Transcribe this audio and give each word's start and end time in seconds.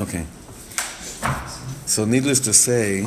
Okay. 0.00 0.26
So, 1.86 2.04
needless 2.04 2.40
to 2.40 2.52
say, 2.52 3.06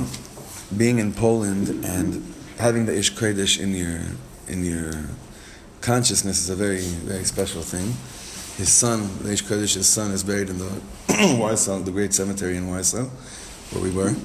being 0.78 1.00
in 1.00 1.12
Poland 1.12 1.83
and 1.83 2.33
having 2.58 2.86
the 2.86 2.98
Ish 2.98 3.13
Kodesh 3.16 3.59
in 3.59 3.74
your 3.75 4.00
in 4.48 4.63
your 4.63 4.93
consciousness 5.81 6.39
is 6.39 6.50
a 6.50 6.55
very 6.55 6.79
very 6.79 7.25
special 7.25 7.61
thing. 7.61 7.87
His 8.57 8.71
son, 8.71 9.09
the 9.21 9.34
Ish 9.34 9.43
Kodesh's 9.43 9.88
son, 9.88 10.11
is 10.11 10.23
buried 10.23 10.50
in 10.50 10.59
the 10.59 10.81
Warsaw, 11.38 11.79
the 11.79 11.91
great 11.91 12.13
cemetery 12.13 12.55
in 12.55 12.68
Warsaw, 12.68 13.04
where 13.71 13.83
we 13.83 13.91
were. 13.91 14.15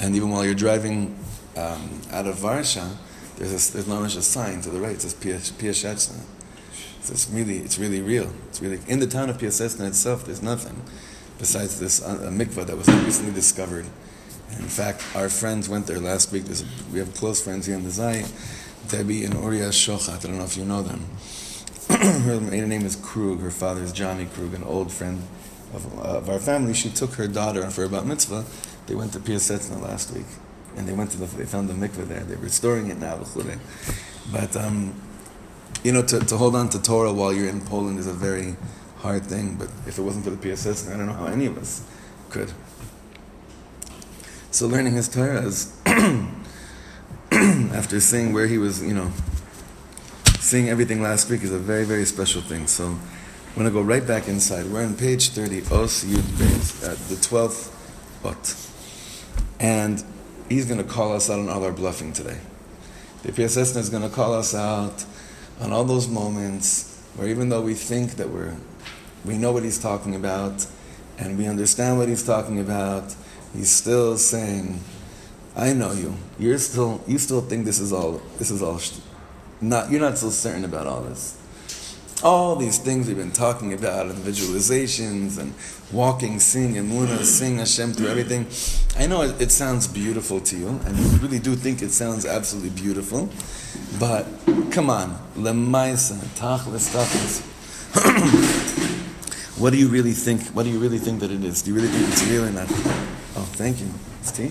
And 0.00 0.16
even 0.16 0.30
while 0.30 0.44
you're 0.44 0.54
driving 0.54 1.16
um, 1.56 2.00
out 2.10 2.26
of 2.26 2.42
Warsaw, 2.42 2.88
there's 3.36 3.70
a, 3.70 3.72
there's 3.72 3.86
not 3.86 4.02
much 4.02 4.16
a 4.16 4.22
sign 4.22 4.60
to 4.62 4.70
the 4.70 4.80
right. 4.80 4.96
It 4.96 5.02
says 5.02 5.14
Piaseczna. 5.14 6.20
So 7.02 7.12
it's 7.12 7.30
really 7.30 7.58
it's 7.58 7.78
really 7.78 8.00
real. 8.00 8.32
It's 8.48 8.60
really 8.60 8.80
in 8.88 8.98
the 8.98 9.06
town 9.06 9.30
of 9.30 9.38
Piaseczna 9.38 9.86
itself. 9.86 10.24
There's 10.24 10.42
nothing 10.42 10.82
besides 11.38 11.78
this 11.80 12.02
uh, 12.02 12.30
mikvah 12.30 12.66
that 12.66 12.76
was 12.76 12.88
recently 12.88 13.32
discovered. 13.32 13.86
And 14.50 14.60
in 14.60 14.68
fact, 14.68 15.04
our 15.14 15.28
friends 15.28 15.68
went 15.68 15.86
there 15.86 16.00
last 16.00 16.32
week. 16.32 16.44
We 16.92 16.98
have 16.98 17.14
close 17.14 17.42
friends 17.42 17.66
here 17.66 17.76
in 17.76 17.84
the 17.84 17.90
Zay, 17.90 18.24
Debbie 18.88 19.24
and 19.24 19.34
Uriah 19.34 19.70
Shochat. 19.70 20.24
I 20.24 20.28
don't 20.28 20.38
know 20.38 20.44
if 20.44 20.56
you 20.56 20.64
know 20.64 20.82
them. 20.82 21.06
her 21.88 22.40
maiden 22.40 22.68
name 22.68 22.84
is 22.84 22.96
Krug. 22.96 23.40
Her 23.40 23.50
father 23.50 23.82
is 23.82 23.92
Johnny 23.92 24.26
Krug, 24.26 24.54
an 24.54 24.62
old 24.64 24.92
friend 24.92 25.22
of, 25.74 25.98
uh, 25.98 26.18
of 26.18 26.28
our 26.28 26.38
family. 26.38 26.74
She 26.74 26.90
took 26.90 27.14
her 27.14 27.26
daughter 27.26 27.68
for 27.70 27.84
about 27.84 28.06
mitzvah. 28.06 28.44
They 28.86 28.94
went 28.94 29.12
to 29.14 29.18
Piaseczna 29.18 29.80
last 29.80 30.12
week, 30.12 30.26
and 30.76 30.88
they 30.88 30.92
went 30.92 31.10
to 31.12 31.18
the, 31.18 31.26
they 31.36 31.44
found 31.44 31.68
the 31.68 31.74
mikveh 31.74 32.06
there. 32.08 32.20
They're 32.20 32.38
restoring 32.38 32.90
it 32.90 32.98
now, 32.98 33.20
but 34.32 34.56
um, 34.56 34.94
you 35.82 35.92
know, 35.92 36.02
to, 36.02 36.20
to 36.20 36.36
hold 36.36 36.54
on 36.54 36.68
to 36.70 36.80
Torah 36.80 37.12
while 37.12 37.32
you're 37.32 37.48
in 37.48 37.60
Poland 37.60 37.98
is 37.98 38.06
a 38.06 38.12
very 38.12 38.56
hard 39.02 39.24
thing. 39.26 39.56
But 39.56 39.68
if 39.86 39.98
it 39.98 40.02
wasn't 40.02 40.24
for 40.24 40.30
the 40.30 40.36
PSS, 40.36 40.88
I 40.88 40.96
don't 40.96 41.06
know 41.06 41.12
how 41.12 41.26
any 41.26 41.46
of 41.46 41.58
us 41.58 41.84
could. 42.30 42.52
So 44.50 44.66
learning 44.66 44.94
his 44.94 45.08
Torah 45.08 45.42
is 45.42 45.76
after 47.32 48.00
seeing 48.00 48.32
where 48.32 48.46
he 48.46 48.58
was, 48.58 48.82
you 48.82 48.94
know, 48.94 49.10
seeing 50.38 50.68
everything 50.68 51.02
last 51.02 51.28
week 51.30 51.42
is 51.42 51.52
a 51.52 51.58
very, 51.58 51.84
very 51.84 52.04
special 52.04 52.42
thing. 52.42 52.66
So 52.66 52.86
I'm 52.86 53.54
going 53.54 53.66
to 53.66 53.72
go 53.72 53.82
right 53.82 54.06
back 54.06 54.28
inside. 54.28 54.66
We're 54.66 54.84
on 54.84 54.96
page 54.96 55.30
30, 55.30 55.62
Os 55.72 56.04
Yud 56.04 56.22
Beis, 56.38 56.88
at 56.88 56.98
the 57.08 57.16
12th 57.16 57.70
Ot. 58.24 58.56
And 59.60 60.02
he's 60.48 60.66
going 60.66 60.78
to 60.78 60.88
call 60.88 61.12
us 61.12 61.28
out 61.28 61.38
on 61.38 61.48
all 61.48 61.64
our 61.64 61.72
bluffing 61.72 62.12
today. 62.12 62.38
The 63.22 63.32
PSS 63.32 63.76
is 63.76 63.90
going 63.90 64.02
to 64.02 64.08
call 64.08 64.34
us 64.34 64.54
out 64.54 65.04
on 65.60 65.72
all 65.72 65.84
those 65.84 66.08
moments 66.08 67.00
where 67.16 67.28
even 67.28 67.48
though 67.48 67.60
we 67.60 67.74
think 67.74 68.12
that 68.16 68.28
we're, 68.28 68.56
we 69.24 69.38
know 69.38 69.52
what 69.52 69.62
he's 69.62 69.78
talking 69.78 70.14
about 70.14 70.66
and 71.18 71.38
we 71.38 71.46
understand 71.46 71.98
what 71.98 72.08
he's 72.08 72.24
talking 72.24 72.58
about, 72.60 73.14
he's 73.54 73.70
still 73.70 74.16
saying, 74.18 74.80
I 75.54 75.72
know 75.72 75.92
you. 75.92 76.14
You're 76.38 76.58
still, 76.58 77.02
you 77.06 77.18
still 77.18 77.42
think 77.42 77.64
this 77.64 77.78
is 77.78 77.92
all, 77.92 78.20
this 78.38 78.50
is 78.50 78.62
all 78.62 78.78
not, 79.62 79.90
you're 79.90 80.00
not 80.00 80.18
so 80.18 80.30
certain 80.30 80.64
about 80.64 80.86
all 80.86 81.02
this. 81.02 81.38
All 82.24 82.56
these 82.56 82.78
things 82.78 83.08
we've 83.08 83.16
been 83.16 83.32
talking 83.32 83.72
about, 83.72 84.06
and 84.06 84.14
visualizations, 84.16 85.38
and 85.38 85.54
walking, 85.92 86.38
sing, 86.38 86.78
and 86.78 86.90
Muna, 86.90 87.24
sing 87.24 87.58
Hashem 87.58 87.94
through 87.94 88.08
everything. 88.08 88.46
I 88.96 89.06
know 89.08 89.22
it, 89.22 89.40
it 89.40 89.50
sounds 89.50 89.88
beautiful 89.88 90.40
to 90.40 90.56
you, 90.56 90.68
and 90.68 90.96
you 90.96 91.18
really 91.18 91.40
do 91.40 91.56
think 91.56 91.82
it 91.82 91.90
sounds 91.90 92.24
absolutely 92.24 92.70
beautiful, 92.70 93.28
but 93.98 94.26
come 94.70 94.88
on, 94.88 95.16
lemaisa, 95.36 96.16
tachlis, 96.36 96.92
tachlis. 96.94 98.88
What 99.62 99.72
do 99.72 99.78
you 99.78 99.86
really 99.86 100.10
think? 100.10 100.42
What 100.56 100.64
do 100.64 100.70
you 100.70 100.80
really 100.80 100.98
think 100.98 101.20
that 101.20 101.30
it 101.30 101.44
is? 101.44 101.62
Do 101.62 101.70
you 101.70 101.76
really 101.76 101.86
think 101.86 102.08
it's 102.08 102.24
real 102.26 102.46
or 102.46 102.50
not? 102.50 102.66
Oh, 103.38 103.46
thank 103.54 103.78
you. 103.78 103.86
It's 104.18 104.32
tea. 104.32 104.50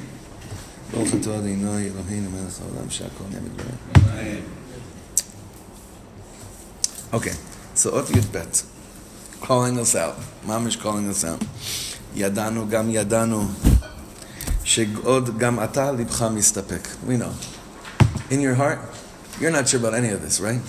Okay, 7.13 7.33
so 7.75 7.91
Ot 7.91 8.05
Yud 8.05 8.31
Bet, 8.31 8.63
calling 9.41 9.77
us 9.79 9.97
out. 9.97 10.15
Mamish 10.45 10.79
calling 10.79 11.09
us 11.09 11.25
out. 11.25 11.41
Gam 12.15 12.87
yadanu, 12.93 13.47
shegod 14.63 15.37
gam 15.37 15.59
ata 15.59 15.91
libcha 15.91 16.31
mistapek. 16.31 17.05
We 17.05 17.17
know. 17.17 17.33
In 18.29 18.39
your 18.39 18.55
heart, 18.55 18.79
you're 19.41 19.51
not 19.51 19.67
sure 19.67 19.81
about 19.81 19.93
any 19.93 20.07
of 20.07 20.21
this, 20.21 20.39
right? 20.39 20.61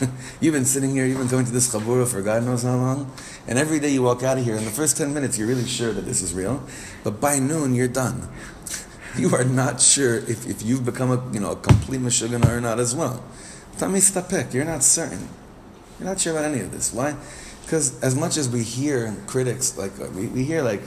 you've 0.40 0.52
been 0.52 0.64
sitting 0.64 0.90
here, 0.90 1.06
you've 1.06 1.18
been 1.18 1.28
going 1.28 1.46
to 1.46 1.52
this 1.52 1.72
chabura 1.72 2.06
for 2.06 2.20
God 2.20 2.44
knows 2.44 2.62
how 2.62 2.76
long, 2.76 3.10
and 3.46 3.58
every 3.58 3.78
day 3.78 3.90
you 3.90 4.02
walk 4.02 4.22
out 4.22 4.38
of 4.38 4.44
here, 4.44 4.56
in 4.56 4.64
the 4.64 4.70
first 4.70 4.96
10 4.96 5.14
minutes, 5.14 5.38
you're 5.38 5.48
really 5.48 5.66
sure 5.66 5.92
that 5.92 6.02
this 6.02 6.22
is 6.22 6.34
real, 6.34 6.62
but 7.04 7.20
by 7.20 7.38
noon, 7.38 7.74
you're 7.74 7.88
done. 7.88 8.28
You 9.16 9.34
are 9.34 9.44
not 9.44 9.80
sure 9.80 10.16
if, 10.16 10.46
if 10.46 10.62
you've 10.62 10.84
become 10.84 11.10
a, 11.10 11.32
you 11.32 11.40
know, 11.40 11.52
a 11.52 11.56
complete 11.56 12.02
Meshuggah 12.02 12.46
or 12.54 12.60
not 12.60 12.78
as 12.78 12.94
well. 12.94 13.24
Tamistapek, 13.78 14.52
you're 14.52 14.66
not 14.66 14.82
certain. 14.82 15.26
You're 15.98 16.08
not 16.10 16.20
sure 16.20 16.32
about 16.32 16.44
any 16.44 16.60
of 16.60 16.70
this. 16.70 16.92
Why? 16.92 17.16
Because 17.62 17.98
as 18.02 18.14
much 18.14 18.36
as 18.36 18.48
we 18.48 18.62
hear 18.62 19.16
critics, 19.26 19.78
like 19.78 19.98
uh, 19.98 20.08
we, 20.14 20.26
we 20.26 20.44
hear 20.44 20.62
like 20.62 20.82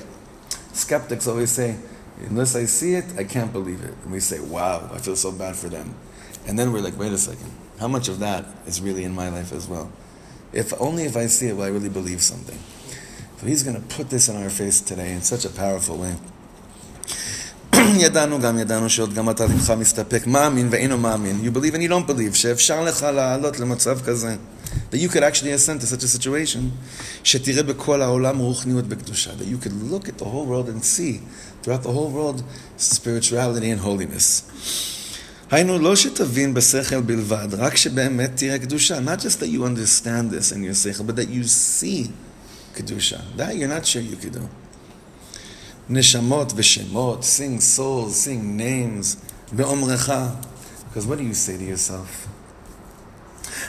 skeptics 0.73 1.27
always 1.27 1.51
say, 1.51 1.77
unless 2.19 2.55
I 2.55 2.65
see 2.65 2.93
it, 2.93 3.05
I 3.17 3.23
can't 3.23 3.51
believe 3.51 3.83
it. 3.83 3.95
And 4.03 4.11
we 4.11 4.19
say, 4.19 4.39
wow, 4.39 4.89
I 4.93 4.99
feel 4.99 5.15
so 5.15 5.31
bad 5.31 5.55
for 5.55 5.67
them. 5.67 5.95
And 6.47 6.57
then 6.57 6.71
we're 6.71 6.81
like, 6.81 6.97
wait 6.97 7.11
a 7.11 7.17
second, 7.17 7.51
how 7.79 7.87
much 7.87 8.07
of 8.07 8.19
that 8.19 8.45
is 8.65 8.79
really 8.79 9.03
in 9.03 9.13
my 9.13 9.29
life 9.29 9.51
as 9.51 9.67
well? 9.67 9.91
If 10.52 10.72
only 10.80 11.04
if 11.04 11.16
I 11.16 11.26
see 11.26 11.48
it 11.48 11.56
will 11.56 11.64
I 11.64 11.68
really 11.68 11.88
believe 11.88 12.22
something. 12.22 12.58
So 13.40 13.46
he's 13.46 13.62
going 13.62 13.76
to 13.76 13.86
put 13.96 14.10
this 14.10 14.28
in 14.28 14.36
our 14.42 14.50
face 14.50 14.80
today 14.80 15.12
in 15.12 15.22
such 15.22 15.44
a 15.44 15.50
powerful 15.50 15.96
way. 15.98 16.14
ידענו 17.96 18.40
גם 18.40 18.58
ידענו 18.58 18.90
שעוד 18.90 19.14
גם 19.14 19.30
אתה 19.30 19.44
לבך 19.44 19.70
מסתפק 19.70 20.26
מאמין 20.26 20.68
ואינו 20.70 20.98
מאמין. 20.98 21.40
You 21.44 21.50
believe 21.56 21.74
and 21.74 21.82
you 21.82 21.88
don't 21.88 22.06
believe 22.10 22.34
שאפשר 22.34 22.84
לך 22.84 23.02
לעלות 23.02 23.60
למצב 23.60 24.00
כזה 24.04 24.36
that 24.90 24.98
you 24.98 25.08
could 25.08 25.22
actually 25.22 25.52
ascend 25.52 25.80
to 25.80 25.86
such 25.86 26.02
a 26.02 26.08
situation, 26.08 26.72
that 27.22 27.46
you 29.46 29.58
could 29.58 29.82
look 29.82 30.08
at 30.08 30.18
the 30.18 30.24
whole 30.24 30.46
world 30.46 30.68
and 30.68 30.84
see 30.84 31.20
throughout 31.62 31.82
the 31.82 31.92
whole 31.92 32.10
world 32.10 32.42
spirituality 32.76 33.70
and 33.70 33.80
holiness. 33.80 34.97
היינו 35.50 35.78
לא 35.78 35.96
שתבין 35.96 36.54
בשכל 36.54 37.00
בלבד, 37.00 37.48
רק 37.52 37.76
שבאמת 37.76 38.30
תראה 38.34 38.58
קדושה. 38.58 38.98
Not 38.98 39.20
just 39.20 39.40
that 39.40 39.48
you 39.48 39.64
understand 39.64 40.30
this 40.30 40.52
in 40.52 40.62
your 40.62 40.74
seichel, 40.74 41.06
but 41.06 41.16
that 41.16 41.28
you 41.28 41.44
see 41.44 42.10
קדושה. 42.74 43.16
That 43.36 43.56
you're 43.56 43.68
not 43.68 43.86
sure 43.86 44.02
you 44.02 44.16
could 44.16 44.34
do. 44.34 44.46
נשמות 45.88 46.52
ושמות, 46.56 47.22
sing 47.22 47.60
souls, 47.60 48.26
sing 48.26 48.56
names, 48.58 49.16
באומרך. 49.52 50.10
Because 50.92 51.06
what 51.06 51.18
do 51.18 51.22
you 51.22 51.34
say 51.34 51.56
to 51.58 51.64
yourself? 51.64 52.28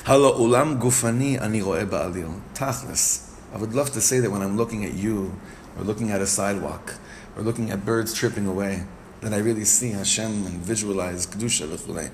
הלא 0.05 0.35
עולם 0.35 0.75
גופני 0.79 1.39
אני 1.39 1.61
רואה 1.61 1.85
בעליל. 1.85 2.27
תכלס. 2.53 3.21
I 3.53 3.57
would 3.57 3.73
love 3.73 3.91
to 3.93 4.01
say 4.01 4.19
that 4.19 4.31
when 4.31 4.41
I'm 4.41 4.57
looking 4.57 4.83
at 4.85 4.93
you, 4.93 5.31
or 5.77 5.83
looking 5.83 6.11
at 6.11 6.21
a 6.21 6.27
sidewalk, 6.27 6.93
or 7.35 7.43
looking 7.43 7.69
at 7.71 7.85
birds 7.85 8.13
tripping 8.13 8.47
away, 8.47 8.83
that 9.21 9.33
I 9.33 9.37
really 9.37 9.65
see 9.65 9.91
Hashem 9.91 10.45
and 10.45 10.59
visualize 10.59 11.25
Kedusha 11.27 11.67
v'chulei. 11.67 12.09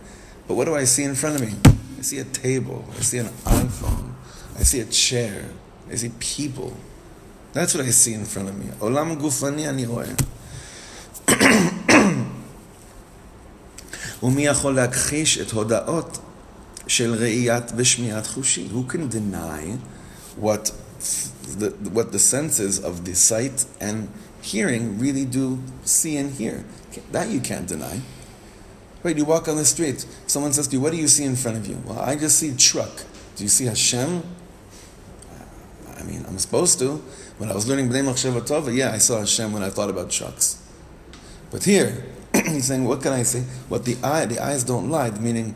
But 0.47 0.55
what 0.55 0.65
do 0.65 0.75
I 0.75 0.85
see 0.85 1.03
in 1.03 1.15
front 1.15 1.35
of 1.35 1.41
me? 1.41 1.53
I 1.97 2.01
see 2.01 2.19
a 2.19 2.25
table, 2.25 2.85
I 2.97 3.01
see 3.01 3.19
an 3.19 3.27
iPhone, 3.45 4.13
I 4.57 4.63
see 4.63 4.79
a 4.79 4.85
chair, 4.85 5.45
I 5.89 5.95
see 5.95 6.11
people. 6.19 6.75
That's 7.53 7.75
what 7.75 7.85
I 7.85 7.89
see 7.89 8.13
in 8.13 8.25
front 8.25 8.49
of 8.49 8.57
me. 8.57 8.71
Olam 8.79 9.17
gufani 9.19 9.67
ani 9.67 9.85
roeh. 9.85 10.15
ומי 14.23 14.45
יכול 14.45 14.75
להכחיש 14.75 15.37
את 15.37 15.51
הודעות 15.51 16.19
של 16.87 17.13
ראיית 17.13 17.71
ושמיעת 17.75 18.27
חושי? 18.27 18.69
Who 18.71 18.91
can 18.91 19.09
deny 19.09 19.77
what 20.39 20.71
the, 21.59 21.69
what 21.91 22.11
the 22.11 22.19
senses 22.19 22.79
of 22.79 23.05
the 23.05 23.15
sight 23.15 23.65
and 23.79 24.09
hearing 24.41 24.99
really 24.99 25.25
do 25.25 25.59
see 25.85 26.17
and 26.17 26.31
hear? 26.33 26.63
That 27.12 27.28
you 27.28 27.40
can't 27.40 27.66
deny. 27.66 28.00
Right, 29.02 29.16
you 29.16 29.24
walk 29.24 29.46
on 29.46 29.56
the 29.56 29.64
street, 29.64 30.04
someone 30.26 30.52
says 30.52 30.66
to 30.68 30.76
you, 30.76 30.80
what 30.80 30.90
do 30.90 30.98
you 30.98 31.06
see 31.06 31.24
in 31.24 31.36
front 31.36 31.56
of 31.56 31.66
you? 31.66 31.80
Well, 31.86 32.00
I 32.00 32.16
just 32.16 32.38
see 32.38 32.56
truck. 32.56 33.04
Do 33.36 33.44
you 33.44 33.48
see 33.48 33.66
Hashem? 33.66 34.22
I 35.96 36.02
mean, 36.02 36.24
I'm 36.26 36.38
supposed 36.38 36.78
to. 36.80 37.02
When 37.38 37.50
I 37.50 37.54
was 37.54 37.68
learning 37.68 37.88
Bnei 37.88 38.02
Machshava 38.02 38.40
Tova, 38.40 38.74
yeah, 38.74 38.92
I 38.92 38.98
saw 38.98 39.20
Hashem 39.20 39.52
when 39.52 39.62
I 39.62 39.70
thought 39.70 39.90
about 39.90 40.10
trucks. 40.10 40.62
But 41.50 41.64
here, 41.64 42.04
he's 42.34 42.66
saying, 42.66 42.84
what 42.84 43.02
can 43.02 43.12
I 43.12 43.22
say? 43.22 43.40
What 43.68 43.84
the 43.84 43.96
eye, 44.02 44.26
the 44.26 44.40
eyes 44.40 44.64
don't 44.64 44.90
lie, 44.90 45.10
meaning 45.10 45.54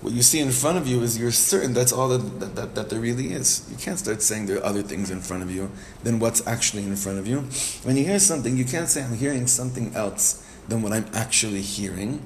what 0.00 0.12
you 0.12 0.22
see 0.22 0.38
in 0.38 0.50
front 0.50 0.76
of 0.76 0.86
you 0.86 1.00
is 1.00 1.18
you're 1.18 1.32
certain 1.32 1.72
that's 1.72 1.90
all 1.92 2.08
that, 2.10 2.38
that, 2.38 2.54
that, 2.54 2.74
that, 2.74 2.90
there 2.90 3.00
really 3.00 3.32
is. 3.32 3.66
You 3.70 3.76
can't 3.78 3.98
start 3.98 4.20
saying 4.20 4.46
there 4.46 4.58
are 4.58 4.64
other 4.64 4.82
things 4.82 5.10
in 5.10 5.20
front 5.20 5.42
of 5.42 5.50
you 5.50 5.70
than 6.02 6.18
what's 6.18 6.46
actually 6.46 6.84
in 6.84 6.94
front 6.94 7.18
of 7.18 7.26
you. 7.26 7.40
When 7.84 7.96
you 7.96 8.04
hear 8.04 8.18
something, 8.18 8.56
you 8.56 8.66
can't 8.66 8.88
say, 8.88 9.02
I'm 9.02 9.16
hearing 9.16 9.46
something 9.46 9.94
else 9.94 10.46
than 10.67 10.81
what 10.81 10.93
I'm 10.93 11.05
actually 11.13 11.61
hearing. 11.61 12.25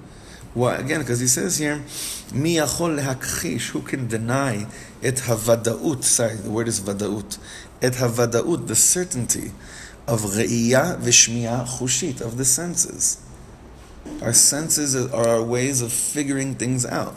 Why? 0.54 0.76
Again, 0.76 1.00
because 1.00 1.20
he 1.20 1.28
says 1.28 1.58
here, 1.58 1.84
Mi 2.34 2.58
yachol 2.58 3.00
lehakchish, 3.00 3.70
who 3.70 3.82
can 3.82 4.08
deny 4.08 4.68
et 5.02 5.16
havadaut, 5.16 6.04
sorry, 6.04 6.36
the 6.36 6.52
word 6.52 6.68
is 6.68 6.80
vadaut, 6.80 7.40
et 7.82 7.94
havadaut, 7.94 8.68
the 8.68 8.76
certainty 8.76 9.52
of 10.08 10.22
ראייה 10.22 10.98
ושמיעה 11.02 11.66
חושית, 11.66 12.22
of 12.22 12.38
the 12.38 12.46
senses. 12.46 13.18
Our 14.22 14.34
senses 14.34 14.96
are 14.96 15.28
our 15.28 15.42
ways 15.42 15.82
of 15.82 15.92
figuring 15.92 16.56
things 16.56 16.86
out. 16.86 17.16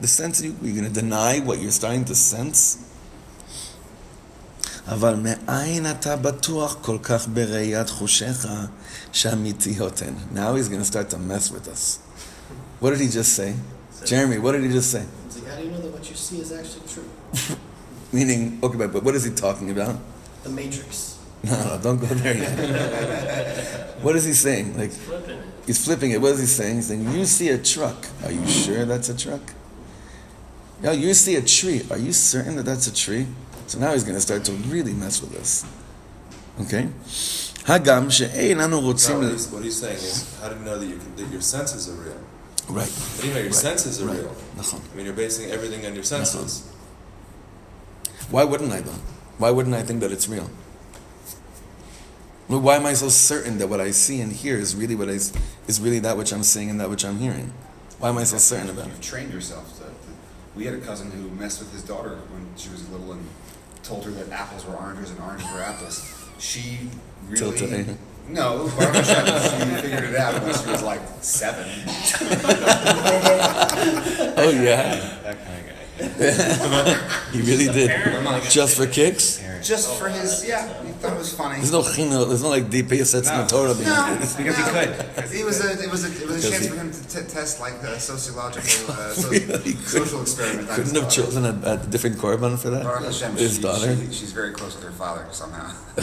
The 0.00 0.08
sense, 0.08 0.42
you're 0.42 0.52
going 0.52 0.84
to 0.84 0.90
deny 0.90 1.40
what 1.40 1.60
you're 1.60 1.70
starting 1.70 2.04
to 2.06 2.14
sense? 2.14 2.78
אבל 4.88 5.14
מאין 5.14 5.90
אתה 5.90 6.16
בטוח 6.16 6.76
כל 6.80 6.98
כך 7.02 7.28
בראיית 7.28 7.90
חושיך 7.90 8.48
Shamitihoten. 9.11 10.31
Now 10.31 10.55
he's 10.55 10.69
going 10.69 10.81
to 10.81 10.87
start 10.87 11.09
to 11.11 11.17
mess 11.17 11.51
with 11.51 11.67
us. 11.67 11.97
What 12.79 12.91
did 12.91 12.99
he 12.99 13.07
just 13.07 13.33
say? 13.33 13.55
So, 13.91 14.05
Jeremy, 14.05 14.39
what 14.39 14.53
did 14.53 14.63
he 14.63 14.69
just 14.69 14.91
say? 14.91 15.05
Like, 15.35 15.47
how 15.47 15.55
do 15.57 15.63
you 15.63 15.71
know 15.71 15.81
that 15.81 15.91
what 15.91 16.09
you 16.09 16.15
see 16.15 16.39
is 16.39 16.51
actually 16.51 16.87
true? 16.87 17.57
Meaning, 18.13 18.59
okay, 18.63 18.87
but 18.87 19.03
what 19.03 19.15
is 19.15 19.23
he 19.23 19.31
talking 19.31 19.69
about? 19.71 19.97
The 20.43 20.49
Matrix. 20.49 21.19
No, 21.43 21.51
no, 21.51 21.79
don't 21.81 21.99
go 21.99 22.07
there 22.07 22.37
yet. 22.37 23.97
what 24.01 24.15
is 24.15 24.25
he 24.25 24.33
saying? 24.33 24.77
Like, 24.77 24.89
he's 24.89 25.05
flipping 25.05 25.37
it. 25.37 25.45
He's 25.65 25.85
flipping 25.85 26.11
it. 26.11 26.21
What 26.21 26.31
is 26.33 26.39
he 26.39 26.45
saying? 26.45 26.75
He's 26.75 26.87
saying, 26.87 27.11
you 27.11 27.25
see 27.25 27.49
a 27.49 27.57
truck. 27.57 28.07
Are 28.23 28.31
you 28.31 28.47
sure 28.47 28.85
that's 28.85 29.09
a 29.09 29.17
truck? 29.17 29.53
No, 30.81 30.91
you 30.91 31.13
see 31.13 31.35
a 31.35 31.41
tree. 31.41 31.81
Are 31.91 31.97
you 31.97 32.11
certain 32.13 32.55
that 32.55 32.65
that's 32.65 32.87
a 32.87 32.93
tree? 32.93 33.27
So 33.67 33.79
now 33.79 33.93
he's 33.93 34.03
going 34.03 34.15
to 34.15 34.21
start 34.21 34.43
to 34.45 34.51
really 34.51 34.93
mess 34.93 35.21
with 35.21 35.35
us. 35.39 35.65
Okay? 36.61 36.89
הגם 37.68 38.10
שאין 38.10 38.60
אנו 38.60 38.80
No, 38.80 38.84
רוצים... 38.88 39.16
what, 39.18 39.24
ל- 39.24 39.32
he's, 39.32 39.46
what 39.54 39.62
he's 39.64 39.76
saying 39.84 39.96
is, 40.10 40.16
how 40.40 40.48
do 40.48 40.54
you 40.58 40.64
know 40.68 40.78
that, 40.78 40.86
you 40.86 40.98
can, 41.02 41.10
that 41.16 41.28
your 41.36 41.40
senses 41.40 41.88
are 41.88 41.98
real? 42.06 42.20
Right. 42.68 42.92
How 43.14 43.20
do 43.22 43.28
you 43.28 43.34
know 43.34 43.40
your 43.48 43.54
Right. 43.56 43.66
senses 43.68 44.00
are 44.02 44.06
Right. 44.06 44.18
real? 44.22 44.34
נכון. 44.60 44.80
I 44.92 44.96
mean, 44.96 45.04
you're 45.06 45.14
basing 45.24 45.50
everything 45.56 45.82
on 45.88 45.94
your 45.94 46.04
senses. 46.14 46.62
Why 48.30 48.44
wouldn't 48.44 48.72
I 48.72 48.80
though? 48.80 49.00
Why 49.38 49.50
wouldn't 49.56 49.74
I 49.74 49.82
think 49.88 50.00
that 50.00 50.10
it's 50.16 50.28
real? 50.28 50.48
Well, 52.48 52.60
Why 52.60 52.76
am 52.76 52.86
I 52.86 52.94
so 52.94 53.08
certain 53.08 53.58
that 53.58 53.68
what 53.68 53.80
I 53.80 53.90
see 53.90 54.20
and 54.20 54.32
hear 54.32 54.56
is 54.56 54.76
really 54.76 54.94
what 54.94 55.08
I 55.08 55.14
s- 55.24 55.32
is 55.66 55.80
really 55.80 55.98
that 56.06 56.16
which 56.16 56.32
I'm 56.32 56.44
seeing 56.52 56.70
and 56.70 56.78
that 56.80 56.88
which 56.90 57.04
I'm 57.04 57.18
hearing? 57.18 57.52
Why 57.98 58.08
am 58.10 58.18
I 58.18 58.24
so 58.24 58.38
certain 58.38 58.70
about 58.70 58.86
You've 58.86 58.96
it? 58.96 59.02
trained 59.02 59.32
yourself. 59.32 59.66
To, 59.78 59.84
to- 59.84 59.90
we 60.56 60.64
had 60.64 60.74
a 60.74 60.78
cousin 60.90 61.10
who 61.10 61.22
messed 61.42 61.58
with 61.62 61.70
his 61.72 61.82
daughter 61.82 62.14
when 62.32 62.42
she 62.56 62.68
was 62.74 62.88
little 62.88 63.10
and 63.12 63.22
told 63.82 64.04
her 64.06 64.12
that 64.18 64.30
apples 64.42 64.64
were 64.66 64.74
oranges 64.74 65.10
and 65.10 65.18
oranges 65.20 65.48
were 65.52 65.60
apples. 65.60 65.96
She 66.41 66.89
Till 67.35 67.51
really 67.51 67.67
today. 67.67 67.95
no, 68.29 68.67
Baruch 68.77 68.95
Hashem, 69.05 69.69
she 69.75 69.81
figured 69.81 70.03
it 70.09 70.15
out 70.15 70.41
when 70.43 70.53
she 70.53 70.69
was 70.71 70.81
like 70.83 71.01
seven. 71.21 71.67
Oh 74.43 74.49
yeah, 74.49 75.19
That 75.23 75.37
kind 75.45 75.59
of 75.59 75.65
guy. 75.67 77.31
he 77.31 77.41
really 77.41 77.65
did. 77.71 77.89
Parent. 77.89 78.43
Just 78.49 78.75
for 78.77 78.87
kicks? 78.87 79.43
Just 79.61 79.99
for 79.99 80.09
his, 80.09 80.43
yeah, 80.47 80.67
he 80.83 80.91
thought 80.93 81.13
it 81.13 81.17
was 81.19 81.33
funny. 81.35 81.55
There's 81.57 81.71
no 81.71 81.83
chino, 81.83 82.25
there's 82.25 82.41
no 82.41 82.49
like 82.49 82.65
DP 82.65 83.05
sets 83.05 83.29
in 83.29 83.37
the 83.37 83.45
Torah 83.45 83.75
behind 83.75 84.07
No, 84.07 84.13
it. 84.13 84.17
because 84.17 84.35
he 84.35 84.43
could. 84.43 85.35
It 85.41 85.45
was 85.45 85.63
a, 85.63 85.83
it 85.83 85.91
was 85.91 86.03
a, 86.05 86.07
it 86.23 86.27
was 86.27 86.43
a 86.45 86.49
chance 86.49 86.63
he- 86.63 86.69
for 86.69 86.75
him 86.75 86.90
to 86.90 86.90
t- 86.90 86.90
test 87.13 87.59
like 87.59 87.81
the 87.81 87.99
sociological, 87.99 88.93
uh, 88.95 89.11
so, 89.11 89.31
social 89.99 90.21
experiment. 90.21 90.69
on 90.69 90.75
Couldn't 90.75 90.95
have 90.95 91.03
daughter. 91.03 91.21
chosen 91.21 91.45
a, 91.45 91.53
a 91.73 91.77
different 91.77 92.17
korban 92.17 92.57
for 92.57 92.69
that. 92.69 92.83
Baruch 92.83 93.05
Hashem, 93.05 93.35
His 93.35 93.55
she, 93.57 93.61
daughter. 93.61 93.95
She, 93.95 94.13
she's 94.13 94.31
very 94.31 94.51
close 94.51 94.75
with 94.75 94.83
her 94.85 94.91
father 94.91 95.25
somehow. 95.31 95.67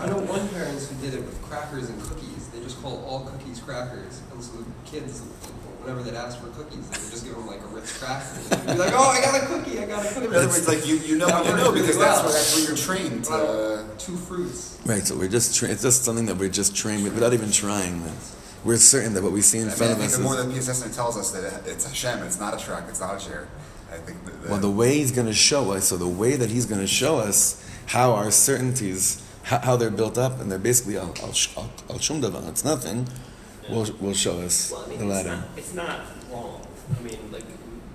I 0.00 0.06
know 0.06 0.18
one 0.18 0.46
parents 0.50 0.88
who 0.90 0.96
did 1.00 1.14
it 1.14 1.20
with 1.24 1.40
crackers 1.42 1.88
and 1.88 2.00
cookies. 2.02 2.48
They 2.48 2.60
just 2.60 2.80
call 2.82 3.02
all 3.06 3.20
cookies 3.24 3.60
crackers, 3.60 4.20
and 4.32 4.42
so 4.44 4.52
the 4.58 4.64
kids, 4.84 5.20
whenever 5.80 6.02
they'd 6.02 6.14
ask 6.16 6.38
for 6.40 6.48
cookies, 6.48 6.86
they 6.90 6.98
would 7.00 7.10
just 7.10 7.24
give 7.24 7.34
them 7.34 7.46
like 7.46 7.60
a 7.62 7.66
Ritz 7.68 7.98
cracker. 7.98 8.38
They'd 8.50 8.72
be 8.74 8.78
like, 8.78 8.92
"Oh, 8.94 9.08
I 9.10 9.20
got 9.20 9.42
a 9.42 9.46
cookie! 9.46 9.78
I 9.80 9.86
got 9.86 10.04
a 10.04 10.08
cookie!" 10.08 10.26
In 10.26 10.34
other 10.34 10.48
words, 10.48 10.68
like 10.68 10.86
you, 10.86 10.96
you 10.96 11.16
know 11.18 11.26
what 11.26 11.46
you 11.46 11.56
know 11.56 11.72
because 11.72 11.98
that's 11.98 12.22
where, 12.22 12.32
that's 12.32 12.54
where 12.54 12.64
you're 12.68 12.76
trained. 12.76 13.24
To, 13.24 13.84
two 13.98 14.16
fruits. 14.16 14.78
Right, 14.84 15.02
so 15.02 15.16
we're 15.16 15.28
just 15.28 15.56
tra- 15.56 15.68
it's 15.70 15.82
just 15.82 16.04
something 16.04 16.26
that 16.26 16.36
we're 16.36 16.50
just 16.50 16.76
trained 16.76 17.04
with 17.04 17.14
without 17.14 17.32
even 17.32 17.50
trying. 17.50 18.02
That 18.04 18.12
we're 18.64 18.76
certain 18.76 19.14
that 19.14 19.22
what 19.22 19.32
we 19.32 19.42
see 19.42 19.58
in 19.58 19.64
I, 19.64 19.68
mean, 19.68 19.76
front 19.76 19.90
I 19.90 19.92
of 19.94 19.98
think 19.98 20.10
us 20.10 20.16
the 20.16 20.22
more 20.22 20.36
is 20.36 20.66
that 20.66 20.74
PSS 20.74 20.96
tells 20.96 21.16
us 21.16 21.30
that 21.32 21.66
it's 21.66 21.86
Hashem, 21.86 22.22
it's 22.24 22.40
not 22.40 22.54
a 22.54 22.64
truck, 22.64 22.84
it's 22.88 23.00
not 23.00 23.20
a 23.20 23.24
chair. 23.24 23.48
I 23.92 23.96
think 23.98 24.24
that, 24.24 24.42
that 24.42 24.50
well, 24.50 24.60
the 24.60 24.70
way 24.70 24.98
he's 24.98 25.12
going 25.12 25.26
to 25.26 25.34
show 25.34 25.72
us. 25.72 25.88
So 25.88 25.96
the 25.96 26.08
way 26.08 26.36
that 26.36 26.50
he's 26.50 26.66
going 26.66 26.80
to 26.80 26.86
show 26.86 27.18
us 27.18 27.62
how 27.86 28.12
our 28.12 28.30
certainties, 28.30 29.22
how, 29.44 29.58
how 29.60 29.76
they're 29.76 29.90
built 29.90 30.18
up, 30.18 30.40
and 30.40 30.50
they're 30.50 30.58
basically 30.58 30.96
al 30.96 31.14
al 31.22 31.32
sh- 31.32 31.56
al 31.56 31.70
al 31.90 31.98
shum 31.98 32.20
davar. 32.20 32.48
It's 32.48 32.64
nothing. 32.64 33.06
Will 33.70 33.86
will 34.00 34.14
show 34.14 34.40
us 34.40 34.72
Well, 34.72 34.84
I 34.84 34.88
mean, 34.88 35.08
the 35.08 35.14
it's 35.16 35.24
not, 35.24 35.48
it's 35.56 35.74
not 35.74 36.00
wrong. 36.30 36.66
I 36.98 37.02
mean, 37.02 37.18
like, 37.32 37.44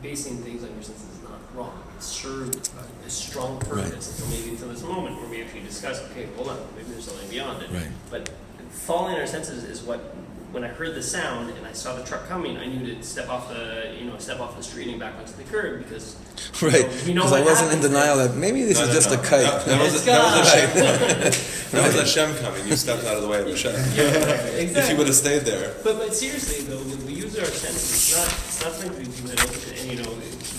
basing 0.01 0.37
things 0.37 0.63
on 0.63 0.71
your 0.73 0.81
senses 0.83 1.17
is 1.17 1.23
not 1.23 1.39
wrong. 1.53 1.83
It 1.95 2.01
served 2.01 2.55
a, 2.55 2.79
uh, 2.79 2.83
a 3.05 3.09
strong 3.09 3.59
purpose 3.59 4.19
until 4.19 4.39
maybe 4.39 4.51
until 4.51 4.69
this 4.69 4.81
moment 4.83 5.17
where 5.17 5.29
we 5.29 5.43
actually 5.43 5.61
discuss, 5.61 6.01
okay, 6.11 6.27
hold 6.35 6.49
on, 6.49 6.57
maybe 6.75 6.89
there's 6.91 7.05
something 7.05 7.29
beyond 7.29 7.61
it. 7.63 7.69
Right. 7.71 7.89
But 8.09 8.31
falling 8.69 9.15
on 9.15 9.21
our 9.21 9.27
senses 9.27 9.63
is 9.63 9.83
what, 9.83 10.15
when 10.51 10.63
I 10.63 10.67
heard 10.67 10.95
the 10.95 11.03
sound 11.03 11.51
and 11.51 11.65
I 11.67 11.73
saw 11.73 11.95
the 11.95 12.03
truck 12.03 12.27
coming, 12.27 12.57
I 12.57 12.65
knew 12.65 12.95
to 12.95 13.03
step 13.03 13.29
off 13.29 13.49
the, 13.49 13.93
you 13.99 14.05
know, 14.05 14.17
step 14.17 14.39
off 14.39 14.57
the 14.57 14.63
street 14.63 14.87
and 14.87 14.99
back 14.99 15.15
onto 15.15 15.33
the 15.33 15.43
curb 15.43 15.83
because 15.83 16.15
Right, 16.61 16.87
you 17.05 17.13
know 17.13 17.23
because 17.23 17.33
I 17.33 17.43
wasn't 17.43 17.73
in 17.73 17.81
denial 17.81 18.17
there. 18.17 18.27
that 18.29 18.35
maybe 18.37 18.63
this 18.63 18.77
No, 18.77 18.83
is 18.83 18.89
no, 18.89 18.93
just 18.95 19.09
no. 19.11 19.19
a 19.19 19.23
kite. 19.23 19.43
That, 19.43 19.65
that 19.65 19.81
was, 19.81 19.93
It's 19.95 20.05
that 20.05 20.23
was 20.23 20.33
gone. 20.33 20.45
Hashem. 20.45 21.71
that 21.71 21.85
was 21.85 21.95
Hashem 22.15 22.35
coming. 22.43 22.67
You 22.67 22.75
stepped 22.75 23.03
out 23.05 23.15
of 23.17 23.21
the 23.21 23.27
way 23.29 23.41
of 23.41 23.47
Hashem. 23.47 23.75
If 23.75 24.59
exactly. 24.59 24.91
you 24.91 24.97
would 24.97 25.07
have 25.07 25.15
stayed 25.15 25.43
there. 25.43 25.75
But, 25.83 25.97
but 25.99 26.13
seriously 26.15 26.65
though, 26.65 26.79
when 26.79 27.05
we 27.05 27.13
use 27.13 27.37
our 27.37 27.45
senses, 27.45 27.91
it's 27.91 28.15
not 28.17 28.27
it's 28.27 28.63
not 28.63 28.73
something 28.73 29.05
to 29.05 29.21
be 29.21 29.27
little. 29.27 29.49
And 29.79 29.85
you 29.91 29.97
know, 30.03 30.09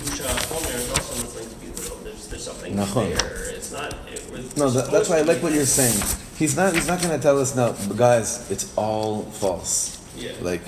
Busha 0.07 0.29
Homer 0.53 0.77
is 0.77 0.91
also 0.91 1.15
not 1.19 1.31
something 1.33 1.49
to 1.49 1.57
be 1.57 1.67
little. 1.73 1.97
There's 2.05 2.27
there's 2.29 2.45
something 2.45 2.75
Nachon. 2.77 3.19
there. 3.19 3.51
It's 3.51 3.73
not. 3.73 3.93
It, 4.13 4.23
we're 4.31 4.45
No, 4.57 4.71
that, 4.71 4.91
that's 4.93 5.09
why 5.09 5.19
I 5.19 5.23
like 5.23 5.43
what 5.43 5.53
you're 5.53 5.65
saying. 5.67 5.99
He's 6.41 6.57
not. 6.57 6.73
He's 6.73 6.89
not 6.89 7.03
going 7.03 7.15
to 7.15 7.23
tell 7.23 7.39
us 7.39 7.55
now, 7.55 7.77
but 7.87 7.99
guys. 7.99 8.51
It's 8.51 8.75
all 8.75 9.25
false. 9.25 10.01
Yeah. 10.17 10.33
Like 10.41 10.63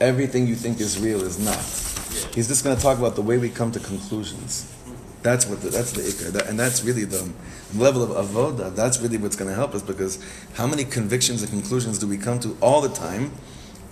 everything 0.00 0.46
you 0.46 0.54
think 0.54 0.80
is 0.80 1.00
real 1.00 1.20
is 1.20 1.36
not. 1.36 1.58
Yeah. 2.14 2.32
He's 2.32 2.46
just 2.46 2.62
going 2.62 2.76
to 2.76 2.80
talk 2.80 2.96
about 2.98 3.16
the 3.16 3.22
way 3.22 3.36
we 3.36 3.50
come 3.50 3.72
to 3.72 3.80
conclusions. 3.80 4.72
That's 5.22 5.44
what 5.44 5.62
the, 5.62 5.70
that's 5.70 5.90
the 5.90 6.02
ikar, 6.02 6.30
that, 6.30 6.46
and 6.46 6.56
that's 6.56 6.84
really 6.84 7.04
the 7.04 7.28
level 7.74 8.04
of 8.04 8.10
avoda. 8.10 8.72
That's 8.72 9.00
really 9.00 9.18
what's 9.18 9.34
going 9.34 9.50
to 9.50 9.56
help 9.56 9.74
us 9.74 9.82
because 9.82 10.24
how 10.54 10.68
many 10.68 10.84
convictions 10.84 11.42
and 11.42 11.50
conclusions 11.50 11.98
do 11.98 12.06
we 12.06 12.18
come 12.18 12.38
to 12.40 12.56
all 12.62 12.80
the 12.80 12.94
time, 12.94 13.32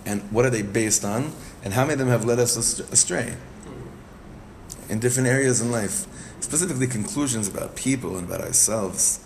and 0.07 0.23
what 0.31 0.45
are 0.45 0.51
they 0.51 0.63
based 0.63 1.05
on, 1.05 1.33
and 1.65 1.75
how 1.75 1.83
many 1.83 1.95
of 1.95 1.99
them 1.99 2.09
have 2.09 2.25
led 2.25 2.39
us 2.39 2.57
astray 2.79 3.35
mm-hmm. 3.35 4.93
in 4.93 5.01
different 5.01 5.29
areas 5.29 5.61
in 5.61 5.73
life, 5.73 6.07
specifically 6.39 6.87
conclusions 6.87 7.49
about 7.49 7.75
people 7.75 8.17
and 8.17 8.29
about 8.29 8.41
ourselves, 8.41 9.24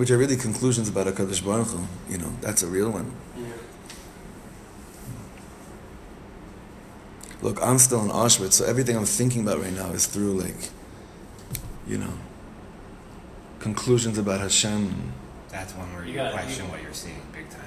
which 0.00 0.10
are 0.10 0.16
really 0.16 0.34
conclusions 0.36 0.88
about 0.88 1.06
Hakadosh 1.06 1.44
Baruch 1.44 1.66
Hu. 1.68 1.80
You 2.08 2.16
know, 2.16 2.32
that's 2.40 2.62
a 2.62 2.66
real 2.66 2.88
one. 2.90 3.12
Yeah. 3.36 3.44
Look, 7.42 7.58
I'm 7.62 7.78
still 7.78 8.00
in 8.02 8.08
Auschwitz, 8.08 8.54
so 8.54 8.64
everything 8.64 8.96
I'm 8.96 9.04
thinking 9.04 9.42
about 9.42 9.60
right 9.60 9.74
now 9.74 9.90
is 9.90 10.06
through 10.06 10.40
like, 10.40 10.70
you 11.86 11.98
know, 11.98 12.14
conclusions 13.58 14.16
about 14.16 14.40
Hashem. 14.40 15.12
That's 15.50 15.74
one 15.74 15.92
where 15.94 16.04
You 16.04 16.12
you, 16.12 16.16
gotta- 16.16 16.32
question 16.32 16.64
you- 16.64 16.70
what 16.72 16.82
you're 16.82 16.94
seeing 16.94 17.20
big 17.34 17.50
time. 17.50 17.60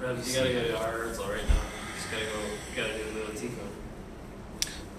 Rev, 0.00 0.26
you 0.26 0.34
gotta 0.34 0.52
go 0.52 0.62
to 0.66 0.78
Har 0.78 0.90
Herzl 0.90 1.22
right 1.28 1.46
now. 1.46 1.54
You 1.54 1.94
just 1.96 2.10
gotta 2.10 2.24
go. 2.24 2.40
You 2.42 2.82
gotta 2.82 2.98
do 2.98 3.32
the 3.32 3.40
Tikkun. 3.40 3.70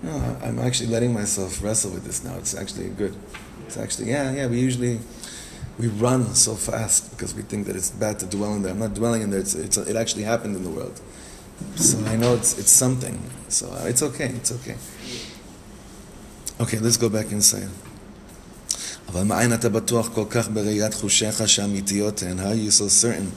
No, 0.04 0.38
I- 0.42 0.48
I'm 0.48 0.60
actually 0.60 0.88
letting 0.88 1.13
myself 1.13 1.62
wrestle 1.62 1.92
with 1.92 2.06
this 2.06 2.24
now. 2.24 2.36
It's 2.38 2.56
actually 2.56 2.88
good. 2.88 3.16
It's 3.66 3.75
actually 3.75 4.12
yeah, 4.12 4.32
yeah. 4.32 4.48
We 4.48 4.62
usually 4.62 5.00
we 5.78 5.88
run 5.88 6.35
so 6.35 6.54
fast 6.54 7.11
because 7.11 7.35
we 7.35 7.42
think 7.42 7.66
that 7.66 7.76
it's 7.76 7.90
bad 7.90 8.19
to 8.21 8.26
dwell 8.26 8.54
in 8.54 8.62
there. 8.62 8.73
I'm 8.73 8.78
not 8.78 8.95
dwelling 8.95 9.23
in 9.23 9.31
there. 9.31 9.40
It's, 9.40 9.54
it's 9.54 9.76
it 9.76 9.97
actually 9.97 10.25
happened 10.25 10.54
in 10.57 10.62
the 10.64 10.71
world. 10.71 11.00
So 11.76 11.99
I 12.07 12.16
know 12.16 12.35
it's 12.35 12.59
it's 12.59 12.71
something. 12.85 13.19
So 13.49 13.64
uh, 13.73 13.87
it's 13.90 14.02
okay. 14.02 14.26
It's 14.38 14.52
okay. 14.59 14.76
Okay, 16.61 16.78
let's 16.78 16.97
go 16.97 17.09
back 17.09 17.33
inside. 17.33 17.69
אבל 19.09 19.23
מאין 19.25 19.52
אתה 19.54 19.69
בטוח 19.69 20.09
כל 20.14 20.25
כך 20.31 20.49
בראיית 20.52 20.95
חושיך 20.95 21.49
שהאמיתיות 21.49 22.23
הן? 22.23 22.38
How 22.38 22.42
are 22.42 22.54
you 22.54 22.71
so 22.71 22.88
certain 22.88 23.31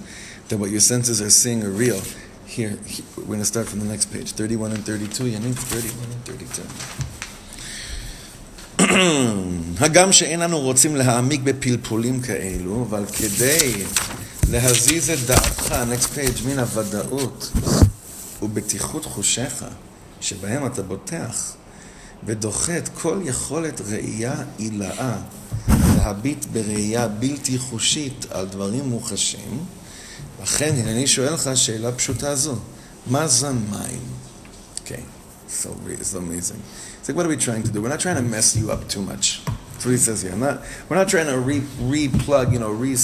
that 0.50 0.58
what 0.58 0.70
your 0.70 0.80
senses 0.80 1.22
are 1.22 1.30
seeing 1.30 1.64
are 1.64 1.72
real? 1.84 2.02
Here, 2.48 2.78
he- 2.86 3.04
we're 3.18 3.26
going 3.26 3.40
to 3.40 3.46
start 3.46 3.68
from 3.68 3.80
the 3.80 3.86
next 3.94 4.06
page, 4.14 4.32
31 4.32 4.72
and 4.72 4.86
32, 4.86 5.28
יניב, 5.28 5.56
31 5.58 6.06
and 6.12 6.26
32. 6.26 6.62
הגם 9.85 10.13
שאין 10.13 10.43
אנו 10.43 10.61
רוצים 10.61 10.97
להעמיק 10.97 11.41
בפלפולים 11.41 12.21
כאלו, 12.21 12.87
אבל 12.89 13.05
כדי 13.13 13.85
להזיז 14.51 15.11
את 15.11 15.19
דעתך, 15.19 15.75
next 15.93 16.07
page, 16.17 16.47
מן 16.47 16.59
הוודאות 16.59 17.53
ובטיחות 18.43 19.05
חושיך, 19.05 19.65
שבהם 20.21 20.67
אתה 20.67 20.83
בוטח, 20.83 21.53
ודוחה 22.25 22.79
את 22.79 22.89
כל 22.89 23.19
יכולת 23.25 23.81
ראייה 23.81 24.35
עילאה 24.59 25.17
להביט 25.69 26.47
בראייה 26.53 27.09
בלתי 27.09 27.59
חושית 27.59 28.27
על 28.31 28.47
דברים 28.47 28.89
מוחשים, 28.89 29.65
לכן 30.43 30.75
הנני 30.77 31.07
שואל 31.07 31.33
לך 31.35 31.51
שאלה 31.55 31.93
פשוטה 31.93 32.35
זו, 32.35 32.55
מה 33.07 33.29
זה 33.29 33.51
מים? 33.51 34.03
Okay, 34.77 35.20
So 35.51 35.77
it's 35.87 36.15
amazing. 36.15 36.63
It's 36.99 37.09
like, 37.09 37.17
what 37.17 37.27
are 37.27 37.29
we 37.29 37.37
trying 37.37 37.65
to 37.65 37.73
do? 37.73 37.83
We're 37.83 37.89
not 37.89 38.01
trying 38.01 38.17
to 38.17 38.23
mess 38.23 38.57
you 38.57 38.71
up 38.71 38.89
too 38.89 39.03
much. 39.03 39.45
That's 39.45 39.85
what 39.85 39.91
he 39.91 39.97
says 39.97 40.23
here. 40.23 40.33
I'm 40.33 40.41
not, 40.41 40.63
we're 40.89 40.97
not 40.97 41.09
trying 41.09 41.27
to 41.27 41.39
re, 41.39 41.63
re-plug, 41.81 42.53
you 42.53 42.61
know, 42.61 42.71
re 42.71 42.95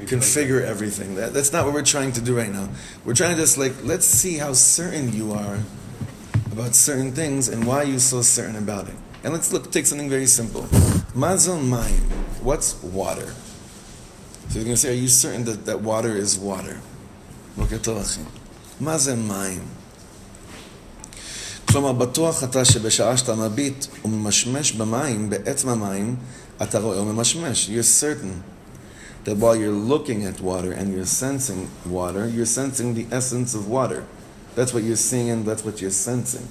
configure 0.00 0.62
everything. 0.62 1.14
That, 1.14 1.32
that's 1.32 1.52
not 1.52 1.64
what 1.64 1.72
we're 1.72 1.84
trying 1.84 2.12
to 2.12 2.20
do 2.20 2.36
right 2.36 2.50
now. 2.50 2.68
We're 3.04 3.14
trying 3.14 3.36
to 3.36 3.40
just 3.40 3.58
like, 3.58 3.72
let's 3.84 4.06
see 4.06 4.38
how 4.38 4.54
certain 4.54 5.12
you 5.12 5.32
are 5.32 5.60
about 6.50 6.74
certain 6.74 7.12
things 7.12 7.48
and 7.48 7.64
why 7.64 7.84
you're 7.84 8.00
so 8.00 8.22
certain 8.22 8.56
about 8.56 8.88
it. 8.88 8.94
And 9.22 9.32
let's 9.32 9.52
look, 9.52 9.70
take 9.70 9.86
something 9.86 10.10
very 10.10 10.26
simple. 10.26 10.66
Mazel 11.14 11.58
mine. 11.58 12.00
What's 12.42 12.82
water? 12.82 13.32
So 14.48 14.58
you're 14.58 14.64
going 14.64 14.74
to 14.74 14.76
say, 14.76 14.90
are 14.90 15.00
you 15.00 15.08
certain 15.08 15.44
that, 15.44 15.66
that 15.66 15.80
water 15.80 16.16
is 16.16 16.38
water? 16.38 16.80
mazen 18.80 19.26
mine 19.28 19.60
כלומר, 21.69 21.91
בטוח 21.93 22.43
אתה 22.43 22.65
שבשעה 22.65 23.17
שאתה 23.17 23.35
מביט 23.35 23.85
וממשמש 24.05 24.71
במים, 24.71 25.29
בעצם 25.29 25.69
המים, 25.69 26.15
אתה 26.63 26.79
רואה 26.79 27.01
וממשמש. 27.01 27.69
You're 27.69 28.03
certain 28.03 28.41
that 29.25 29.37
while 29.37 29.55
you're 29.55 29.71
looking 29.93 30.23
at 30.23 30.39
water 30.41 30.71
and 30.71 30.93
you're 30.93 31.05
sensing 31.05 31.67
water, 31.89 32.27
you're 32.27 32.45
sensing 32.45 32.93
the 32.93 33.05
essence 33.11 33.55
of 33.55 33.67
water. 33.67 34.03
That's 34.55 34.73
what 34.73 34.83
you're 34.83 35.03
seeing 35.11 35.29
and 35.29 35.45
that's 35.45 35.63
what 35.65 35.81
you're 35.81 35.99
sensing. 36.09 36.47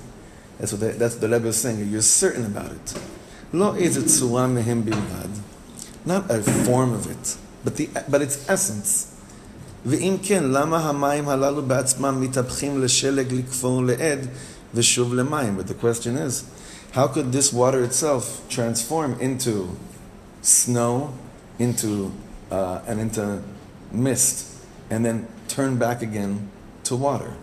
That's 0.59 0.73
what, 0.73 0.81
the, 0.81 0.89
that's 1.01 1.15
what 1.15 1.23
the 1.23 1.29
Rebbe 1.29 1.49
is 1.49 1.57
saying. 1.57 1.91
You're 1.91 2.03
certain 2.03 2.45
about 2.45 2.73
it. 2.73 2.99
לא 3.53 3.77
איזה 3.77 4.09
צורה 4.09 4.47
מהם 4.47 4.85
בלבד. 4.85 5.29
Not 6.07 6.31
a 6.31 6.43
form 6.67 6.93
of 6.93 7.07
it, 7.07 7.37
but, 7.65 7.77
the, 7.77 7.89
but 8.11 8.21
its 8.23 8.49
essence. 8.49 9.07
ואם 9.87 10.17
כן, 10.23 10.45
למה 10.45 10.79
המים 10.79 11.29
הללו 11.29 11.63
בעצמם 11.63 12.21
מתהפכים 12.21 12.83
לשלג 12.83 13.33
לקפוא 13.33 13.83
לעד 13.83 14.27
the 14.74 14.82
shuv. 14.82 15.58
But 15.58 15.68
the 15.68 15.74
question 15.74 16.16
is, 16.16 16.50
how 16.92 17.08
could 17.08 17.32
this 17.32 17.54
water 17.54 17.84
itself 17.84 18.48
transform 18.50 19.20
into 19.20 19.78
snow, 20.42 21.14
into 21.58 22.12
uh, 22.52 22.82
and 22.88 23.00
into 23.00 23.44
mist, 23.92 24.66
and 24.90 25.06
then 25.06 25.28
turn 25.48 25.78
back 25.78 26.02
again 26.02 26.50
to 26.86 26.96
water? 26.96 27.36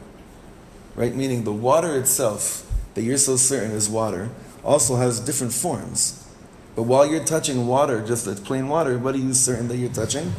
Right, 0.95 1.15
meaning 1.15 1.45
the 1.45 1.53
water 1.53 1.97
itself 1.99 2.67
that 2.95 3.03
you're 3.03 3.19
so 3.19 3.37
certain 3.37 3.71
is 3.71 3.89
water 3.89 4.31
also 4.65 4.97
has 4.97 5.21
different 5.21 5.53
forms. 5.53 6.27
But 6.75 6.83
while 6.83 7.07
you're 7.07 7.25
touching 7.25 7.67
water, 7.67 8.05
just 8.05 8.27
like 8.27 8.45
plain 8.45 8.69
water, 8.69 8.99
what 8.99 9.15
are 9.15 9.19
you 9.19 9.33
certain 9.33 9.69
that 9.69 9.77
you're 9.77 9.93
touching? 9.93 10.33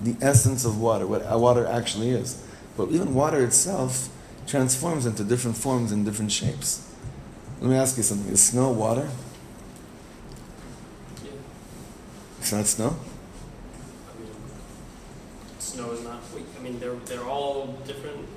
The 0.00 0.16
essence 0.20 0.64
of 0.64 0.80
water, 0.80 1.06
what 1.06 1.22
water 1.38 1.66
actually 1.66 2.10
is. 2.10 2.42
But 2.76 2.90
even 2.90 3.14
water 3.14 3.42
itself 3.44 4.08
transforms 4.52 5.06
into 5.06 5.24
different 5.24 5.56
forms 5.56 5.92
and 5.92 6.04
different 6.04 6.30
shapes. 6.30 6.86
Let 7.62 7.70
me 7.70 7.76
ask 7.76 7.96
you 7.96 8.02
something. 8.02 8.30
Is 8.30 8.42
snow 8.42 8.70
water? 8.70 9.08
Yeah. 11.24 11.30
It's 12.38 12.52
not 12.52 12.66
snow? 12.66 12.94
I 14.10 14.20
mean, 14.20 14.30
snow 15.58 15.92
is 15.92 16.04
not. 16.04 16.20
I 16.58 16.62
mean, 16.62 16.78
they're 16.78 16.96
they're 17.06 17.24
all 17.24 17.68
different 17.86 18.28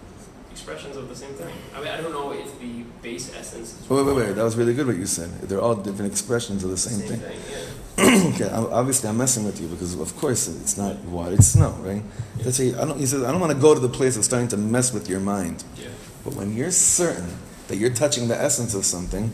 expressions 0.51 0.95
of 0.95 1.09
the 1.09 1.15
same 1.17 1.33
thing. 1.33 1.53
I 1.75 1.79
mean, 1.79 1.89
I 1.89 1.97
don't 1.99 2.13
know 2.13 2.31
if 2.31 2.49
the 2.61 2.83
base 3.01 3.35
essence 3.35 3.81
is. 3.81 3.89
Wait, 3.89 4.05
wait, 4.05 4.15
wait. 4.15 4.35
That 4.35 4.43
was 4.43 4.55
really 4.55 4.73
good 4.73 4.87
what 4.87 4.95
you 4.95 5.05
said. 5.05 5.29
They're 5.49 5.59
all 5.59 5.75
different 5.75 6.09
expressions 6.13 6.63
of 6.63 6.69
the 6.69 6.77
same, 6.77 7.01
thing. 7.09 7.19
thing 7.19 7.39
yeah. 7.51 8.29
okay, 8.35 8.49
obviously 8.51 9.09
I'm 9.09 9.17
messing 9.17 9.43
with 9.43 9.59
you 9.59 9.67
because 9.67 9.99
of 9.99 10.15
course 10.15 10.47
it's 10.47 10.77
not 10.77 10.95
water, 11.05 11.33
it's 11.33 11.47
snow, 11.47 11.71
right? 11.81 12.03
That's 12.37 12.59
why 12.59 12.67
I 12.81 12.85
don't. 12.85 12.99
He 12.99 13.05
says 13.05 13.23
I 13.23 13.31
don't 13.31 13.41
want 13.41 13.51
to 13.51 13.59
go 13.59 13.73
to 13.73 13.81
the 13.81 13.89
place 13.99 14.15
of 14.15 14.23
starting 14.23 14.47
to 14.49 14.57
mess 14.57 14.93
with 14.93 15.09
your 15.09 15.19
mind. 15.19 15.63
But 16.25 16.33
when 16.33 16.57
you're 16.57 16.71
certain 16.71 17.37
that 17.67 17.77
you're 17.77 17.93
touching 17.93 18.27
the 18.27 18.35
essence 18.35 18.73
of 18.73 18.83
something, 18.83 19.33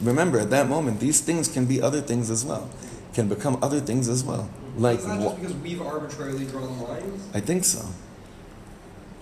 remember 0.00 0.38
at 0.38 0.50
that 0.50 0.68
moment 0.68 1.00
these 1.00 1.20
things 1.22 1.48
can 1.48 1.64
be 1.64 1.80
other 1.80 2.02
things 2.02 2.30
as 2.30 2.44
well, 2.44 2.70
can 3.14 3.28
become 3.28 3.58
other 3.62 3.80
things 3.80 4.08
as 4.08 4.22
well. 4.22 4.48
Like 4.76 4.98
Is 4.98 5.06
that 5.06 5.20
just 5.20 5.40
because 5.40 5.54
we've 5.54 5.82
arbitrarily 5.82 6.44
drawn 6.44 6.80
lines? 6.82 7.26
I 7.34 7.40
think 7.40 7.64
so. 7.64 7.84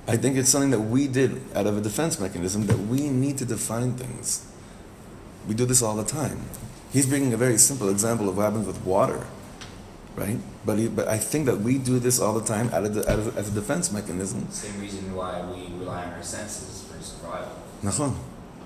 I 0.08 0.16
think 0.16 0.36
it's 0.36 0.48
something 0.48 0.70
that 0.70 0.80
we 0.80 1.08
did 1.08 1.40
out 1.54 1.66
of 1.66 1.78
a 1.78 1.80
defense 1.80 2.20
mechanism 2.20 2.66
that 2.66 2.78
we 2.78 3.08
need 3.08 3.38
to 3.38 3.44
define 3.44 3.94
things. 3.94 4.46
We 5.48 5.54
do 5.54 5.64
this 5.64 5.80
all 5.80 5.96
the 5.96 6.04
time. 6.04 6.40
He's 6.92 7.06
bringing 7.06 7.32
a 7.32 7.36
very 7.36 7.56
simple 7.58 7.88
example 7.88 8.28
of 8.28 8.36
what 8.36 8.44
happens 8.44 8.66
with 8.66 8.84
water, 8.84 9.26
right? 10.16 10.38
But, 10.66 10.78
he, 10.78 10.88
but 10.88 11.06
I 11.06 11.16
think 11.16 11.46
that 11.46 11.60
we 11.60 11.78
do 11.78 12.00
this 12.00 12.18
all 12.18 12.34
the 12.34 12.44
time 12.44 12.68
out 12.74 12.84
of 12.84 12.94
the, 12.94 13.08
out 13.10 13.20
of, 13.20 13.38
as 13.38 13.48
a 13.48 13.52
defense 13.52 13.92
mechanism. 13.92 14.50
Same 14.50 14.80
reason 14.80 15.14
why 15.14 15.40
we 15.42 15.72
rely 15.78 16.04
on 16.04 16.12
our 16.14 16.22
senses 16.22 16.82
for 16.90 17.00
survival. 17.00 17.52
Nachon. 17.82 18.16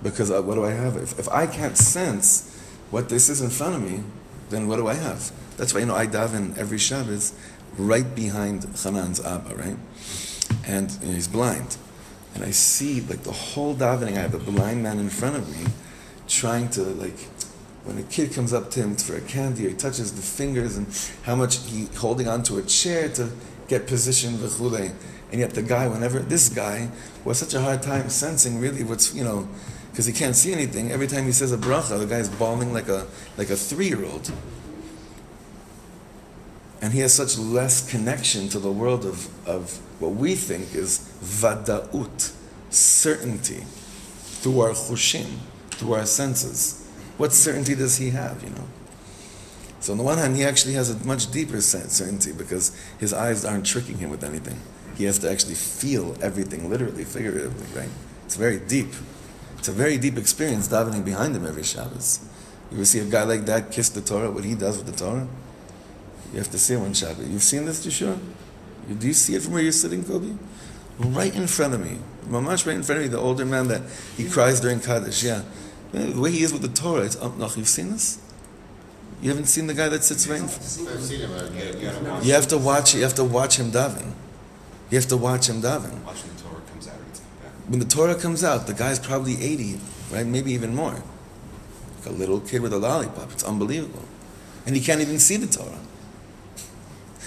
Because 0.02 0.30
uh, 0.30 0.40
what 0.40 0.54
do 0.54 0.64
I 0.64 0.70
have? 0.70 0.96
If, 0.96 1.18
if 1.18 1.28
I 1.28 1.46
can't 1.46 1.76
sense 1.76 2.56
what 2.90 3.10
this 3.10 3.28
is 3.28 3.42
in 3.42 3.50
front 3.50 3.74
of 3.74 3.82
me, 3.82 4.02
then 4.48 4.66
what 4.66 4.76
do 4.76 4.88
I 4.88 4.94
have? 4.94 5.30
That's 5.58 5.74
why, 5.74 5.80
you 5.80 5.86
know, 5.86 5.94
I 5.94 6.06
daven 6.06 6.56
every 6.56 6.78
Shabbos 6.78 7.34
right 7.76 8.14
behind 8.14 8.62
Hanan's 8.62 9.20
Abba, 9.22 9.54
right? 9.56 9.76
And 10.66 10.90
you 11.02 11.08
know, 11.08 11.14
he's 11.14 11.28
blind. 11.28 11.76
And 12.34 12.44
I 12.44 12.50
see, 12.50 13.02
like, 13.02 13.24
the 13.24 13.32
whole 13.32 13.74
davening, 13.74 14.16
I 14.16 14.20
have 14.20 14.34
a 14.34 14.38
blind 14.38 14.82
man 14.82 14.98
in 14.98 15.10
front 15.10 15.36
of 15.36 15.48
me 15.50 15.70
trying 16.28 16.70
to, 16.70 16.82
like, 16.82 17.18
when 17.84 17.98
a 17.98 18.02
kid 18.04 18.32
comes 18.32 18.52
up 18.52 18.70
to 18.72 18.80
him 18.80 18.94
for 18.96 19.16
a 19.16 19.20
candy, 19.20 19.66
or 19.66 19.70
he 19.70 19.74
touches 19.74 20.12
the 20.12 20.22
fingers 20.22 20.76
and 20.76 20.86
how 21.22 21.34
much 21.34 21.58
he 21.68 21.86
holding 21.96 22.28
onto 22.28 22.58
a 22.58 22.62
chair 22.62 23.08
to 23.10 23.30
get 23.68 23.86
position, 23.86 24.34
v'chule. 24.34 24.92
And 25.30 25.40
yet 25.40 25.54
the 25.54 25.62
guy, 25.62 25.88
whenever, 25.88 26.18
this 26.18 26.48
guy, 26.48 26.90
was 27.24 27.38
such 27.38 27.54
a 27.54 27.60
hard 27.60 27.82
time 27.82 28.08
sensing 28.08 28.60
really 28.60 28.82
what's, 28.82 29.14
you 29.14 29.24
know, 29.24 29.48
because 29.90 30.06
he 30.06 30.12
can't 30.12 30.36
see 30.36 30.52
anything. 30.52 30.90
Every 30.90 31.06
time 31.06 31.24
he 31.24 31.32
says 31.32 31.52
a 31.52 31.58
bracha, 31.58 31.98
the 31.98 32.06
guy's 32.06 32.28
bawling 32.28 32.72
like 32.72 32.88
a, 32.88 33.06
like 33.36 33.50
a 33.50 33.56
three-year-old. 33.56 34.32
And 36.82 36.92
he 36.92 37.00
has 37.00 37.14
such 37.14 37.38
less 37.38 37.88
connection 37.88 38.48
to 38.48 38.58
the 38.58 38.72
world 38.72 39.04
of, 39.04 39.28
of 39.46 39.78
what 40.00 40.12
we 40.12 40.34
think 40.34 40.74
is 40.74 41.12
vada'ut, 41.22 42.32
certainty, 42.70 43.64
through 44.42 44.60
our 44.60 44.70
chushim, 44.70 45.26
through 45.72 45.92
our 45.92 46.06
senses. 46.06 46.79
What 47.20 47.34
certainty 47.34 47.74
does 47.74 47.98
he 47.98 48.08
have, 48.12 48.42
you 48.42 48.48
know? 48.48 48.66
So 49.80 49.92
on 49.92 49.98
the 49.98 50.04
one 50.04 50.16
hand, 50.16 50.36
he 50.36 50.42
actually 50.42 50.72
has 50.72 50.88
a 50.88 51.06
much 51.06 51.30
deeper 51.30 51.60
certainty 51.60 52.32
because 52.32 52.74
his 52.98 53.12
eyes 53.12 53.44
aren't 53.44 53.66
tricking 53.66 53.98
him 53.98 54.08
with 54.08 54.24
anything. 54.24 54.58
He 54.96 55.04
has 55.04 55.18
to 55.18 55.30
actually 55.30 55.56
feel 55.56 56.16
everything, 56.22 56.70
literally, 56.70 57.04
figuratively, 57.04 57.66
right? 57.78 57.90
It's 58.24 58.36
very 58.36 58.58
deep. 58.58 58.94
It's 59.58 59.68
a 59.68 59.72
very 59.72 59.98
deep 59.98 60.16
experience 60.16 60.68
davening 60.68 61.04
behind 61.04 61.36
him 61.36 61.46
every 61.46 61.62
Shabbos. 61.62 62.20
You 62.70 62.78
ever 62.78 62.86
see 62.86 63.00
a 63.00 63.04
guy 63.04 63.24
like 63.24 63.44
that 63.44 63.70
kiss 63.70 63.90
the 63.90 64.00
Torah, 64.00 64.30
what 64.30 64.44
he 64.44 64.54
does 64.54 64.78
with 64.78 64.86
the 64.86 64.96
Torah? 64.96 65.28
You 66.32 66.38
have 66.38 66.50
to 66.52 66.58
see 66.58 66.72
it 66.72 66.78
one 66.78 66.94
Shabbat. 66.94 67.30
You've 67.30 67.42
seen 67.42 67.66
this? 67.66 67.84
You, 68.00 68.18
do 68.98 69.06
you 69.06 69.12
see 69.12 69.34
it 69.34 69.42
from 69.42 69.52
where 69.52 69.62
you're 69.62 69.72
sitting, 69.72 70.04
Kobe? 70.04 70.38
Right 70.98 71.34
in 71.34 71.46
front 71.46 71.74
of 71.74 71.84
me. 71.84 71.98
Mamash 72.30 72.64
right 72.66 72.76
in 72.76 72.82
front 72.82 73.02
of 73.02 73.04
me, 73.04 73.08
the 73.08 73.20
older 73.20 73.44
man 73.44 73.68
that 73.68 73.82
he 74.16 74.26
cries 74.26 74.58
during 74.58 74.80
Kaddish, 74.80 75.22
yeah. 75.22 75.42
The 75.92 76.20
way 76.20 76.30
he 76.30 76.42
is 76.42 76.52
with 76.52 76.62
the 76.62 76.68
Torah, 76.68 77.02
it's 77.02 77.16
up 77.16 77.36
You've 77.56 77.68
seen 77.68 77.90
this? 77.90 78.18
You 79.20 79.28
haven't 79.28 79.46
seen 79.46 79.66
the 79.66 79.74
guy 79.74 79.88
that 79.88 80.02
sits 80.02 80.26
right 80.28 80.40
in 80.40 80.48
front? 80.48 80.88
I've 80.94 81.02
seen 81.02 81.20
him. 81.20 81.32
I 81.32 81.48
get, 81.54 81.78
you 81.78 81.90
gotta 81.90 82.04
watch. 82.04 82.24
You 82.24 82.32
have 82.32 82.48
to 82.48 82.58
watch 82.58 82.94
you 82.94 83.02
have 83.02 83.14
to 83.14 83.24
watch 83.24 83.58
him 83.58 83.70
daven. 83.70 84.12
You 84.90 84.98
have 84.98 85.08
to 85.08 85.16
watch 85.16 85.48
him 85.48 85.60
daven. 85.60 86.02
Watch 86.04 86.22
when 86.22 86.36
the 86.36 86.42
Torah 86.42 86.62
comes 86.70 86.88
out. 86.88 86.94
It's 87.10 87.20
like 87.20 87.42
that. 87.42 87.70
When 87.70 87.78
the 87.80 87.84
Torah 87.84 88.14
comes 88.14 88.42
out, 88.44 88.66
the 88.66 88.72
guy's 88.72 88.98
probably 88.98 89.42
80, 89.42 89.78
right? 90.10 90.26
Maybe 90.26 90.52
even 90.52 90.74
more. 90.74 91.02
Like 91.98 92.06
a 92.06 92.10
little 92.10 92.40
kid 92.40 92.62
with 92.62 92.72
a 92.72 92.78
lollipop. 92.78 93.30
It's 93.32 93.44
unbelievable. 93.44 94.04
And 94.64 94.74
he 94.74 94.82
can't 94.82 95.00
even 95.02 95.18
see 95.18 95.36
the 95.36 95.46
Torah. 95.46 95.78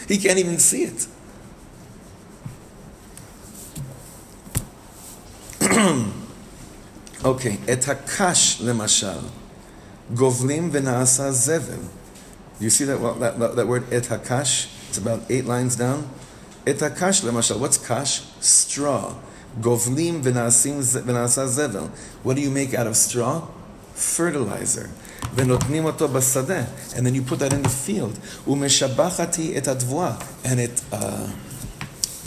He 0.08 0.17
can't 0.17 0.39
even 0.39 0.58
see 0.58 0.84
it. 0.84 1.08
okay, 7.23 7.73
את 7.73 7.88
הקש 7.88 8.61
למשל, 8.64 9.19
גובלים 10.14 10.69
ונעשה 10.73 11.33
זבל. 11.33 11.83
Do 12.61 12.64
you 12.64 12.71
see 12.71 12.85
that, 12.85 13.00
well, 13.00 13.14
that, 13.14 13.38
that, 13.38 13.57
that 13.57 13.67
word 13.69 13.85
et 13.93 14.05
hakash? 14.05 14.67
It's 14.88 14.99
about 14.99 15.21
eight 15.31 15.45
lines 15.45 15.76
down. 15.76 16.09
Et 16.67 16.78
hakash 16.78 17.23
למשל, 17.25 17.59
what's 17.61 17.78
kash? 17.78 18.23
Straw. 18.40 19.14
Govlim 19.61 20.23
v'nasim 20.23 20.83
ze- 20.83 21.00
v'nasa 21.00 21.47
zevel. 21.47 21.88
What 22.23 22.35
do 22.37 22.43
you 22.43 22.50
make 22.50 22.75
out 22.75 22.87
of 22.87 22.97
straw? 22.97 23.47
Fertilizer. 23.95 24.88
ונותנים 25.35 25.85
אותו 25.85 26.09
בשדה. 26.09 26.64
And 26.95 27.07
then 27.07 27.14
you 27.14 27.23
put 27.23 27.38
that 27.38 27.52
in 27.52 27.62
the 27.62 27.69
field. 27.69 28.19
ומשבחתי 28.49 29.59
את 29.59 29.69
הדבואה. 29.69 30.14
And 30.45 30.59
it, 30.59 30.83
uh, 30.93 30.97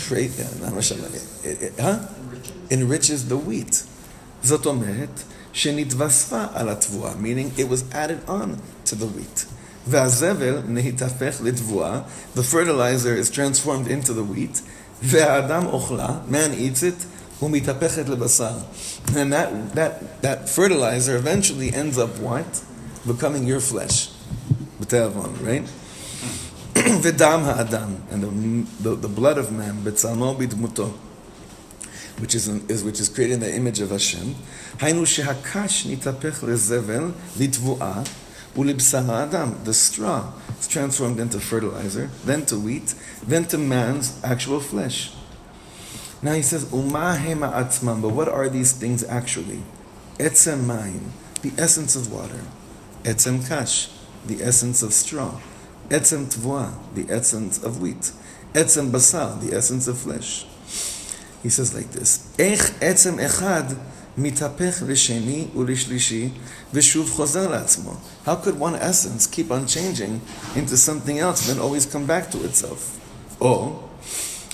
pray, 0.07 0.27
uh, 0.27 0.65
not 0.65 0.73
משבח, 0.73 1.13
it, 1.43 1.61
it, 1.61 1.79
huh? 1.79 1.99
enriches 2.69 3.27
the 3.27 3.37
wheat. 3.37 3.83
זאת 4.45 4.65
אומרת 4.65 5.21
שנתווספה 5.53 6.43
על 6.53 6.69
התבואה, 6.69 7.11
meaning 7.21 7.59
it 7.59 7.63
was 7.63 7.93
added 7.93 8.29
on 8.29 8.57
to 8.85 8.91
the 8.91 9.17
wheat. 9.17 9.45
והזבל 9.87 10.61
נהתהפך 10.67 11.35
לתבואה, 11.43 12.01
the 12.35 12.43
fertilizer 12.43 13.15
is 13.15 13.29
transformed 13.29 13.87
into 13.87 14.13
the 14.13 14.35
wheat, 14.35 14.61
והאדם 15.03 15.65
אוכלה, 15.65 16.09
man 16.31 16.53
eats 16.53 16.81
it, 16.81 17.05
ומתהפכת 17.43 18.09
לבשר. 18.09 18.57
And 19.07 19.33
that, 19.33 19.75
that, 19.75 20.21
that 20.21 20.49
fertilizer 20.49 21.15
eventually 21.15 21.73
ends 21.73 21.97
up 21.97 22.19
what? 22.19 22.61
Becoming 23.07 23.47
your 23.47 23.59
flesh. 23.59 24.09
בתיאבון, 24.79 25.33
right? 25.43 25.67
V'dam 26.75 27.43
ha'adam, 27.43 28.03
and 28.11 28.23
the, 28.23 28.89
the, 28.89 28.95
the 28.95 29.07
blood 29.07 29.37
of 29.37 29.51
man, 29.51 29.81
betzalmo 29.83 30.35
b'dmuto, 30.37 30.91
which 32.18 32.34
is, 32.34 32.48
is 32.48 32.82
which 32.82 33.00
is 33.00 33.08
created 33.08 33.34
in 33.34 33.40
the 33.40 33.54
image 33.54 33.80
of 33.80 33.90
Hashem. 33.90 34.34
Hainu 34.78 35.02
shehakash 35.04 35.86
nitapech 35.86 36.40
lezevel 36.40 37.12
litvuah 37.36 38.06
ulibsar 38.54 39.08
adam. 39.08 39.62
The 39.64 39.74
straw 39.74 40.32
is 40.58 40.66
transformed 40.66 41.20
into 41.20 41.40
fertilizer, 41.40 42.10
then 42.24 42.46
to 42.46 42.58
wheat, 42.58 42.94
then 43.26 43.44
to 43.46 43.58
man's 43.58 44.22
actual 44.24 44.60
flesh. 44.60 45.12
Now 46.22 46.32
he 46.32 46.42
says, 46.42 46.72
Uma 46.72 47.18
hema 47.20 48.02
but 48.02 48.08
what 48.08 48.28
are 48.28 48.48
these 48.48 48.72
things 48.72 49.04
actually? 49.04 49.62
Etzem 50.18 50.64
mayim, 50.64 51.10
the 51.42 51.52
essence 51.62 51.94
of 51.94 52.10
water. 52.10 52.40
Etzem 53.02 53.46
kash, 53.46 53.90
the 54.26 54.42
essence 54.42 54.82
of 54.82 54.92
straw. 54.94 55.38
Etzem 55.90 56.24
tvoa, 56.34 56.72
the 56.94 57.12
essence 57.12 57.62
of 57.62 57.80
wheat. 57.80 58.12
Etzem 58.54 58.90
basal, 58.90 59.36
the 59.36 59.54
essence 59.54 59.86
of 59.86 59.98
flesh. 59.98 60.46
He 61.45 61.49
says 61.49 61.73
like 61.73 61.91
this, 61.91 62.27
Ech 62.37 62.59
etzem 62.79 63.17
echad 63.17 63.77
mitapech 64.17 64.81
l'sheni 64.87 65.47
u'lishlishi 65.49 66.31
v'shuv 66.73 67.05
chozer 67.05 67.47
la'atzmo. 67.49 67.97
How 68.25 68.35
could 68.35 68.59
one 68.59 68.75
essence 68.75 69.25
keep 69.27 69.51
on 69.51 69.65
changing 69.65 70.21
into 70.55 70.77
something 70.77 71.17
else 71.17 71.47
and 71.47 71.57
then 71.57 71.63
always 71.63 71.85
come 71.85 72.05
back 72.05 72.29
to 72.31 72.43
itself? 72.43 72.99
Or, 73.39 73.89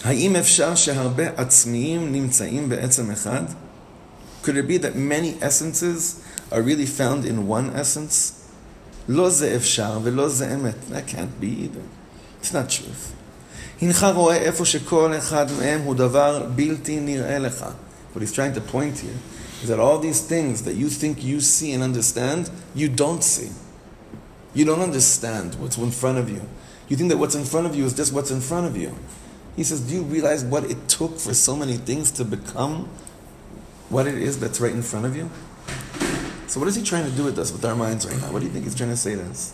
האם 0.04 0.36
אפשר 0.36 0.76
שהרבה 0.76 1.30
עצמיים 1.38 2.12
נמצאים 2.12 2.70
בעצם 2.70 3.12
אחד? 3.12 3.44
Could 4.44 4.56
it 4.56 4.68
be 4.68 4.78
that 4.78 4.96
many 4.96 5.36
essences 5.42 6.22
are 6.52 6.62
really 6.62 6.86
found 6.86 7.26
in 7.26 7.48
one 7.48 7.72
essence? 7.76 8.34
לא 9.10 9.30
זה 9.30 9.56
אפשר 9.56 10.00
ולא 10.04 10.30
זה 10.30 10.54
אמת. 10.56 10.76
That 10.92 11.08
can't 11.08 11.42
be 11.42 11.48
either. 11.48 11.84
It's 12.42 12.54
not 12.54 12.70
truth. 12.70 13.14
הנך 13.82 14.08
רואה 14.16 14.36
איפה 14.36 14.66
שכל 14.66 15.14
אחד 15.18 15.46
מהם 15.60 15.82
הוא 15.82 15.96
דבר 15.96 16.46
בלתי 16.56 17.00
נראה 17.00 17.40
לך. 17.40 17.66
What 18.14 18.20
he's 18.20 18.34
trying 18.34 18.56
to 18.56 18.62
point 18.62 19.00
here 19.00 19.18
is 19.64 19.70
that 19.70 19.80
all 19.80 20.00
these 20.00 20.22
things 20.22 20.64
that 20.64 20.76
you 20.76 20.90
think 20.90 21.24
you 21.24 21.40
see 21.40 21.72
and 21.74 21.84
understand, 21.84 22.50
you 22.76 22.88
don't 22.90 23.24
see. 23.24 23.50
You 24.56 24.66
don't 24.66 24.82
understand 24.82 25.56
what's 25.60 25.78
in 25.78 25.92
front 25.92 26.18
of 26.18 26.30
you. 26.30 26.42
You 26.90 26.96
think 26.98 27.10
that 27.10 27.18
what's 27.18 27.36
in 27.36 27.44
front 27.44 27.68
of 27.68 27.76
you 27.76 27.86
is 27.86 27.94
just 27.94 28.14
what's 28.14 28.32
in 28.32 28.42
front 28.42 28.66
of 28.66 28.78
you. 28.78 28.96
He 29.56 29.64
says, 29.64 29.82
Do 29.82 29.96
you 29.96 30.04
realize 30.04 30.44
what 30.44 30.64
it 30.66 30.88
took 30.88 31.20
for 31.20 31.34
so 31.34 31.56
many 31.56 31.78
things 31.78 32.12
to 32.12 32.24
become 32.24 32.88
what 33.90 34.08
it 34.08 34.16
is 34.16 34.40
that's 34.40 34.60
right 34.60 34.72
in 34.74 34.82
front 34.82 35.06
of 35.06 35.16
you? 35.16 35.30
So, 36.48 36.60
what 36.60 36.70
is 36.70 36.76
he 36.76 36.84
trying 36.84 37.06
to 37.06 37.12
do 37.12 37.24
with 37.26 37.38
us, 37.38 37.52
with 37.52 37.66
our 37.66 37.76
minds 37.76 38.08
right 38.08 38.20
now? 38.22 38.32
What 38.32 38.40
do 38.40 38.46
you 38.46 38.52
think 38.52 38.64
he's 38.66 38.76
trying 38.76 38.90
to 38.92 38.98
say 38.98 39.16
to 39.16 39.24
us? 39.24 39.54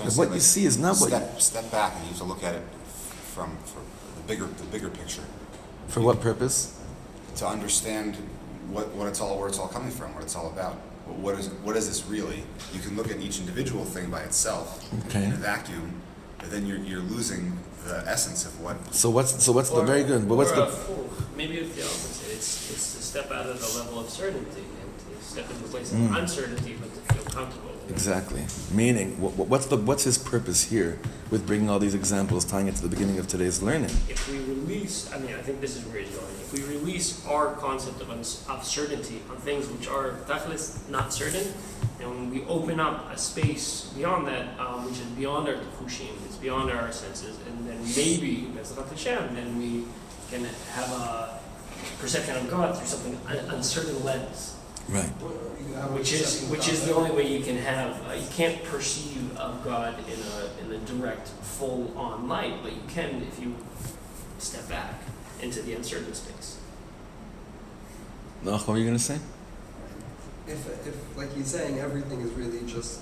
I 0.00 0.04
trying 0.04 0.10
to 0.10 0.18
what 0.18 0.24
say, 0.24 0.28
you 0.28 0.30
like, 0.30 0.40
see 0.40 0.64
is 0.66 0.78
not 0.78 0.96
what 0.98 1.08
step, 1.10 1.40
step 1.40 1.70
back 1.70 1.92
and 1.96 2.02
you 2.04 2.08
have 2.10 2.18
to 2.18 2.24
look 2.24 2.42
at 2.44 2.54
it 2.54 2.62
from, 3.34 3.56
from 3.64 3.82
the 4.16 4.22
bigger 4.26 4.46
the 4.46 4.64
bigger 4.64 4.88
picture 4.90 5.22
For 5.88 6.00
what 6.00 6.20
purpose? 6.20 6.78
to 7.36 7.46
understand 7.46 8.16
what, 8.70 8.88
what 8.94 9.06
it's 9.08 9.20
all 9.20 9.38
where 9.38 9.48
it's 9.48 9.58
all 9.58 9.68
coming 9.68 9.90
from, 9.90 10.14
what 10.14 10.22
it's 10.22 10.36
all 10.36 10.48
about. 10.50 10.74
What- 10.74 11.18
What 11.18 11.34
is 11.40 11.48
what 11.66 11.76
is 11.76 11.86
this 11.88 12.06
really? 12.06 12.44
You 12.74 12.80
can 12.80 12.96
look 12.96 13.10
at 13.10 13.18
each 13.20 13.38
individual 13.40 13.84
thing 13.84 14.10
by 14.10 14.20
itself 14.22 14.66
Okay. 15.08 15.24
in 15.24 15.32
a 15.32 15.36
vacuum, 15.36 15.92
but 16.38 16.50
then 16.50 16.64
you're 16.66 16.78
you're 16.90 17.06
losing 17.16 17.58
the 17.88 17.96
essence 18.06 18.46
of 18.46 18.52
what 18.64 18.76
So 18.94 19.10
what's 19.10 19.32
so 19.44 19.50
what's 19.52 19.70
the 19.70 19.82
very 19.82 20.04
good? 20.04 20.28
But 20.28 20.36
what's 20.36 20.52
or, 20.52 20.66
the 20.66 20.70
maybe 21.36 21.54
it's 21.62 21.74
the 21.74 21.82
opposite. 21.82 22.30
It's 22.36 22.70
it's 22.72 22.86
to 22.96 23.00
step 23.02 23.28
out 23.32 23.46
of 23.52 23.56
the 23.60 23.70
level 23.78 23.98
of 24.00 24.08
certainty 24.08 24.62
and 24.80 24.90
to 25.04 25.24
step 25.32 25.50
into 25.50 25.64
a 25.64 25.68
place 25.74 25.90
of 25.92 25.98
Mm. 25.98 26.18
uncertainty, 26.22 26.72
but 26.80 26.90
to 26.94 27.00
feel 27.14 27.24
comfortable. 27.38 27.71
Exactly 27.88 28.42
meaning? 28.74 29.20
What, 29.20 29.48
what's 29.48 29.66
the 29.66 29.76
what's 29.76 30.04
his 30.04 30.18
purpose 30.18 30.62
here 30.62 30.98
with 31.30 31.46
bringing 31.46 31.70
all 31.70 31.78
these 31.78 31.94
examples, 31.94 32.44
tying 32.44 32.68
it 32.68 32.76
to 32.76 32.82
the 32.82 32.88
beginning 32.88 33.18
of 33.18 33.26
today's 33.28 33.62
learning? 33.62 33.90
If 34.08 34.28
we 34.28 34.38
release, 34.38 35.12
I 35.12 35.18
mean, 35.18 35.34
I 35.34 35.42
think 35.42 35.60
this 35.60 35.76
is 35.76 35.84
where 35.86 36.00
he's 36.00 36.14
going. 36.14 36.32
If 36.40 36.52
we 36.52 36.62
release 36.64 37.24
our 37.26 37.54
concept 37.54 38.00
of, 38.00 38.10
of 38.10 38.64
certainty 38.64 39.22
on 39.30 39.36
things 39.38 39.68
which 39.68 39.88
are 39.88 40.12
definitely 40.26 40.64
not 40.90 41.12
certain, 41.12 41.52
and 42.00 42.10
when 42.10 42.30
we 42.30 42.44
open 42.46 42.80
up 42.80 43.12
a 43.12 43.18
space 43.18 43.92
beyond 43.96 44.26
that, 44.26 44.58
um, 44.58 44.84
which 44.84 44.98
is 44.98 45.06
beyond 45.16 45.48
our 45.48 45.54
chushim, 45.54 46.10
it's 46.26 46.36
beyond 46.36 46.70
our 46.70 46.90
senses, 46.92 47.38
and 47.46 47.68
then 47.68 47.80
maybe, 47.96 48.48
Bezrat 48.54 48.88
Hashem, 48.88 49.34
then 49.34 49.58
we 49.58 49.84
can 50.30 50.44
have 50.72 50.90
a 50.92 51.40
perception 51.98 52.36
of 52.36 52.50
God 52.50 52.76
through 52.76 52.86
something 52.86 53.18
un- 53.28 53.54
uncertain 53.54 54.02
lens. 54.04 54.56
Right. 54.88 55.10
Which 55.92 56.12
is 56.12 56.44
which 56.48 56.68
is 56.68 56.84
the 56.86 56.94
only 56.94 57.10
way 57.10 57.26
you 57.26 57.42
can 57.44 57.56
have 57.56 58.06
uh, 58.08 58.12
you 58.14 58.26
can't 58.30 58.62
perceive 58.64 59.36
of 59.36 59.64
God 59.64 59.94
in 60.08 60.18
a 60.20 60.74
in 60.76 60.80
a 60.80 60.84
direct 60.86 61.28
full 61.28 61.92
on 61.96 62.28
light, 62.28 62.54
but 62.62 62.72
you 62.72 62.82
can 62.88 63.22
if 63.22 63.40
you 63.40 63.54
step 64.38 64.68
back 64.68 64.94
into 65.40 65.62
the 65.62 65.74
uncertain 65.74 66.14
space. 66.14 66.58
No, 68.42 68.52
what 68.52 68.68
were 68.68 68.78
you 68.78 68.84
gonna 68.86 68.98
say? 68.98 69.18
If, 70.46 70.66
if, 70.86 71.16
like 71.16 71.32
he's 71.34 71.46
saying, 71.46 71.78
everything 71.78 72.20
is 72.20 72.30
really 72.32 72.66
just 72.66 73.00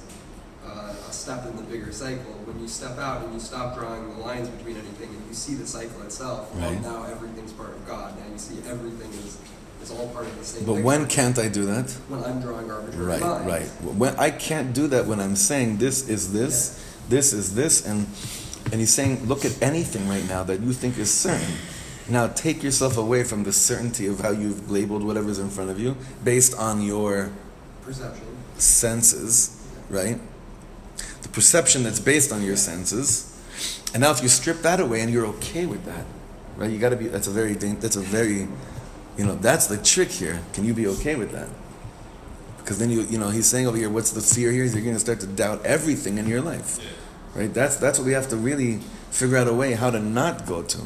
uh, 0.67 0.93
a 1.09 1.13
step 1.13 1.47
in 1.47 1.57
the 1.57 1.63
bigger 1.63 1.91
cycle, 1.93 2.33
when 2.45 2.61
you 2.61 2.69
step 2.69 2.99
out 2.99 3.25
and 3.25 3.33
you 3.33 3.41
stop 3.41 3.75
drawing 3.75 4.07
the 4.17 4.21
lines 4.23 4.49
between 4.51 4.77
anything 4.77 5.09
and 5.09 5.27
you 5.27 5.33
see 5.35 5.55
the 5.55 5.67
cycle 5.67 6.03
itself, 6.03 6.55
well, 6.55 6.71
Right. 6.71 6.83
now 6.83 7.05
everything's 7.05 7.53
part 7.53 7.71
of 7.71 7.87
God. 7.87 8.15
Now 8.19 8.31
you 8.31 8.39
see 8.39 8.59
everything 8.69 9.09
is, 9.25 9.39
is 9.83 9.91
all 9.91 10.09
part 10.09 10.27
of 10.27 10.39
the 10.39 10.45
same 10.45 10.65
But 10.65 10.73
picture. 10.75 10.85
when 10.87 11.07
can't 11.07 11.39
I 11.39 11.49
do 11.49 11.65
that? 11.67 11.91
When 12.09 12.23
I'm 12.25 12.41
drawing 12.41 12.71
arbitrary 12.71 13.07
Right, 13.07 13.21
lines. 13.23 13.47
right. 13.47 13.95
When 13.95 14.15
I 14.17 14.31
can't 14.31 14.73
do 14.75 14.87
that 14.89 15.07
when 15.07 15.21
I'm 15.21 15.37
saying 15.37 15.79
this 15.79 16.09
is 16.09 16.33
this, 16.33 16.85
this 17.09 17.33
is 17.33 17.55
this, 17.55 17.87
and 17.87 18.07
and 18.73 18.79
he's 18.79 18.93
saying, 18.93 19.27
look 19.27 19.45
at 19.45 19.61
anything 19.63 20.07
right 20.09 20.27
now 20.29 20.45
that 20.45 20.61
you 20.61 20.73
think 20.73 20.99
is 20.99 21.13
certain. 21.13 21.55
Now 22.09 22.27
take 22.29 22.63
yourself 22.63 22.97
away 22.99 23.25
from 23.25 23.43
the 23.45 23.53
certainty 23.53 24.07
of 24.07 24.21
how 24.21 24.31
you've 24.31 24.71
labeled 24.71 25.03
whatever's 25.03 25.39
in 25.39 25.49
front 25.51 25.71
of 25.71 25.79
you 25.81 25.97
based 26.25 26.55
on 26.57 26.81
your 26.83 27.31
Perception. 27.83 28.27
senses, 28.59 29.57
right? 29.89 30.19
The 31.23 31.29
perception 31.31 31.83
that's 31.83 32.01
based 32.01 32.33
on 32.33 32.43
your 32.43 32.57
senses. 32.57 33.27
And 33.93 34.03
now 34.03 34.11
if 34.13 34.23
you 34.23 34.29
strip 34.29 34.63
that 34.63 34.79
away 34.81 35.01
and 35.01 35.11
you're 35.13 35.27
okay 35.27 35.67
with 35.67 35.85
that, 35.87 36.05
right? 36.57 36.71
You 36.71 36.79
got 36.79 36.91
to 36.91 36.97
be 36.97 37.09
that's 37.09 37.27
a 37.27 37.31
very 37.33 37.55
that's 37.55 37.97
a 37.97 38.01
very 38.01 38.47
you 39.17 39.25
know, 39.25 39.35
that's 39.37 39.67
the 39.67 39.77
trick 39.77 40.09
here. 40.09 40.41
Can 40.53 40.65
you 40.65 40.75
be 40.75 40.87
okay 40.89 41.15
with 41.17 41.33
that? 41.33 41.49
Because 42.59 42.79
then 42.79 42.91
you 42.91 43.03
you 43.03 43.19
know, 43.19 43.29
he's 43.31 43.47
saying 43.47 43.67
over 43.67 43.77
here 43.77 43.91
what's 43.91 44.13
the 44.13 44.21
fear 44.21 44.51
here? 44.53 44.65
Is 44.65 44.75
you're 44.75 44.83
going 44.85 44.95
to 44.95 45.01
start 45.01 45.21
to 45.21 45.27
doubt 45.27 45.65
everything 45.65 46.19
in 46.19 46.27
your 46.27 46.41
life. 46.41 46.79
Right? 47.35 47.53
That's 47.53 47.77
that's 47.77 47.99
what 47.99 48.07
we 48.07 48.13
have 48.13 48.29
to 48.29 48.37
really 48.37 48.79
figure 49.11 49.37
out 49.37 49.49
a 49.49 49.53
way 49.55 49.73
how 49.73 49.91
to 49.91 49.99
not 50.01 50.47
go 50.47 50.63
to. 50.63 50.79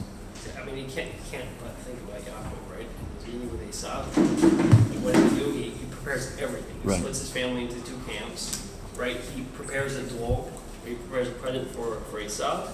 I 0.58 0.64
mean, 0.64 0.76
you 0.78 0.84
can't 0.87 1.08
you 1.08 1.20
can't 1.30 1.48
but 1.62 1.72
think 1.84 1.98
about 2.02 2.20
Yaakov, 2.22 2.76
right? 2.76 2.87
He's 3.24 3.34
meeting 3.34 3.50
with 3.50 3.68
Esau. 3.68 4.04
And 4.16 5.04
what 5.04 5.14
does 5.14 5.32
he 5.32 5.38
do? 5.38 5.50
He, 5.52 5.62
he 5.70 5.87
prepares 5.90 6.37
everything. 6.38 6.74
He 6.82 6.88
Right. 6.88 6.98
splits 6.98 7.20
his 7.20 7.30
family 7.30 7.62
into 7.64 7.80
two 7.82 7.98
camps, 8.06 8.70
right? 8.96 9.16
He 9.34 9.42
prepares 9.54 9.96
a 9.96 10.02
duel. 10.02 10.50
He 10.87 10.94
prepares 10.94 11.28
a 11.28 11.32
present 11.32 11.70
for 11.70 12.00
for 12.10 12.20
Esau. 12.20 12.68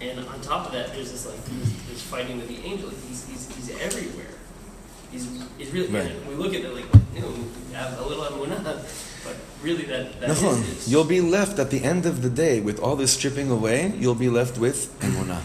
And 0.00 0.18
on 0.20 0.40
top 0.42 0.66
of 0.66 0.72
that, 0.72 0.92
there's 0.92 1.10
this 1.10 1.24
like 1.26 1.40
he's, 1.48 1.72
this 1.88 2.02
fighting 2.02 2.36
with 2.36 2.48
the 2.48 2.58
angel. 2.68 2.90
He's, 3.08 3.26
he's, 3.28 3.48
he's 3.56 3.70
everywhere. 3.80 4.26
He's, 5.16 5.28
he's 5.56 5.72
really. 5.72 5.88
Right. 5.88 6.26
we 6.28 6.34
look 6.34 6.52
at 6.54 6.60
it 6.60 6.74
like 6.74 6.84
you 7.14 7.22
know 7.22 7.32
have 7.72 7.98
a 7.98 8.04
little 8.04 8.24
amunah, 8.24 8.64
but 9.24 9.36
really 9.62 9.84
that 9.84 10.20
that 10.20 10.30
Nachon. 10.30 10.60
is 10.60 10.90
You'll 10.90 11.04
be 11.04 11.22
left 11.22 11.58
at 11.58 11.70
the 11.70 11.82
end 11.82 12.04
of 12.04 12.20
the 12.20 12.28
day 12.28 12.60
with 12.60 12.78
all 12.78 12.96
this 12.96 13.14
stripping 13.14 13.50
away, 13.50 13.94
you'll 13.96 14.14
be 14.14 14.28
left 14.28 14.58
with 14.58 14.94
emunah. 15.00 15.40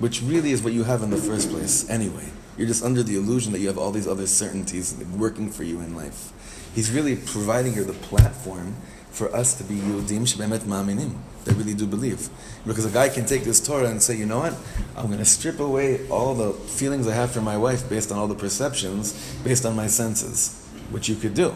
Which 0.00 0.22
really 0.22 0.52
is 0.52 0.62
what 0.62 0.74
you 0.74 0.84
have 0.84 1.02
in 1.02 1.10
the 1.10 1.16
first 1.16 1.50
place 1.50 1.88
anyway. 1.88 2.28
You're 2.58 2.68
just 2.68 2.84
under 2.84 3.02
the 3.02 3.16
illusion 3.16 3.52
that 3.52 3.60
you 3.60 3.68
have 3.68 3.78
all 3.78 3.90
these 3.90 4.06
other 4.06 4.26
certainties 4.26 4.94
working 5.16 5.50
for 5.50 5.64
you 5.64 5.80
in 5.80 5.96
life. 5.96 6.32
He's 6.74 6.90
really 6.90 7.16
providing 7.16 7.74
you 7.74 7.84
the 7.84 7.94
platform 7.94 8.76
for 9.18 9.34
us 9.34 9.54
to 9.58 9.64
be 9.64 9.74
Yehudim 9.74 10.22
shebemet 10.22 10.60
ma'aminim, 10.60 11.12
that 11.44 11.54
really 11.54 11.74
do 11.74 11.86
believe. 11.86 12.28
Because 12.64 12.84
a 12.84 12.90
guy 12.90 13.08
can 13.08 13.26
take 13.26 13.42
this 13.42 13.60
Torah 13.60 13.88
and 13.88 14.00
say, 14.00 14.16
you 14.16 14.24
know 14.24 14.38
what, 14.38 14.54
I'm 14.96 15.06
going 15.06 15.18
to 15.18 15.24
strip 15.24 15.58
away 15.58 16.08
all 16.08 16.34
the 16.34 16.52
feelings 16.52 17.08
I 17.08 17.14
have 17.14 17.32
for 17.32 17.40
my 17.40 17.56
wife 17.56 17.88
based 17.90 18.12
on 18.12 18.18
all 18.18 18.28
the 18.28 18.36
perceptions, 18.36 19.36
based 19.42 19.66
on 19.66 19.74
my 19.74 19.88
senses, 19.88 20.64
which 20.90 21.08
you 21.08 21.16
could 21.16 21.34
do. 21.34 21.52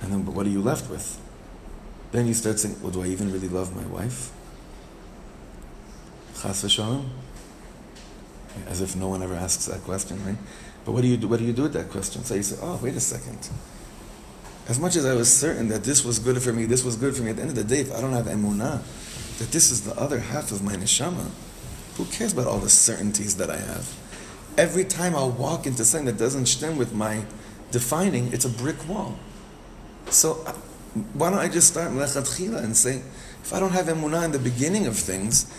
And 0.00 0.10
then, 0.10 0.22
but 0.22 0.34
what 0.34 0.46
are 0.46 0.50
you 0.50 0.62
left 0.62 0.90
with? 0.90 1.20
Then 2.12 2.26
you 2.26 2.34
start 2.34 2.58
saying, 2.58 2.80
well, 2.80 2.90
do 2.90 3.02
I 3.02 3.06
even 3.06 3.30
really 3.30 3.48
love 3.48 3.76
my 3.76 3.84
wife? 3.86 4.30
Chas 6.40 6.64
v'shalom? 6.64 7.08
As 8.68 8.80
if 8.80 8.96
no 8.96 9.08
one 9.08 9.22
ever 9.22 9.34
asks 9.34 9.66
that 9.66 9.82
question, 9.82 10.24
right? 10.24 10.36
But 10.84 10.92
what 10.92 11.02
do 11.02 11.08
you 11.08 11.16
do, 11.16 11.28
what 11.28 11.40
do 11.40 11.44
you 11.44 11.52
do 11.52 11.62
with 11.62 11.72
that 11.74 11.90
question? 11.90 12.24
So 12.24 12.34
you 12.34 12.42
say, 12.42 12.56
oh, 12.62 12.78
wait 12.82 12.94
a 12.94 13.00
second. 13.00 13.50
As 14.66 14.80
much 14.80 14.96
as 14.96 15.04
I 15.04 15.12
was 15.12 15.32
certain 15.32 15.68
that 15.68 15.84
this 15.84 16.04
was 16.04 16.18
good 16.18 16.42
for 16.42 16.52
me, 16.52 16.64
this 16.64 16.84
was 16.84 16.96
good 16.96 17.14
for 17.14 17.22
me, 17.22 17.30
at 17.30 17.36
the 17.36 17.42
end 17.42 17.50
of 17.50 17.56
the 17.56 17.64
day, 17.64 17.80
if 17.80 17.94
I 17.94 18.00
don't 18.00 18.12
have 18.12 18.26
emunah, 18.26 18.82
that 19.38 19.50
this 19.52 19.70
is 19.70 19.82
the 19.82 19.94
other 20.00 20.18
half 20.18 20.52
of 20.52 20.62
my 20.62 20.74
neshama, 20.74 21.30
who 21.96 22.06
cares 22.06 22.32
about 22.32 22.46
all 22.46 22.58
the 22.58 22.70
certainties 22.70 23.36
that 23.36 23.50
I 23.50 23.58
have? 23.58 23.94
Every 24.56 24.84
time 24.84 25.14
I 25.14 25.24
walk 25.24 25.66
into 25.66 25.84
something 25.84 26.06
that 26.06 26.18
doesn't 26.18 26.46
stem 26.46 26.76
with 26.76 26.94
my 26.94 27.24
defining, 27.72 28.32
it's 28.32 28.46
a 28.46 28.48
brick 28.48 28.88
wall. 28.88 29.16
So, 30.08 30.42
uh, 30.46 30.52
why 31.12 31.28
don't 31.30 31.40
I 31.40 31.48
just 31.48 31.68
start 31.68 31.90
Melechatchila 31.90 32.62
and 32.62 32.74
say, 32.76 33.02
if 33.42 33.52
I 33.52 33.60
don't 33.60 33.72
have 33.72 33.86
emunah 33.86 34.24
in 34.24 34.32
the 34.32 34.38
beginning 34.38 34.86
of 34.86 34.96
things, 34.96 35.52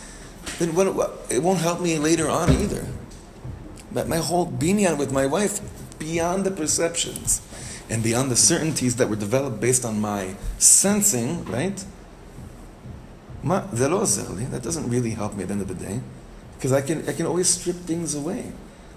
then 0.58 0.74
what, 0.74 0.88
it 1.30 1.44
won't 1.44 1.60
help 1.60 1.80
me 1.80 2.00
later 2.00 2.28
on 2.28 2.52
either. 2.52 2.88
But 3.92 4.08
my 4.08 4.18
whole 4.18 4.52
binyan 4.52 4.98
with 4.98 5.12
my 5.12 5.26
wife, 5.26 5.62
beyond 6.00 6.46
the 6.46 6.52
perceptions 6.52 7.42
and 7.90 8.04
beyond 8.04 8.30
the 8.30 8.34
uncertainties 8.34 8.96
that 8.96 9.10
were 9.10 9.16
developed 9.16 9.60
based 9.60 9.86
on 9.86 10.00
my 10.00 10.36
sensing, 10.58 11.46
right? 11.46 11.84
That 13.44 14.62
doesn't 14.64 14.90
really 14.90 15.12
help 15.12 15.36
me 15.36 15.44
at 15.44 15.50
the 15.50 15.54
end 15.54 15.62
of 15.62 15.68
the 15.68 15.76
day. 15.76 16.02
Because 16.58 16.72
I 16.72 16.82
can, 16.82 17.08
I 17.08 17.14
can 17.14 17.26
always 17.28 17.48
strip 17.48 17.76
things 17.76 18.16
away 18.16 18.52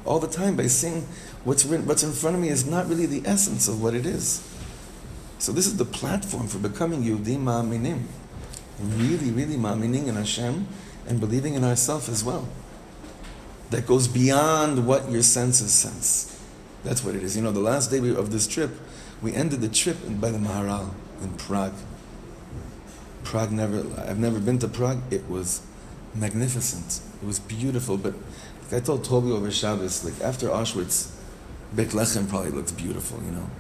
all 0.06 0.18
the 0.18 0.28
time 0.28 0.56
by 0.56 0.68
seeing 0.68 1.06
what's, 1.44 1.66
written, 1.66 1.86
what's 1.86 2.02
in 2.02 2.12
front 2.12 2.36
of 2.36 2.42
me 2.42 2.48
is 2.48 2.64
not 2.66 2.88
really 2.88 3.04
the 3.04 3.28
essence 3.28 3.68
of 3.68 3.82
what 3.82 3.94
it 3.94 4.06
is. 4.06 4.42
So 5.38 5.52
this 5.52 5.66
is 5.66 5.76
the 5.76 5.84
platform 5.84 6.48
for 6.48 6.58
becoming 6.58 7.02
Yehudim 7.02 7.40
Ma'aminim. 7.40 8.04
Really, 8.80 9.30
really 9.30 9.56
Maaminim 9.56 10.08
in 10.08 10.14
Hashem 10.14 10.66
and 11.06 11.20
believing 11.20 11.54
in 11.54 11.64
ourself 11.64 12.08
as 12.08 12.24
well. 12.24 12.48
That 13.70 13.86
goes 13.86 14.08
beyond 14.08 14.86
what 14.86 15.10
your 15.10 15.22
senses 15.22 15.72
sense. 15.72 16.37
That's 16.84 17.04
what 17.04 17.14
it 17.14 17.22
is. 17.22 17.36
You 17.36 17.42
know, 17.42 17.52
the 17.52 17.60
last 17.60 17.90
day 17.90 17.98
of 17.98 18.30
this 18.30 18.46
trip, 18.46 18.70
we 19.20 19.34
ended 19.34 19.60
the 19.60 19.68
trip 19.68 19.96
by 20.20 20.30
the 20.30 20.38
Maharal 20.38 20.94
in 21.22 21.30
Prague. 21.34 21.74
Prague 23.24 23.52
never, 23.52 23.84
I've 23.98 24.18
never 24.18 24.38
been 24.38 24.58
to 24.60 24.68
Prague. 24.68 25.02
It 25.10 25.28
was 25.28 25.62
magnificent. 26.14 27.00
It 27.22 27.26
was 27.26 27.38
beautiful, 27.38 27.96
but 27.96 28.14
like 28.70 28.82
I 28.82 28.84
told 28.84 29.04
Toby 29.04 29.30
over 29.30 29.50
Shabbos, 29.50 30.04
like 30.04 30.20
after 30.20 30.48
Auschwitz, 30.48 31.10
Beit 31.74 31.90
probably 31.90 32.50
looks 32.50 32.72
beautiful, 32.72 33.22
you 33.22 33.30
know. 33.32 33.50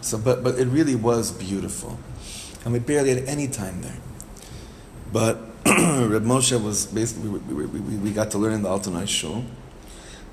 So, 0.00 0.16
but 0.16 0.42
but 0.42 0.58
it 0.58 0.66
really 0.66 0.94
was 0.94 1.30
beautiful, 1.30 1.98
and 2.64 2.72
we 2.72 2.78
barely 2.78 3.10
had 3.10 3.24
any 3.24 3.48
time 3.48 3.82
there. 3.82 3.96
But 5.12 5.36
Reb 5.66 6.24
Moshe 6.24 6.62
was 6.62 6.86
basically 6.86 7.28
we, 7.28 7.66
we, 7.66 7.80
we, 7.80 7.96
we 7.96 8.10
got 8.12 8.30
to 8.30 8.38
learn 8.38 8.52
in 8.52 8.62
the 8.62 8.68
Altneuschul 8.68 9.44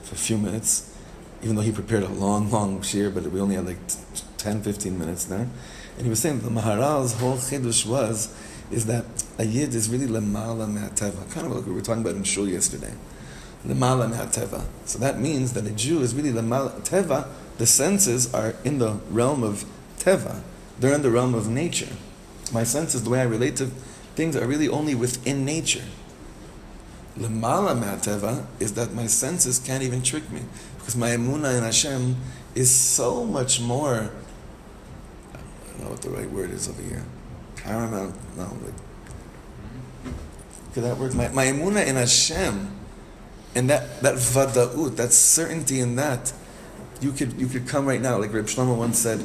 for 0.03 0.15
a 0.15 0.17
few 0.17 0.37
minutes, 0.37 0.96
even 1.41 1.55
though 1.55 1.61
he 1.61 1.71
prepared 1.71 2.03
a 2.03 2.09
long, 2.09 2.49
long 2.51 2.79
shiur, 2.81 3.13
but 3.13 3.23
we 3.31 3.39
only 3.39 3.55
had 3.55 3.65
like 3.65 3.77
10, 4.37 4.61
15 4.61 4.97
minutes 4.97 5.25
there. 5.25 5.47
And 5.97 6.05
he 6.05 6.09
was 6.09 6.19
saying 6.19 6.41
the 6.41 6.49
Maharal's 6.49 7.13
whole 7.13 7.37
chidush 7.37 7.85
was 7.85 8.33
is 8.71 8.85
that 8.87 9.05
a 9.37 9.45
yid 9.45 9.73
is 9.73 9.89
really 9.89 10.07
lemala 10.07 10.69
me'ateva, 10.69 11.31
kind 11.31 11.47
of 11.47 11.55
like 11.55 11.65
we 11.65 11.71
were 11.71 11.81
talking 11.81 12.01
about 12.01 12.15
in 12.15 12.23
shul 12.23 12.47
yesterday. 12.47 12.93
Lemala 13.65 14.09
me'ateva. 14.09 14.65
So 14.85 14.99
that 14.99 15.19
means 15.19 15.53
that 15.53 15.65
a 15.65 15.71
Jew 15.71 16.01
is 16.01 16.13
really 16.13 16.31
lemala 16.31 16.71
teva. 16.81 17.27
The 17.57 17.65
senses 17.65 18.33
are 18.33 18.55
in 18.63 18.79
the 18.79 18.99
realm 19.09 19.43
of 19.43 19.65
teva. 19.99 20.41
They're 20.79 20.93
in 20.93 21.01
the 21.01 21.11
realm 21.11 21.33
of 21.33 21.47
nature. 21.47 21.93
My 22.51 22.63
senses, 22.63 23.03
the 23.03 23.09
way 23.09 23.21
I 23.21 23.23
relate 23.23 23.55
to 23.57 23.67
things, 24.15 24.35
are 24.35 24.45
really 24.45 24.67
only 24.67 24.95
within 24.95 25.45
nature. 25.45 25.83
Lemala 27.17 27.77
me'ateva 27.79 28.45
is 28.59 28.73
that 28.73 28.93
my 28.93 29.07
senses 29.07 29.59
can't 29.59 29.81
even 29.81 30.01
trick 30.03 30.29
me 30.29 30.41
because 30.87 30.95
my 30.95 31.09
emuna 31.09 31.57
in 31.57 31.65
Hashem 31.65 32.15
is 32.55 32.73
so 32.73 33.25
much 33.25 33.59
more. 33.59 34.09
I 35.33 35.37
don't 35.71 35.83
know 35.83 35.89
what 35.89 36.01
the 36.01 36.09
right 36.09 36.31
word 36.31 36.49
is 36.51 36.69
over 36.69 36.81
here. 36.81 37.03
Paramount. 37.57 38.15
No, 38.37 38.43
like 38.63 38.73
Okay, 40.71 40.79
that 40.79 40.97
work? 40.97 41.13
My, 41.13 41.27
my 41.27 41.47
emuna 41.47 41.85
in 41.85 41.97
Hashem, 41.97 42.71
and 43.53 43.69
that 43.69 44.01
that 44.01 44.15
vada'ut, 44.15 44.95
that 44.95 45.11
certainty 45.11 45.81
in 45.81 45.97
that, 45.97 46.31
you 47.01 47.11
could 47.11 47.33
you 47.33 47.47
could 47.47 47.67
come 47.67 47.85
right 47.85 48.01
now, 48.01 48.17
like 48.17 48.31
Reb 48.31 48.45
Shlomo 48.45 48.77
once 48.77 48.97
said, 48.97 49.21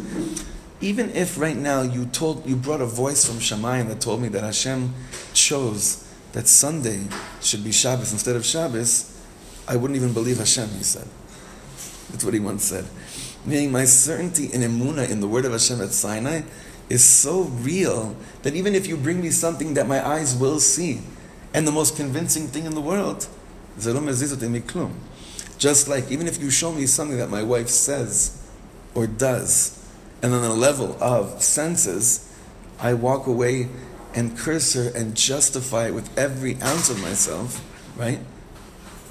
even 0.80 1.10
if 1.10 1.38
right 1.38 1.56
now 1.56 1.82
you 1.82 2.06
told 2.06 2.44
you 2.44 2.56
brought 2.56 2.80
a 2.80 2.86
voice 2.86 3.24
from 3.24 3.36
Shemayim 3.36 3.86
that 3.86 4.00
told 4.00 4.20
me 4.20 4.26
that 4.30 4.42
Hashem 4.42 4.94
chose 5.32 6.12
that 6.32 6.48
Sunday 6.48 7.06
should 7.40 7.62
be 7.62 7.70
Shabbos 7.70 8.10
instead 8.10 8.34
of 8.34 8.44
Shabbos, 8.44 9.16
I 9.68 9.76
wouldn't 9.76 9.96
even 9.96 10.12
believe 10.12 10.38
Hashem. 10.38 10.68
He 10.70 10.82
said. 10.82 11.06
That's 12.12 12.24
what 12.24 12.34
he 12.34 12.40
once 12.40 12.64
said. 12.64 12.84
Meaning 13.44 13.72
my 13.72 13.84
certainty 13.84 14.46
in 14.52 14.60
emuna 14.60 15.10
in 15.10 15.20
the 15.20 15.26
word 15.26 15.44
of 15.44 15.52
Hashem 15.52 15.80
at 15.80 15.90
Sinai 15.90 16.42
is 16.88 17.02
so 17.02 17.42
real 17.42 18.14
that 18.42 18.54
even 18.54 18.74
if 18.74 18.86
you 18.86 18.96
bring 18.96 19.20
me 19.20 19.30
something 19.30 19.74
that 19.74 19.88
my 19.88 20.06
eyes 20.06 20.36
will 20.36 20.60
see, 20.60 21.00
and 21.54 21.66
the 21.66 21.72
most 21.72 21.96
convincing 21.96 22.46
thing 22.46 22.64
in 22.64 22.74
the 22.74 22.80
world, 22.80 23.26
just 25.58 25.88
like 25.88 26.10
even 26.10 26.26
if 26.28 26.40
you 26.40 26.50
show 26.50 26.72
me 26.72 26.86
something 26.86 27.18
that 27.18 27.30
my 27.30 27.42
wife 27.42 27.68
says 27.68 28.46
or 28.94 29.06
does, 29.06 29.78
and 30.22 30.32
on 30.32 30.44
a 30.44 30.54
level 30.54 30.96
of 31.02 31.42
senses, 31.42 32.28
I 32.78 32.94
walk 32.94 33.26
away 33.26 33.68
and 34.14 34.36
curse 34.36 34.74
her 34.74 34.90
and 34.94 35.14
justify 35.16 35.88
it 35.88 35.94
with 35.94 36.16
every 36.18 36.60
ounce 36.62 36.90
of 36.90 37.00
myself, 37.00 37.64
right? 37.96 38.18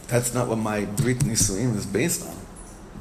That's 0.07 0.33
not 0.33 0.47
what 0.47 0.57
my 0.57 0.85
Brit 0.85 1.19
Nisuim 1.19 1.75
is 1.75 1.85
based 1.85 2.27
on, 2.27 2.35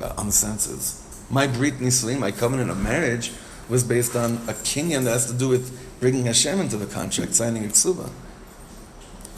Uh, 0.02 0.14
but 0.14 0.24
the 0.24 0.32
senses. 0.32 1.06
My 1.30 1.46
Brit 1.46 1.74
Nisuim, 1.74 2.18
my 2.18 2.30
covenant 2.30 2.70
of 2.70 2.82
marriage, 2.82 3.32
was 3.68 3.84
based 3.84 4.16
on 4.16 4.36
a 4.48 4.54
kinyan 4.54 5.04
that 5.04 5.10
has 5.10 5.26
to 5.30 5.36
do 5.36 5.48
with 5.48 5.78
bringing 6.00 6.26
Hashem 6.26 6.58
into 6.58 6.76
the 6.76 6.86
contract, 6.86 7.34
signing 7.34 7.64
a 7.64 7.68
ksuba. 7.68 8.10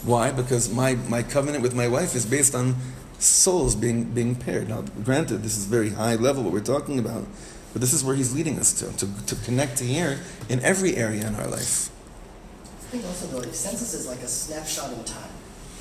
Why? 0.04 0.30
Because 0.30 0.72
my, 0.72 0.94
my 1.08 1.22
covenant 1.22 1.62
with 1.62 1.74
my 1.74 1.86
wife 1.86 2.14
is 2.14 2.24
based 2.24 2.54
on 2.54 2.76
souls 3.18 3.74
being, 3.74 4.04
being 4.04 4.34
paired. 4.34 4.68
Now, 4.68 4.82
granted, 5.04 5.38
this 5.38 5.56
is 5.56 5.66
very 5.66 5.90
high 5.90 6.14
level 6.14 6.42
what 6.42 6.52
we're 6.52 6.60
talking 6.60 6.98
about, 6.98 7.24
but 7.72 7.80
this 7.80 7.92
is 7.92 8.02
where 8.02 8.14
he's 8.14 8.34
leading 8.34 8.58
us 8.58 8.72
to, 8.74 8.96
to, 8.96 9.26
to 9.26 9.36
connect 9.44 9.78
to 9.78 9.84
here 9.84 10.20
in 10.48 10.60
every 10.60 10.96
area 10.96 11.26
in 11.26 11.34
our 11.34 11.46
life. 11.46 11.90
I 12.64 12.96
think 12.96 13.04
also 13.06 13.26
though, 13.26 13.42
census 13.52 13.94
is 13.94 14.06
like 14.06 14.20
a 14.20 14.28
snapshot 14.28 14.92
in 14.92 15.04
time. 15.04 15.30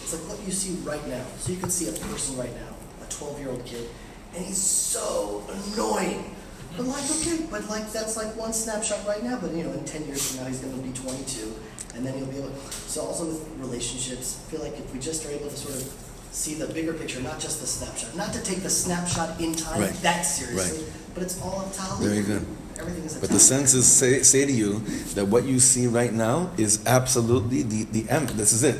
It's 0.02 0.14
like 0.14 0.38
what 0.38 0.46
you 0.46 0.52
see 0.52 0.76
right 0.82 1.06
now. 1.08 1.24
So 1.38 1.52
you 1.52 1.58
can 1.58 1.70
see 1.70 1.90
a 1.90 1.94
person 1.94 2.38
right 2.38 2.54
now, 2.56 2.76
a 3.02 3.06
12-year-old 3.06 3.66
kid, 3.66 3.90
and 4.36 4.46
he's 4.46 4.62
so 4.62 5.44
annoying. 5.50 6.36
But 6.78 6.86
like, 6.86 7.04
okay, 7.12 7.46
but 7.50 7.68
like 7.70 7.92
that's 7.92 8.16
like 8.16 8.36
one 8.36 8.54
snapshot 8.54 9.06
right 9.08 9.24
now. 9.24 9.38
But 9.40 9.52
you 9.52 9.64
know, 9.64 9.72
in 9.74 9.84
10 9.84 10.06
years 10.08 10.32
from 10.32 10.44
now, 10.44 10.50
he's 10.50 10.60
going 10.60 10.76
to 10.76 10.82
be 10.82 10.94
22, 10.94 11.54
and 11.96 12.06
then 12.06 12.18
he'll 12.18 12.28
be 12.28 12.38
able. 12.38 12.50
To, 12.50 12.56
So 12.72 13.02
also 13.02 13.26
with 13.26 13.48
relationships, 13.60 14.42
I 14.48 14.52
feel 14.52 14.62
like 14.62 14.74
if 14.80 14.94
we 14.94 15.00
just 15.00 15.26
are 15.26 15.32
able 15.32 15.50
to 15.50 15.56
sort 15.58 15.76
of 15.76 15.84
see 16.32 16.54
the 16.54 16.68
bigger 16.68 16.94
picture, 16.94 17.20
not 17.22 17.40
just 17.40 17.60
the 17.60 17.68
snapshot, 17.68 18.16
not 18.16 18.32
to 18.34 18.42
take 18.42 18.62
the 18.64 18.70
snapshot 18.70 19.40
in 19.42 19.54
time 19.54 19.82
Right. 19.82 19.94
that 20.02 20.22
seriously, 20.22 20.86
but 21.14 21.24
it's 21.24 21.42
all 21.42 21.68
a 21.70 21.74
tally. 21.74 22.08
Very 22.08 22.24
good. 22.24 22.46
Everything 22.80 23.04
is 23.04 23.16
But 23.16 23.30
the 23.30 23.40
senses 23.40 23.86
say, 23.86 24.24
say 24.24 24.46
to 24.46 24.52
you 24.52 24.80
that 25.14 25.26
what 25.28 25.44
you 25.44 25.60
see 25.60 25.88
right 25.88 26.14
now 26.14 26.52
is 26.58 26.84
absolutely 26.88 27.64
the, 27.64 27.84
the 27.84 28.10
end. 28.10 28.30
This 28.30 28.54
is 28.54 28.64
it. 28.64 28.78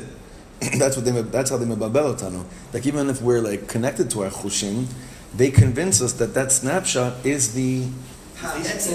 that's 0.78 0.96
what 0.96 1.04
they, 1.04 1.10
that's 1.22 1.50
how 1.50 1.58
they 1.58 1.66
mebabel 1.66 2.16
otanu. 2.16 2.44
Like 2.72 2.86
even 2.86 3.10
if 3.10 3.20
we're 3.20 3.40
like 3.40 3.68
connected 3.68 4.10
to 4.12 4.22
our 4.24 4.30
chushim, 4.30 4.86
they 5.36 5.50
convince 5.50 6.00
us 6.02 6.12
that 6.14 6.34
that 6.34 6.52
snapshot 6.52 7.24
is 7.24 7.54
the, 7.54 7.86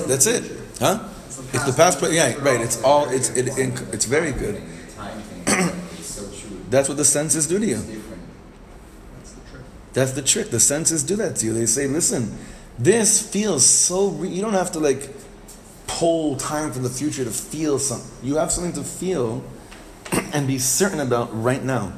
That's 0.08 0.28
it. 0.28 0.52
Huh? 0.80 1.08
It's 1.54 1.66
the 1.66 1.74
past, 1.74 2.02
yeah, 2.12 2.36
right. 2.40 2.62
It's 2.62 2.82
all, 2.84 3.10
it's, 3.10 3.30
it, 3.36 3.48
it, 3.58 3.82
it's 3.94 4.06
very 4.06 4.32
good. 4.32 4.62
That's 6.70 6.90
what 6.90 6.98
the 6.98 7.06
senses 7.06 7.48
do 7.48 7.60
to 7.60 7.66
you. 7.66 7.78
That's 7.78 9.32
the 9.32 9.42
trick. 9.50 9.64
That's 9.94 10.12
the 10.12 10.22
trick. 10.22 10.50
The 10.50 10.60
senses 10.60 11.04
do 11.04 11.16
that 11.18 11.38
to 11.38 11.46
you. 11.46 11.54
They 11.54 11.66
say, 11.66 11.88
listen, 11.88 12.38
this 12.78 13.22
feels 13.22 13.66
so 13.66 14.10
re- 14.10 14.30
you 14.30 14.42
don't 14.42 14.54
have 14.54 14.72
to 14.74 14.80
like 14.80 15.10
pull 15.88 16.36
time 16.36 16.72
from 16.72 16.84
the 16.84 16.90
future 16.90 17.24
to 17.24 17.32
feel 17.32 17.80
something. 17.80 18.28
You 18.28 18.36
have 18.36 18.52
something 18.52 18.74
to 18.74 18.84
feel 18.84 19.44
and 20.34 20.46
be 20.46 20.60
certain 20.60 21.00
about 21.00 21.30
right 21.32 21.64
now 21.64 21.94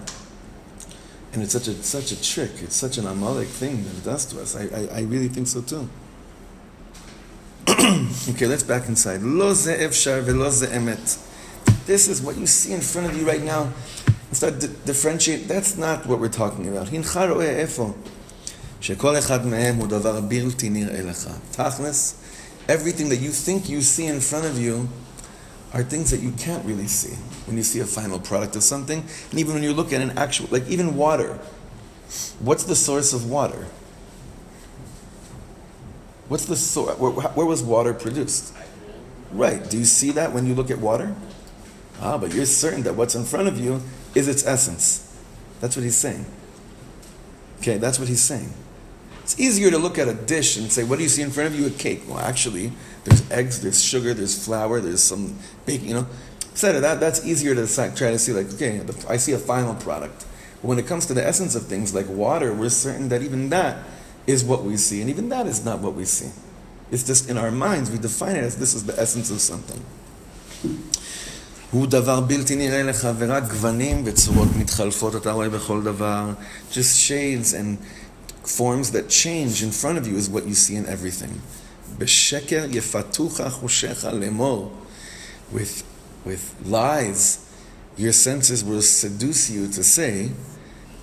And 1.32 1.42
it's 1.42 1.52
such 1.52 1.68
a 1.68 1.74
such 1.82 2.12
a 2.12 2.22
trick. 2.22 2.50
It's 2.62 2.76
such 2.76 2.96
an 2.98 3.06
amalek 3.06 3.48
thing 3.48 3.82
that 3.84 3.96
it 3.96 4.04
does 4.04 4.24
to 4.26 4.40
us. 4.40 4.54
I, 4.54 4.62
I, 4.62 4.98
I 4.98 5.02
really 5.02 5.28
think 5.28 5.48
so 5.48 5.62
too. 5.62 5.88
okay, 7.68 8.46
let's 8.46 8.62
back 8.62 8.88
inside. 8.88 9.22
Lo 9.22 9.52
ze 9.52 9.74
efshar 9.76 10.22
velo 10.22 10.48
ze 10.50 10.66
emet. 10.66 11.18
This 11.86 12.08
is 12.08 12.22
what 12.22 12.36
you 12.36 12.46
see 12.46 12.72
in 12.72 12.80
front 12.80 13.08
of 13.08 13.16
you 13.16 13.26
right 13.26 13.42
now. 13.42 13.72
Start 14.32 14.60
to 14.60 14.68
differentiate. 14.68 15.48
That's 15.48 15.76
not 15.76 16.06
what 16.06 16.20
we're 16.20 16.28
talking 16.28 16.68
about. 16.68 16.88
הנך 16.88 17.16
רואה 17.30 17.50
איפה? 17.50 17.92
שכל 18.80 19.18
אחד 19.18 19.46
מהם 19.46 19.76
הוא 19.76 19.86
דבר 19.86 20.20
בלתי 20.20 20.70
נראה 20.70 21.02
לך. 21.02 21.28
תכלס, 21.50 22.14
everything 22.68 23.08
that 23.08 23.20
you 23.20 23.32
think 23.32 23.68
you 23.68 23.80
see 23.82 24.06
in 24.06 24.20
front 24.20 24.44
of 24.44 24.58
you 24.58 24.88
are 25.72 25.82
things 25.82 26.10
that 26.10 26.20
you 26.20 26.32
can't 26.38 26.64
really 26.64 26.86
see 26.86 27.16
when 27.49 27.57
you 27.57 27.63
see 27.63 27.79
a 27.79 27.85
final 27.85 28.19
product 28.19 28.55
of 28.55 28.63
something. 28.63 29.03
And 29.31 29.39
even 29.39 29.53
when 29.53 29.63
you 29.63 29.73
look 29.73 29.91
at 29.91 30.01
an 30.01 30.17
actual, 30.17 30.47
like 30.49 30.67
even 30.69 30.95
water. 30.95 31.39
What's 32.39 32.63
the 32.63 32.75
source 32.75 33.13
of 33.13 33.29
water? 33.29 33.67
What's 36.29 36.45
the 36.45 36.55
source? 36.55 36.97
Where, 36.97 37.11
where 37.11 37.45
was 37.45 37.61
water 37.61 37.93
produced? 37.93 38.53
Right. 39.31 39.69
Do 39.69 39.77
you 39.77 39.85
see 39.85 40.11
that 40.11 40.31
when 40.31 40.45
you 40.47 40.55
look 40.55 40.71
at 40.71 40.79
water? 40.79 41.15
Ah, 42.01 42.17
but 42.17 42.33
you're 42.33 42.45
certain 42.45 42.83
that 42.83 42.95
what's 42.95 43.15
in 43.15 43.25
front 43.25 43.47
of 43.47 43.59
you 43.59 43.81
is 44.15 44.27
its 44.27 44.45
essence. 44.45 45.05
That's 45.59 45.75
what 45.75 45.83
he's 45.83 45.97
saying. 45.97 46.25
Okay, 47.59 47.77
that's 47.77 47.99
what 47.99 48.07
he's 48.07 48.21
saying. 48.21 48.53
It's 49.21 49.39
easier 49.39 49.69
to 49.69 49.77
look 49.77 49.99
at 49.99 50.07
a 50.07 50.13
dish 50.13 50.57
and 50.57 50.71
say, 50.71 50.83
what 50.83 50.95
do 50.95 51.03
you 51.03 51.09
see 51.09 51.21
in 51.21 51.29
front 51.29 51.53
of 51.53 51.59
you? 51.59 51.67
A 51.67 51.69
cake. 51.69 52.03
Well, 52.07 52.17
actually, 52.17 52.71
There's 53.03 53.31
eggs, 53.31 53.61
there's 53.61 53.83
sugar, 53.83 54.13
there's 54.13 54.45
flour, 54.45 54.79
there's 54.79 55.03
some 55.03 55.37
baking, 55.65 55.89
you 55.89 55.93
know. 55.95 56.07
etc. 56.52 56.80
That, 56.80 57.00
that's 57.00 57.26
easier 57.26 57.54
to 57.54 57.66
si- 57.66 57.94
try 57.96 58.10
to 58.10 58.18
see, 58.18 58.32
like, 58.32 58.52
okay, 58.54 58.78
the, 58.78 59.06
I 59.08 59.16
see 59.16 59.32
a 59.32 59.38
final 59.38 59.74
product. 59.74 60.24
But 60.62 60.68
when 60.68 60.78
it 60.78 60.86
comes 60.86 61.06
to 61.06 61.14
the 61.14 61.26
essence 61.26 61.54
of 61.54 61.66
things, 61.66 61.94
like 61.94 62.08
water, 62.08 62.52
we're 62.54 62.68
certain 62.70 63.08
that 63.08 63.22
even 63.22 63.50
that 63.50 63.78
is 64.26 64.44
what 64.44 64.62
we 64.64 64.76
see, 64.76 65.00
and 65.00 65.10
even 65.10 65.28
that 65.28 65.46
is 65.46 65.64
not 65.64 65.80
what 65.80 65.94
we 65.94 66.04
see. 66.04 66.30
It's 66.90 67.04
just 67.04 67.28
in 67.28 67.36
our 67.38 67.50
minds, 67.50 67.90
we 67.90 67.98
define 67.98 68.36
it 68.36 68.44
as 68.44 68.56
this 68.56 68.74
is 68.74 68.84
the 68.84 68.98
essence 69.00 69.30
of 69.30 69.40
something. 69.40 69.82
הוא 71.70 71.86
דבר 71.86 72.20
בלתי 72.20 72.56
נראה 72.56 72.82
לך, 72.82 73.08
ורק 73.18 73.42
גוונים 73.42 74.02
וצורות 74.04 74.48
מתחלפות 74.56 75.16
אתה 75.16 75.32
רואה 75.32 75.48
בכל 75.48 75.82
דבר. 75.82 76.32
Just 76.72 76.96
shades 77.08 77.52
and 77.52 77.78
forms 78.46 78.90
that 78.92 79.08
change 79.08 79.62
in 79.62 79.70
front 79.70 79.98
of 79.98 80.06
you 80.06 80.16
is 80.16 80.28
what 80.28 80.46
you 80.46 80.54
see 80.54 80.76
in 80.76 80.86
everything. 80.86 81.38
בשקר 81.98 82.64
יפתוך 82.70 83.40
חושיך 83.50 84.04
לאמור. 84.12 84.72
With, 85.54 85.82
with 86.24 86.54
lies, 86.64 87.38
your 87.96 88.12
senses 88.12 88.64
will 88.64 88.82
seduce 88.82 89.50
you 89.50 89.68
to 89.68 89.82
say, 89.82 90.30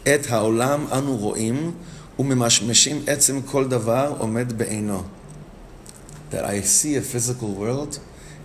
את 0.04 0.28
העולם 0.30 0.88
אנו 0.91 1.17
רואים 1.17 1.71
וממשמשים 2.19 3.04
עצם 3.08 3.41
כל 3.41 3.67
דבר 3.67 4.15
עומד 4.17 4.54
בעינו. 4.58 5.04
That 6.32 6.45
I 6.45 6.62
see 6.62 6.95
a 6.95 7.02
physical 7.02 7.54
world 7.54 8.00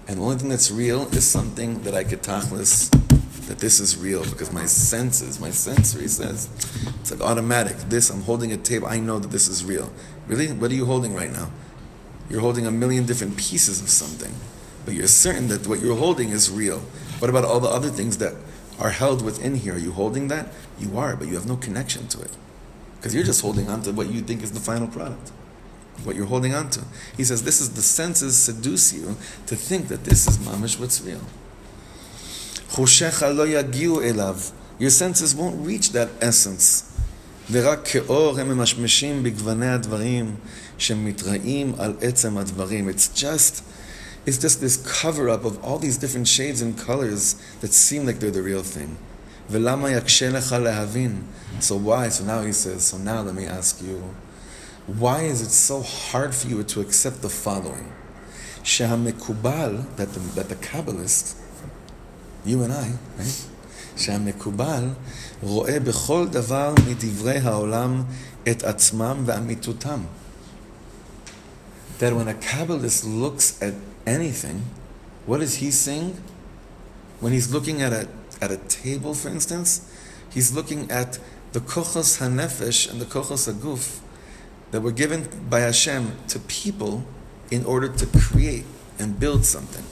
and 0.09 0.19
the 0.19 0.23
only 0.23 0.37
thing 0.37 0.49
that's 0.49 0.71
real 0.71 1.09
is 1.09 1.25
something 1.25 1.83
that 1.83 1.95
I 1.95 2.05
get 2.05 2.23
tachlis, 2.23 2.91
that 3.49 3.59
this 3.59 3.81
is 3.81 3.97
real 3.97 4.25
because 4.25 4.53
my 4.53 4.67
senses, 4.67 5.41
my 5.41 5.51
sensory 5.51 6.07
says, 6.07 6.49
it's 7.01 7.11
like 7.11 7.21
automatic. 7.21 7.77
This, 7.89 8.11
I'm 8.11 8.23
holding 8.23 8.53
a 8.53 8.57
table, 8.57 8.87
I 8.87 9.01
know 9.01 9.19
that 9.19 9.31
this 9.31 9.49
is 9.49 9.65
real. 9.65 9.93
Really? 10.29 10.53
What 10.53 10.71
are 10.71 10.75
you 10.75 10.87
holding 10.87 11.15
right 11.15 11.33
now? 11.33 11.51
You're 12.31 12.41
holding 12.41 12.67
a 12.67 12.71
million 12.71 13.05
different 13.05 13.37
pieces 13.37 13.81
of 13.81 13.89
something, 13.89 14.33
but 14.85 14.95
you're 14.95 15.07
certain 15.07 15.49
that 15.49 15.67
what 15.67 15.81
you're 15.81 15.97
holding 15.97 16.31
is 16.31 16.51
real. 16.51 16.81
What 17.19 17.29
about 17.29 17.45
all 17.45 17.61
the 17.61 17.69
other 17.69 17.89
things 17.89 18.19
that 18.19 18.35
are 18.79 18.91
held 18.91 19.23
within 19.23 19.57
here? 19.57 19.75
Are 19.75 19.79
you 19.79 19.93
holding 19.93 20.29
that? 20.29 20.53
You 20.79 20.99
are, 20.99 21.17
but 21.17 21.29
you 21.29 21.35
have 21.35 21.47
no 21.47 21.57
connection 21.57 22.09
to 22.09 22.21
it 22.21 22.37
because 22.97 23.15
you're 23.15 23.25
just 23.25 23.43
holding 23.43 23.69
on 23.69 23.83
to 23.83 23.93
what 23.93 24.11
you 24.11 24.21
think 24.21 24.43
is 24.43 24.53
the 24.53 24.61
final 24.61 24.89
product 24.89 25.33
what 26.05 26.17
you're 26.17 26.27
holding 26.27 26.55
on 26.55 26.71
to. 26.71 26.83
He 27.17 27.25
says 27.25 27.43
this 27.43 27.61
is 27.61 27.71
the 27.75 27.83
senses 27.83 28.37
seduce 28.37 28.93
you 28.93 29.17
to 29.47 29.57
think 29.57 29.89
that 29.89 30.05
this 30.05 30.27
is 30.27 30.39
mamish 30.39 30.79
what's 30.79 31.01
real. 31.01 31.21
חושיך 32.71 33.23
לא 33.23 33.49
יגיעו 33.49 34.03
אליו. 34.03 34.39
Your 34.81 34.91
senses 34.91 35.35
won't 35.35 35.67
reach 35.67 35.93
that 35.93 36.09
essence. 36.21 36.85
ורק 37.51 37.89
כאור 37.89 38.39
הם 38.41 38.49
ממשמשים 38.49 39.23
בגווני 39.23 39.69
הדברים 39.69 40.35
שמתראים 40.79 41.75
על 41.79 41.95
עצם 42.01 42.39
הדברים. 42.39 42.89
It's 42.89 43.19
just, 43.21 43.63
it's 44.27 44.39
just 44.39 44.61
this 44.61 44.77
cover 44.77 45.29
up 45.29 45.45
of 45.45 45.63
all 45.65 45.79
these 45.79 45.97
different 45.97 46.27
shades 46.27 46.61
and 46.61 46.77
colors 46.77 47.37
that 47.61 47.73
seem 47.73 48.07
like 48.07 48.19
they're 48.19 48.31
the 48.31 48.43
real 48.43 48.63
thing. 48.63 48.97
ולמה 49.51 49.91
יקשה 49.91 50.31
לך 50.31 50.53
להבין? 50.53 51.23
So 51.61 51.77
why? 51.77 52.09
So 52.09 52.25
now 52.25 52.43
he 52.43 52.53
says, 52.53 52.83
so 52.83 52.99
now 52.99 53.21
let 53.23 53.35
me 53.35 53.47
ask 53.47 53.81
you, 53.81 54.03
why 54.87 55.23
is 55.23 55.41
it 55.43 55.51
so 55.51 55.83
hard 55.83 56.35
for 56.35 56.49
you 56.49 56.63
to 56.65 56.81
accept 56.81 57.23
the 57.23 57.29
following? 57.29 57.93
שהמקובל, 58.65 59.85
that 59.97 60.13
the, 60.13 60.21
that 60.35 60.49
the 60.49 60.57
Kabbalist, 60.57 61.37
you 62.45 62.63
and 62.63 62.73
I, 62.73 62.91
right? 63.19 63.43
שהמקובל 63.97 64.89
רואה 65.43 65.81
בכל 65.81 66.29
דבר 66.29 66.75
מדברי 66.89 67.39
העולם 67.39 68.03
את 68.49 68.63
עצמם 68.65 69.23
ואמיתותם. 69.27 70.01
That 71.99 72.13
when 72.13 72.29
a 72.29 72.35
Kabbalist 72.35 73.05
looks 73.05 73.63
at 73.63 73.75
anything, 74.06 74.64
what 75.26 75.42
is 75.42 75.56
he 75.56 75.72
seeing? 75.72 76.22
When 77.20 77.34
he's 77.34 77.54
looking 77.54 77.82
at 77.82 77.94
a, 77.94 78.08
at 78.42 78.52
a 78.52 78.58
table, 78.58 79.14
for 79.14 79.30
instance, 79.30 79.92
he's 80.32 80.54
looking 80.54 80.90
at 80.90 81.20
the 81.54 81.60
kochos 81.60 82.20
hanefesh 82.20 82.90
and 82.90 83.00
the 83.00 83.06
kochos 83.06 83.52
aguf 83.52 84.00
that 84.72 84.82
were 84.82 84.92
given 84.92 85.28
by 85.50 85.60
Hashem 85.60 86.18
to 86.30 86.40
people 86.40 87.04
in 87.52 87.66
order 87.66 87.90
to 87.90 88.06
create 88.08 88.66
and 88.98 89.20
build 89.20 89.46
something. 89.46 89.84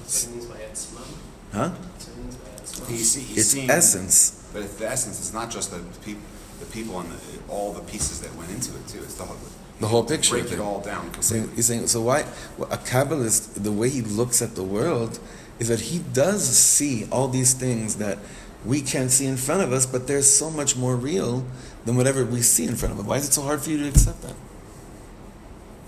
That's 0.00 0.26
what 0.26 0.32
it 0.32 0.36
means 0.36 0.46
by 0.46 0.56
etzma. 0.56 1.04
Huh? 1.52 1.70
That's 1.92 2.08
what 2.08 2.18
it 2.18 2.22
means 2.22 2.36
by 2.36 2.48
etzma. 2.48 2.88
He's, 2.88 3.14
he's 3.14 3.38
It's 3.38 3.48
seeing, 3.48 3.70
essence. 3.70 4.48
But 4.52 4.62
it's 4.62 4.74
the 4.76 4.88
essence. 4.88 5.18
It's 5.20 5.32
not 5.34 5.50
just 5.50 5.70
the 5.70 5.78
people, 6.04 6.22
the 6.60 6.66
people 6.66 7.00
and 7.00 7.10
the, 7.10 7.18
all 7.48 7.72
the 7.72 7.82
pieces 7.82 8.20
that 8.20 8.34
went 8.34 8.50
into 8.50 8.74
it 8.74 8.88
too. 8.88 9.00
It's 9.02 9.14
the 9.14 9.24
whole, 9.24 9.36
The 9.82 9.88
whole 9.88 10.04
picture. 10.04 10.38
break 10.38 10.52
it 10.52 10.60
all 10.60 10.80
down 10.80 11.12
So 11.20 11.34
completely. 11.34 11.56
he's 11.56 11.66
saying, 11.66 11.86
so 11.88 12.02
why 12.02 12.20
a 12.20 12.78
Kabbalist, 12.78 13.64
the 13.64 13.72
way 13.72 13.88
he 13.88 14.00
looks 14.00 14.40
at 14.40 14.54
the 14.54 14.62
world, 14.62 15.18
is 15.58 15.66
that 15.66 15.80
he 15.80 15.98
does 15.98 16.44
see 16.56 17.08
all 17.10 17.26
these 17.26 17.52
things 17.52 17.96
that 17.96 18.18
we 18.64 18.80
can't 18.80 19.10
see 19.10 19.26
in 19.26 19.36
front 19.36 19.60
of 19.60 19.72
us, 19.72 19.84
but 19.84 20.06
they're 20.06 20.22
so 20.22 20.50
much 20.50 20.76
more 20.76 20.94
real 20.94 21.44
than 21.84 21.96
whatever 21.96 22.24
we 22.24 22.42
see 22.42 22.64
in 22.64 22.76
front 22.76 22.94
of 22.94 23.00
us. 23.00 23.06
Why 23.06 23.16
is 23.16 23.26
it 23.26 23.32
so 23.32 23.42
hard 23.42 23.60
for 23.60 23.70
you 23.70 23.78
to 23.78 23.88
accept 23.88 24.22
that? 24.22 24.36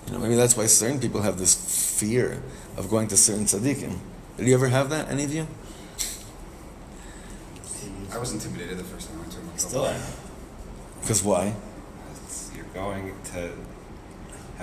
You 0.06 0.14
know, 0.14 0.18
maybe 0.18 0.34
that's 0.34 0.56
why 0.56 0.66
certain 0.66 0.98
people 0.98 1.22
have 1.22 1.38
this 1.38 1.54
fear 2.00 2.42
of 2.76 2.90
going 2.90 3.06
to 3.08 3.16
certain 3.16 3.44
tzaddikim. 3.44 3.96
Did 4.38 4.48
you 4.48 4.54
ever 4.54 4.66
have 4.66 4.90
that, 4.90 5.08
any 5.08 5.22
of 5.22 5.32
you? 5.32 5.46
I 8.12 8.18
was 8.18 8.32
intimidated 8.32 8.76
the 8.76 8.82
first 8.82 9.08
time 9.08 9.18
I 9.18 9.20
went 9.20 9.32
to 9.34 9.38
him. 9.38 9.50
Still. 9.56 9.94
Because 11.00 11.22
why? 11.22 11.54
You're 12.56 12.64
going 12.74 13.14
to 13.32 13.52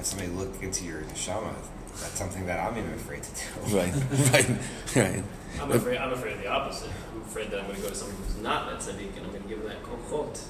have 0.01 0.07
somebody 0.07 0.31
look 0.31 0.63
into 0.63 0.83
your 0.83 1.01
neshama. 1.01 1.53
That's 1.89 2.17
something 2.17 2.45
that 2.47 2.59
I'm 2.59 2.75
even 2.77 2.93
afraid 2.93 3.21
to 3.21 3.29
do. 3.29 3.77
Right, 3.77 3.93
right, 4.33 4.49
right. 4.95 5.23
I'm 5.61 5.71
afraid. 5.71 5.97
I'm 5.97 6.13
afraid 6.13 6.33
of 6.37 6.41
the 6.41 6.47
opposite. 6.47 6.89
I'm 7.13 7.21
afraid 7.21 7.51
that 7.51 7.59
I'm 7.59 7.65
going 7.67 7.75
to 7.75 7.83
go 7.83 7.89
to 7.89 7.95
someone 7.95 8.17
who's 8.17 8.37
not 8.37 8.69
that 8.69 8.79
tzaddik, 8.79 9.15
and 9.15 9.25
I'm 9.25 9.31
going 9.31 9.43
to 9.43 9.49
give 9.49 9.59
them 9.59 9.67
that 9.67 9.83
kochot 9.83 10.41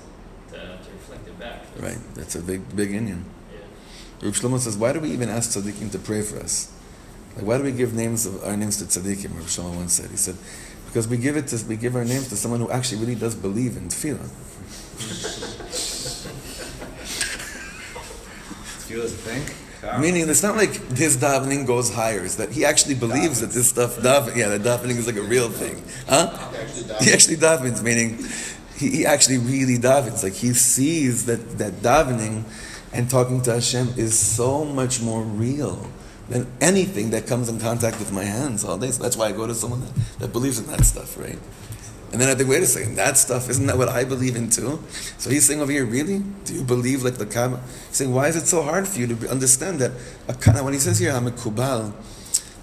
to, 0.52 0.56
to 0.56 0.92
reflect 0.94 1.28
it 1.28 1.38
back. 1.38 1.66
Right, 1.78 1.98
that's 2.14 2.36
a 2.36 2.42
big, 2.42 2.74
big 2.76 2.92
inyan. 2.92 3.24
Yeah. 3.52 4.26
Reb 4.26 4.34
Shlomo 4.34 4.60
says, 4.60 4.78
why 4.78 4.94
do 4.94 5.02
we 5.02 5.12
even 5.12 5.28
ask 5.28 5.52
tzaddikim 5.52 5.92
to 5.92 6.00
pray 6.00 6.22
for 6.22 6.40
us? 6.40 6.72
Like, 7.36 7.46
why 7.46 7.58
do 7.58 7.64
we 7.66 7.72
give 7.72 7.94
names 7.94 8.26
of 8.26 8.44
our 8.46 8.56
names 8.56 8.78
to 8.78 8.86
tzaddikim? 8.86 9.36
Reb 9.36 9.48
Shlomo 9.48 9.76
once 9.76 9.94
said. 9.94 10.12
He 10.12 10.18
said, 10.18 10.38
because 10.86 11.10
we 11.10 11.18
give 11.18 11.36
it 11.36 11.48
to 11.48 11.66
we 11.66 11.76
give 11.76 11.98
our 11.98 12.06
names 12.06 12.30
to 12.30 12.38
someone 12.38 12.62
who 12.62 12.72
actually 12.72 13.02
really 13.02 13.16
does 13.16 13.36
believe 13.36 13.76
in 13.76 13.90
tefillah. 13.90 14.30
As 19.00 19.14
a? 19.28 20.00
Meaning, 20.00 20.30
it's 20.30 20.44
not 20.44 20.56
like 20.58 20.74
his 20.96 21.18
davening 21.18 21.66
goes 21.66 21.92
higher. 21.92 22.24
It's 22.24 22.36
that 22.36 22.52
he 22.52 22.66
actually 22.66 22.96
believes 22.96 23.42
that 23.42 23.50
this 23.50 23.70
stuff, 23.70 23.98
davening, 23.98 24.36
yeah, 24.36 24.56
that 24.56 24.62
davening 24.62 24.98
is 24.98 25.08
like 25.08 25.16
a 25.16 25.24
real 25.24 25.50
thing, 25.50 25.82
huh? 26.08 26.38
He 27.00 27.12
actually 27.12 27.38
davens, 27.38 27.82
meaning 27.82 28.20
he, 28.78 28.98
he 28.98 29.06
actually 29.06 29.40
really 29.40 29.78
davens. 29.78 30.24
Like 30.24 30.34
he 30.34 30.54
sees 30.54 31.26
that 31.26 31.58
that 31.58 31.74
davening 31.82 32.44
and 32.94 33.10
talking 33.10 33.42
to 33.44 33.54
Hashem 33.54 33.94
is 33.98 34.18
so 34.18 34.66
much 34.66 35.02
more 35.02 35.24
real 35.24 35.90
than 36.30 36.48
anything 36.62 37.10
that 37.12 37.26
comes 37.28 37.50
in 37.50 37.60
contact 37.60 38.00
with 38.00 38.12
my 38.12 38.24
hands 38.24 38.64
all 38.64 38.78
day. 38.78 38.92
So 38.92 39.02
that's 39.02 39.18
why 39.18 39.28
I 39.28 39.32
go 39.32 39.48
to 39.48 39.56
someone 39.56 39.82
that, 39.82 40.20
that 40.20 40.32
believes 40.32 40.60
in 40.60 40.68
that 40.68 40.86
stuff, 40.86 41.18
right? 41.18 41.40
And 42.12 42.20
then 42.20 42.28
I 42.28 42.36
think, 42.36 42.50
wait 42.50 42.62
a 42.62 42.66
second, 42.66 42.96
that 42.96 43.18
stuff, 43.18 43.50
isn't 43.50 43.68
that 43.68 43.78
what 43.78 43.88
I 43.88 44.04
believe 44.04 44.36
in 44.36 44.50
too? 44.50 44.84
So 45.18 45.30
he's 45.30 45.46
saying 45.46 45.62
over 45.62 45.72
here, 45.72 45.86
really? 45.86 46.20
Do 46.44 46.54
you 46.54 46.64
believe 46.64 47.04
like 47.04 47.16
the 47.16 47.26
Kabbal? 47.26 47.62
He's 47.88 47.98
saying, 47.98 48.14
why 48.14 48.28
is 48.28 48.36
it 48.36 48.48
so 48.48 48.64
hard 48.64 48.88
for 48.88 49.00
you 49.00 49.08
to 49.08 49.30
understand 49.30 49.80
that? 49.80 49.92
When 50.62 50.74
he 50.74 50.80
says 50.80 51.00
here, 51.00 51.14
I'm 51.14 51.28
a 51.28 51.32
Kubal, 51.32 51.94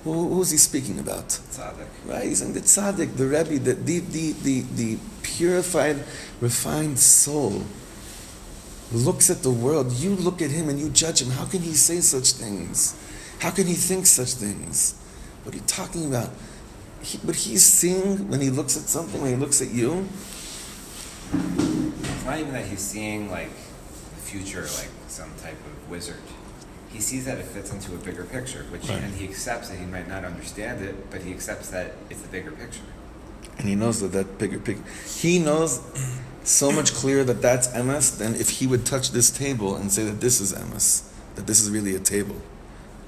who, 0.04 0.34
who's 0.34 0.50
he 0.50 0.58
speaking 0.58 0.98
about? 0.98 1.28
Tzaddik. 1.28 1.88
Right? 2.06 2.24
He's 2.24 2.40
saying 2.40 2.52
the 2.52 2.60
tzaddik, 2.60 3.16
the 3.16 3.26
rebbe, 3.26 3.58
the, 3.58 3.74
the, 3.74 4.00
the, 4.00 4.32
the, 4.32 4.60
the 4.60 4.98
purified, 5.22 6.04
refined 6.40 6.98
soul 6.98 7.64
looks 8.92 9.30
at 9.30 9.42
the 9.42 9.50
world. 9.50 9.92
You 9.92 10.10
look 10.10 10.40
at 10.40 10.50
him 10.50 10.68
and 10.68 10.78
you 10.78 10.90
judge 10.90 11.22
him. 11.22 11.30
How 11.30 11.44
can 11.46 11.60
he 11.60 11.72
say 11.72 12.00
such 12.00 12.32
things? 12.32 12.96
How 13.40 13.50
can 13.50 13.66
he 13.66 13.74
think 13.74 14.06
such 14.06 14.34
things? 14.34 14.94
What 15.44 15.54
are 15.54 15.58
you 15.58 15.64
talking 15.66 16.06
about? 16.06 16.30
He, 17.02 17.18
but 17.24 17.34
he's 17.36 17.62
seeing 17.62 18.28
when 18.28 18.40
he 18.40 18.50
looks 18.50 18.76
at 18.76 18.82
something, 18.82 19.20
when 19.20 19.30
he 19.30 19.36
looks 19.36 19.62
at 19.62 19.70
you, 19.70 20.06
It's 21.32 22.24
not 22.24 22.38
even 22.38 22.52
that 22.52 22.66
he's 22.66 22.80
seeing 22.80 23.30
like 23.30 23.50
the 23.50 24.20
future, 24.20 24.62
like 24.62 24.90
some 25.08 25.30
type 25.42 25.52
of 25.54 25.90
wizard. 25.90 26.16
He 26.90 27.00
sees 27.00 27.24
that 27.26 27.38
it 27.38 27.44
fits 27.44 27.70
into 27.72 27.94
a 27.94 27.98
bigger 27.98 28.24
picture, 28.24 28.64
which 28.70 28.88
Right. 28.88 29.02
and 29.02 29.14
he 29.14 29.24
accepts 29.26 29.68
that 29.68 29.78
he 29.78 29.84
might 29.86 30.08
not 30.08 30.24
understand 30.24 30.82
it, 30.82 31.10
but 31.10 31.22
he 31.22 31.32
accepts 31.32 31.68
that 31.68 31.94
it's 32.10 32.20
the 32.20 32.28
bigger 32.28 32.50
picture. 32.50 32.82
and 33.58 33.66
he 33.68 33.74
knows 33.74 34.00
that 34.00 34.12
that 34.12 34.38
bigger 34.38 34.58
picture. 34.58 34.84
He 35.16 35.38
knows 35.40 35.80
so 36.44 36.70
much 36.70 36.94
clearer 36.94 37.24
that 37.24 37.42
that's 37.42 37.66
emes 37.68 38.16
than 38.18 38.36
if 38.36 38.48
he 38.50 38.66
would 38.68 38.86
touch 38.86 39.10
this 39.10 39.30
table 39.30 39.74
and 39.76 39.90
say 39.90 40.04
that 40.04 40.20
this 40.20 40.40
is 40.40 40.52
emes, 40.52 41.02
that 41.34 41.46
this 41.48 41.60
is 41.60 41.68
really 41.68 41.94
a 41.96 41.98
table. 41.98 42.36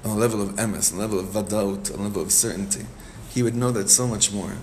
On 0.03 0.11
a 0.11 0.15
level 0.15 0.41
of 0.41 0.49
emes, 0.57 0.91
on 0.91 0.97
a 0.97 1.01
level 1.01 1.19
of 1.19 1.27
vadaut, 1.27 1.93
on 1.93 1.99
a 2.01 2.03
level 2.03 2.21
of 2.21 2.31
certainty. 2.33 2.85
He 3.33 3.43
would 3.43 3.55
know 3.55 3.71
that 3.71 3.89
so 3.89 4.07
much 4.07 4.31
more. 4.31 4.55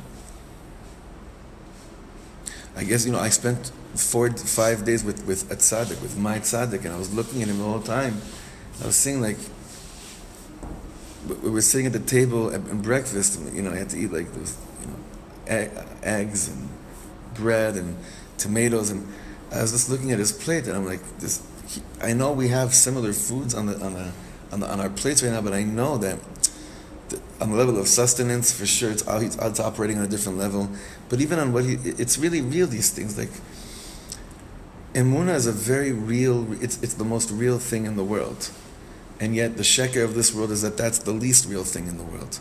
I 2.77 2.85
guess, 2.85 3.05
you 3.05 3.13
know, 3.13 3.19
I 3.19 3.31
spent 3.31 3.73
four, 3.95 4.31
five 4.31 4.85
days 4.85 5.03
with, 5.03 5.27
with 5.27 5.51
a 5.51 5.57
tzaddik, 5.57 6.01
with 6.01 6.17
my 6.17 6.39
tzaddik, 6.39 6.85
and 6.85 6.95
I 6.95 6.99
was 6.99 7.13
looking 7.13 7.43
at 7.43 7.49
him 7.49 7.61
all 7.61 7.79
the 7.79 7.87
time. 7.87 8.21
I 8.83 8.87
was 8.87 8.97
seeing 8.97 9.21
like, 9.21 9.39
we 11.43 11.51
were 11.51 11.61
sitting 11.61 11.87
at 11.87 11.93
the 11.93 11.99
table 11.99 12.49
at, 12.51 12.61
at 12.61 12.83
breakfast. 12.83 13.39
And, 13.39 13.57
you 13.57 13.63
know, 13.63 13.73
I 13.73 13.77
had 13.77 13.91
to 13.91 13.99
eat 13.99 14.13
like 14.13 14.33
those, 14.33 14.57
you 14.81 14.87
know, 14.87 14.97
egg, 15.47 15.71
eggs 16.03 16.49
and 16.49 16.69
bread 17.35 17.75
and 17.75 17.97
tomatoes, 18.37 18.91
and 18.91 19.07
I 19.53 19.63
was 19.63 19.73
just 19.73 19.91
looking 19.91 20.13
at 20.13 20.19
his 20.19 20.33
plate, 20.33 20.67
and 20.67 20.77
I'm 20.77 20.85
like, 20.85 21.01
this. 21.19 21.43
He, 21.67 21.83
I 22.01 22.13
know 22.15 22.33
we 22.33 22.49
have 22.49 22.75
similar 22.75 23.13
foods 23.13 23.55
on 23.55 23.67
the 23.67 23.79
on 23.85 23.93
the 23.95 24.13
on, 24.53 24.61
the, 24.61 24.71
on 24.71 24.81
our 24.81 24.89
plates 24.89 25.23
right 25.23 25.33
now, 25.33 25.43
but 25.43 25.53
I 25.53 25.65
know 25.65 25.99
that 25.99 26.19
th- 26.19 26.38
on 27.41 27.51
the 27.51 27.57
level 27.57 27.79
of 27.79 27.87
sustenance, 27.87 28.53
for 28.53 28.67
sure, 28.67 28.91
it's, 28.91 29.05
it's, 29.07 29.37
it's 29.37 29.61
operating 29.61 29.99
on 29.99 30.05
a 30.05 30.09
different 30.09 30.39
level. 30.39 30.69
But 31.09 31.21
even 31.21 31.39
on 31.39 31.53
what 31.53 31.65
he, 31.65 31.75
it's 31.75 32.19
really 32.19 32.41
real. 32.41 32.67
These 32.67 32.91
things 32.91 33.17
like 33.17 33.31
emuna 34.95 35.35
is 35.35 35.47
a 35.47 35.53
very 35.53 35.93
real. 35.93 36.53
It's 36.63 36.83
it's 36.83 36.95
the 36.95 37.05
most 37.05 37.31
real 37.31 37.59
thing 37.59 37.87
in 37.87 37.97
the 37.97 38.05
world, 38.05 38.51
and 39.21 39.35
yet 39.37 39.57
the 39.57 39.63
sheker 39.63 40.05
of 40.05 40.15
this 40.15 40.35
world 40.35 40.51
is 40.51 40.63
that 40.63 40.77
that's 40.77 40.99
the 40.99 41.13
least 41.13 41.49
real 41.49 41.65
thing 41.65 41.87
in 41.87 41.97
the 41.97 42.05
world. 42.05 42.41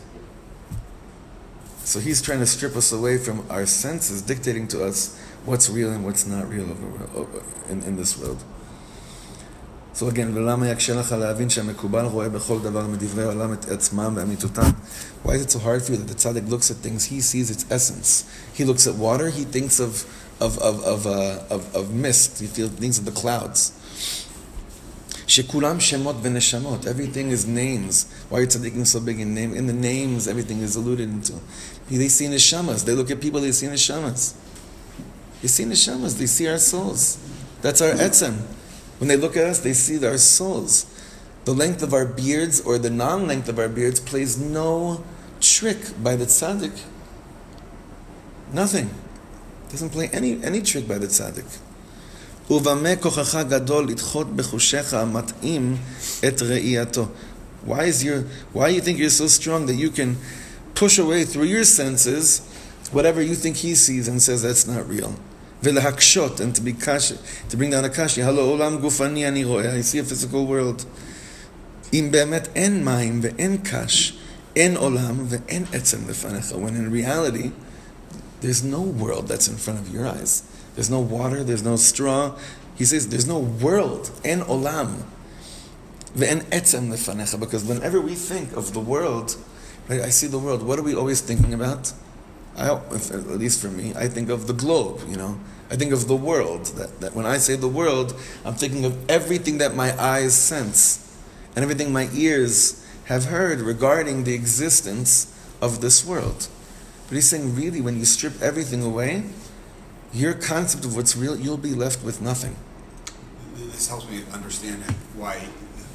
So 1.84 2.00
he's 2.00 2.20
trying 2.20 2.40
to 2.40 2.46
strip 2.46 2.76
us 2.76 2.92
away 2.92 3.16
from 3.16 3.46
our 3.48 3.64
senses, 3.64 4.20
dictating 4.20 4.68
to 4.68 4.84
us 4.84 5.18
what's 5.46 5.70
real 5.70 5.90
and 5.90 6.04
what's 6.04 6.26
not 6.26 6.46
real 6.50 6.70
over, 6.70 7.42
in, 7.70 7.82
in 7.82 7.96
this 7.96 8.18
world. 8.18 8.44
So 9.97 10.07
again, 10.07 10.31
ולמה 10.33 10.69
יקשה 10.69 10.93
לך 10.93 11.11
להבין 11.11 11.49
שהמקובל 11.49 12.05
רואה 12.05 12.29
בכל 12.29 12.59
דבר 12.59 12.87
מדברי 12.87 13.23
העולם 13.23 13.53
את 13.53 13.69
עצמם 13.69 14.13
ואמיתותם? 14.15 14.71
Why 15.23 15.29
is 15.29 15.41
it 15.41 15.51
so 15.51 15.59
hard 15.59 15.83
for 15.83 15.91
you 15.91 15.97
that 15.97 16.07
the 16.07 16.15
tzaddik 16.15 16.49
looks 16.49 16.71
at 16.71 16.77
things, 16.77 17.05
he 17.05 17.21
sees 17.21 17.51
its 17.51 17.65
essence. 17.69 18.25
He 18.53 18.63
looks 18.65 18.87
at 18.87 18.95
water, 18.95 19.29
he 19.29 19.43
thinks 19.43 19.79
of, 19.79 20.05
of, 20.41 20.57
of, 20.57 20.83
of, 20.83 21.05
uh, 21.05 21.55
of, 21.55 21.75
of 21.75 21.93
mist, 21.93 22.39
he 22.39 22.47
feels, 22.47 22.71
thinks 22.71 22.97
of 22.97 23.05
the 23.05 23.11
clouds. 23.11 23.71
שכולם 25.27 25.79
שמות 25.79 26.15
ונשמות, 26.21 26.85
everything 26.87 27.31
is 27.31 27.45
names. 27.45 28.05
Why 28.29 28.39
are 28.39 28.45
tzaddikim 28.45 28.85
so 28.85 28.99
big 28.99 29.19
in 29.19 29.33
name? 29.33 29.53
In 29.53 29.67
the 29.67 29.73
names, 29.73 30.27
everything 30.27 30.59
is 30.61 30.75
alluded 30.75 31.09
into. 31.09 31.33
They 31.89 32.09
see 32.09 32.27
neshamas. 32.27 32.83
They 32.85 32.93
look 32.93 33.11
at 33.11 33.21
people, 33.21 33.41
they 33.41 33.51
see 33.51 33.67
neshamas. 33.67 34.33
They 35.41 35.47
see 35.47 35.65
neshamas, 35.65 36.17
they 36.17 36.25
see 36.25 36.47
our 36.47 36.57
souls. 36.57 37.17
That's 37.61 37.81
our 37.81 37.91
etzem. 37.91 38.35
When 38.99 39.07
they 39.07 39.17
look 39.17 39.35
at 39.35 39.45
us, 39.45 39.59
they 39.59 39.73
see 39.73 40.05
our 40.05 40.17
souls. 40.17 40.85
The 41.45 41.53
length 41.53 41.83
of 41.83 41.93
our 41.93 42.05
beards 42.05 42.61
or 42.61 42.77
the 42.77 42.89
non 42.89 43.27
length 43.27 43.49
of 43.49 43.59
our 43.59 43.67
beards 43.67 43.99
plays 43.99 44.37
no 44.37 45.03
trick 45.41 45.77
by 46.01 46.15
the 46.15 46.25
tzaddik. 46.25 46.79
Nothing. 48.53 48.89
Doesn't 49.69 49.89
play 49.89 50.09
any, 50.13 50.41
any 50.43 50.61
trick 50.61 50.87
by 50.87 50.97
the 50.97 51.07
tzaddik. 51.07 51.59
ובמה 52.49 52.95
כוחך 52.95 53.35
גדול 53.49 53.87
לדחות 53.87 54.35
בחושיך 54.35 54.93
המתאים 54.93 55.77
את 56.27 56.41
ראייתו. 56.41 57.07
Why 57.65 57.85
is 57.85 58.03
your 58.03 58.25
why 58.51 58.67
you 58.67 58.81
think 58.81 58.99
you're 58.99 59.09
so 59.09 59.27
strong 59.27 59.65
that 59.67 59.75
you 59.75 59.89
can 59.89 60.17
push 60.75 60.99
away 60.99 61.23
through 61.23 61.45
your 61.45 61.63
senses 61.63 62.41
whatever 62.91 63.21
you 63.21 63.35
think 63.35 63.55
he 63.55 63.73
sees 63.73 64.09
and 64.09 64.21
says 64.21 64.41
that's 64.43 64.67
not 64.67 64.87
real? 64.87 65.15
ולהקשות 65.63 66.39
and 66.41 66.55
to 66.55 66.61
be 66.61 66.73
kashi, 66.73 67.15
to 67.49 67.57
bring 67.57 67.71
down 67.71 67.85
a 67.85 67.89
kashi. 67.89 68.21
הלא 68.21 68.41
עולם 68.41 68.77
גופני 68.77 69.27
אני 69.27 69.43
רואה, 69.43 69.79
I 69.79 69.81
see 69.81 69.99
a 69.99 70.03
physical 70.03 70.45
world. 70.47 70.85
אם 71.93 72.09
באמת 72.11 72.47
אין 72.55 72.85
מים 72.85 73.19
ואין 73.23 73.57
קש, 73.63 74.17
אין 74.55 74.77
עולם 74.77 75.25
ואין 75.29 75.65
עצם 75.73 75.97
לפניך. 76.09 76.51
When 76.51 76.75
in 76.75 76.91
reality, 76.91 77.51
there's 78.41 78.63
no 78.63 78.81
world 78.81 79.27
that's 79.27 79.47
in 79.47 79.57
front 79.57 79.79
of 79.79 79.93
your 79.93 80.05
eyes. 80.07 80.43
There's 80.75 80.89
no 80.89 80.99
water, 80.99 81.43
there's 81.43 81.63
no 81.63 81.75
straw. 81.75 82.35
He 82.75 82.85
says 82.85 83.07
there's 83.09 83.27
no 83.27 83.39
world, 83.39 84.11
en 84.25 84.41
olam. 84.41 85.03
Ve'en 86.17 86.41
etzem 86.49 86.89
lefanecha. 86.91 87.39
Because 87.39 87.63
whenever 87.63 88.01
we 88.01 88.15
think 88.15 88.51
of 88.53 88.73
the 88.73 88.79
world, 88.79 89.37
right, 89.87 90.01
I 90.01 90.09
see 90.09 90.27
the 90.27 90.39
world, 90.39 90.63
what 90.63 90.79
are 90.79 90.83
we 90.83 90.95
always 90.95 91.21
thinking 91.21 91.53
about? 91.53 91.93
I, 92.56 92.70
at 92.70 93.38
least 93.38 93.60
for 93.60 93.68
me, 93.68 93.92
I 93.94 94.08
think 94.08 94.30
of 94.30 94.46
the 94.46 94.52
globe, 94.52 95.00
you 95.08 95.16
know. 95.16 95.38
I 95.70 95.76
think 95.76 95.92
of 95.92 96.08
the 96.08 96.16
world. 96.16 96.66
That, 96.76 97.00
that 97.00 97.14
when 97.14 97.26
I 97.26 97.38
say 97.38 97.56
the 97.56 97.68
world, 97.68 98.14
I'm 98.44 98.54
thinking 98.54 98.84
of 98.84 99.10
everything 99.10 99.58
that 99.58 99.74
my 99.74 99.98
eyes 100.00 100.34
sense 100.34 101.04
and 101.54 101.62
everything 101.62 101.92
my 101.92 102.08
ears 102.14 102.84
have 103.04 103.26
heard 103.26 103.60
regarding 103.60 104.24
the 104.24 104.34
existence 104.34 105.34
of 105.60 105.80
this 105.80 106.04
world. 106.06 106.48
But 107.08 107.14
he's 107.14 107.28
saying, 107.28 107.54
really, 107.54 107.80
when 107.80 107.98
you 107.98 108.04
strip 108.04 108.40
everything 108.42 108.82
away, 108.82 109.24
your 110.12 110.34
concept 110.34 110.84
of 110.84 110.96
what's 110.96 111.16
real, 111.16 111.36
you'll 111.36 111.56
be 111.56 111.74
left 111.74 112.04
with 112.04 112.20
nothing. 112.20 112.56
This 113.56 113.88
helps 113.88 114.08
me 114.10 114.22
understand 114.32 114.82
why 115.16 115.40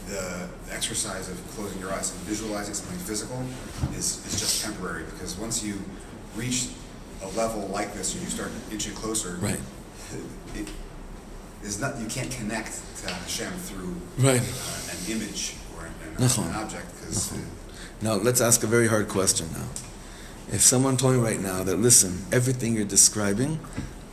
the 0.07 0.47
exercise 0.71 1.29
of 1.29 1.37
closing 1.55 1.79
your 1.79 1.91
eyes 1.93 2.11
and 2.11 2.19
visualizing 2.21 2.73
something 2.73 2.99
physical 2.99 3.43
is, 3.95 4.25
is 4.25 4.39
just 4.39 4.63
temporary. 4.63 5.03
Because 5.05 5.37
once 5.37 5.63
you 5.63 5.79
reach 6.35 6.67
a 7.23 7.27
level 7.29 7.67
like 7.67 7.93
this 7.93 8.13
and 8.13 8.23
you 8.23 8.29
start 8.29 8.51
inching 8.71 8.93
closer, 8.93 9.37
Right. 9.41 9.59
it, 10.55 10.67
there's 11.61 11.79
not, 11.79 11.97
you 11.99 12.07
can't 12.07 12.31
connect 12.31 12.81
to 13.03 13.09
Hashem 13.13 13.51
through 13.53 13.95
Right. 14.17 14.41
uh, 14.41 14.91
an 14.91 15.11
image 15.11 15.55
or 15.77 15.85
an, 15.85 15.93
an, 16.17 16.23
an 16.23 16.55
object. 16.55 16.87
Because 16.99 17.33
Now, 18.01 18.15
let's 18.15 18.41
ask 18.41 18.63
a 18.63 18.67
very 18.67 18.87
hard 18.87 19.07
question 19.07 19.47
now. 19.53 19.67
If 20.51 20.61
someone 20.61 20.97
told 20.97 21.15
me 21.15 21.21
right 21.21 21.39
now 21.39 21.63
that, 21.63 21.77
listen, 21.77 22.25
everything 22.31 22.75
you're 22.75 22.83
describing, 22.85 23.59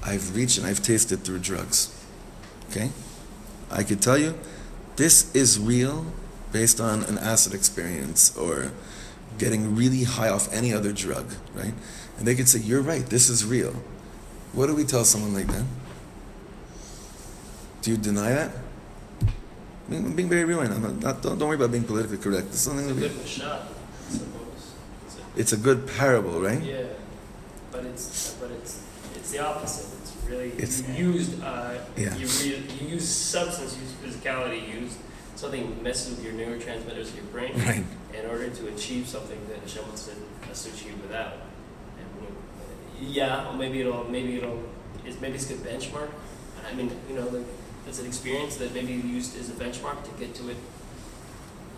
I've 0.02 0.34
reached 0.36 0.58
and 0.58 0.66
I've 0.66 0.82
tasted 0.82 1.24
through 1.24 1.40
drugs. 1.40 1.88
Okay? 2.70 2.90
I 3.70 3.82
could 3.82 4.00
tell 4.00 4.16
you, 4.16 4.38
this 4.96 5.34
is 5.34 5.58
real 5.58 6.06
based 6.52 6.80
on 6.80 7.02
an 7.04 7.18
acid 7.18 7.52
experience 7.54 8.36
or 8.36 8.70
getting 9.38 9.74
really 9.74 10.04
high 10.04 10.28
off 10.28 10.52
any 10.52 10.72
other 10.72 10.92
drug, 10.92 11.32
right? 11.54 11.74
And 12.20 12.28
they 12.28 12.34
could 12.34 12.48
say, 12.48 12.58
you're 12.60 12.82
right, 12.82 13.04
this 13.06 13.30
is 13.30 13.46
real. 13.46 13.72
What 14.52 14.66
do 14.66 14.74
we 14.74 14.84
tell 14.84 15.04
someone 15.06 15.32
like 15.32 15.46
that? 15.46 15.64
Do 17.80 17.90
you 17.90 17.96
deny 17.96 18.28
that? 18.28 18.50
I 19.22 19.90
mean, 19.90 20.04
I'm 20.04 20.12
being 20.14 20.28
very 20.28 20.44
real 20.44 20.58
right 20.58 20.68
now. 20.68 20.76
I'm 20.76 21.00
not, 21.00 21.22
don't, 21.22 21.38
don't 21.38 21.48
worry 21.48 21.56
about 21.56 21.72
being 21.72 21.84
politically 21.84 22.18
correct. 22.18 22.48
It's 22.48 22.60
something 22.60 22.86
It's 22.90 22.98
a 22.98 23.00
good 23.00 23.10
I 23.10 24.12
suppose. 24.12 24.72
It's 25.06 25.16
a- 25.16 25.40
it's 25.40 25.52
a 25.52 25.56
good 25.56 25.86
parable, 25.96 26.40
right? 26.42 26.62
Yeah, 26.62 26.82
but 27.72 27.84
it's 27.86 28.34
but 28.34 28.50
it's 28.50 28.82
it's 29.16 29.30
the 29.30 29.38
opposite. 29.38 29.86
It's 30.02 30.12
really 30.28 30.48
It's- 30.52 30.82
you 30.94 31.12
used 31.12 31.42
uh, 31.42 31.74
Yeah. 31.96 32.14
you 32.16 32.26
re, 32.26 32.62
you 32.82 32.88
use 32.88 33.08
substance, 33.08 33.78
use 33.78 33.92
physicality, 34.14 34.68
use 34.80 34.92
something 35.36 35.82
messes 35.82 36.16
with 36.16 36.24
your 36.24 36.34
neurotransmitters 36.34 37.10
in 37.10 37.16
your 37.16 37.24
brain 37.32 37.52
Right. 37.56 37.84
in 38.12 38.28
order 38.28 38.50
to 38.50 38.68
achieve 38.68 39.08
something 39.08 39.38
that 39.48 39.60
Hashem 39.60 39.84
wants 39.86 40.04
to, 40.06 40.12
achieve 40.68 41.00
without. 41.00 41.32
Yeah, 43.00 43.48
or 43.48 43.54
maybe 43.54 43.80
it'll 43.80 44.04
maybe 44.04 44.36
it'll 44.36 44.62
it's 45.06 45.20
maybe 45.20 45.34
it's 45.36 45.50
a 45.50 45.54
good 45.54 45.64
benchmark. 45.64 46.10
I 46.70 46.74
mean, 46.74 46.90
you 47.08 47.16
know, 47.16 47.26
like 47.28 47.46
it's 47.88 47.98
an 47.98 48.06
experience 48.06 48.56
that 48.56 48.74
maybe 48.74 48.92
you 48.92 49.00
used 49.00 49.38
as 49.38 49.48
a 49.48 49.52
benchmark 49.52 50.04
to 50.04 50.10
get 50.18 50.34
to 50.36 50.50
it 50.50 50.56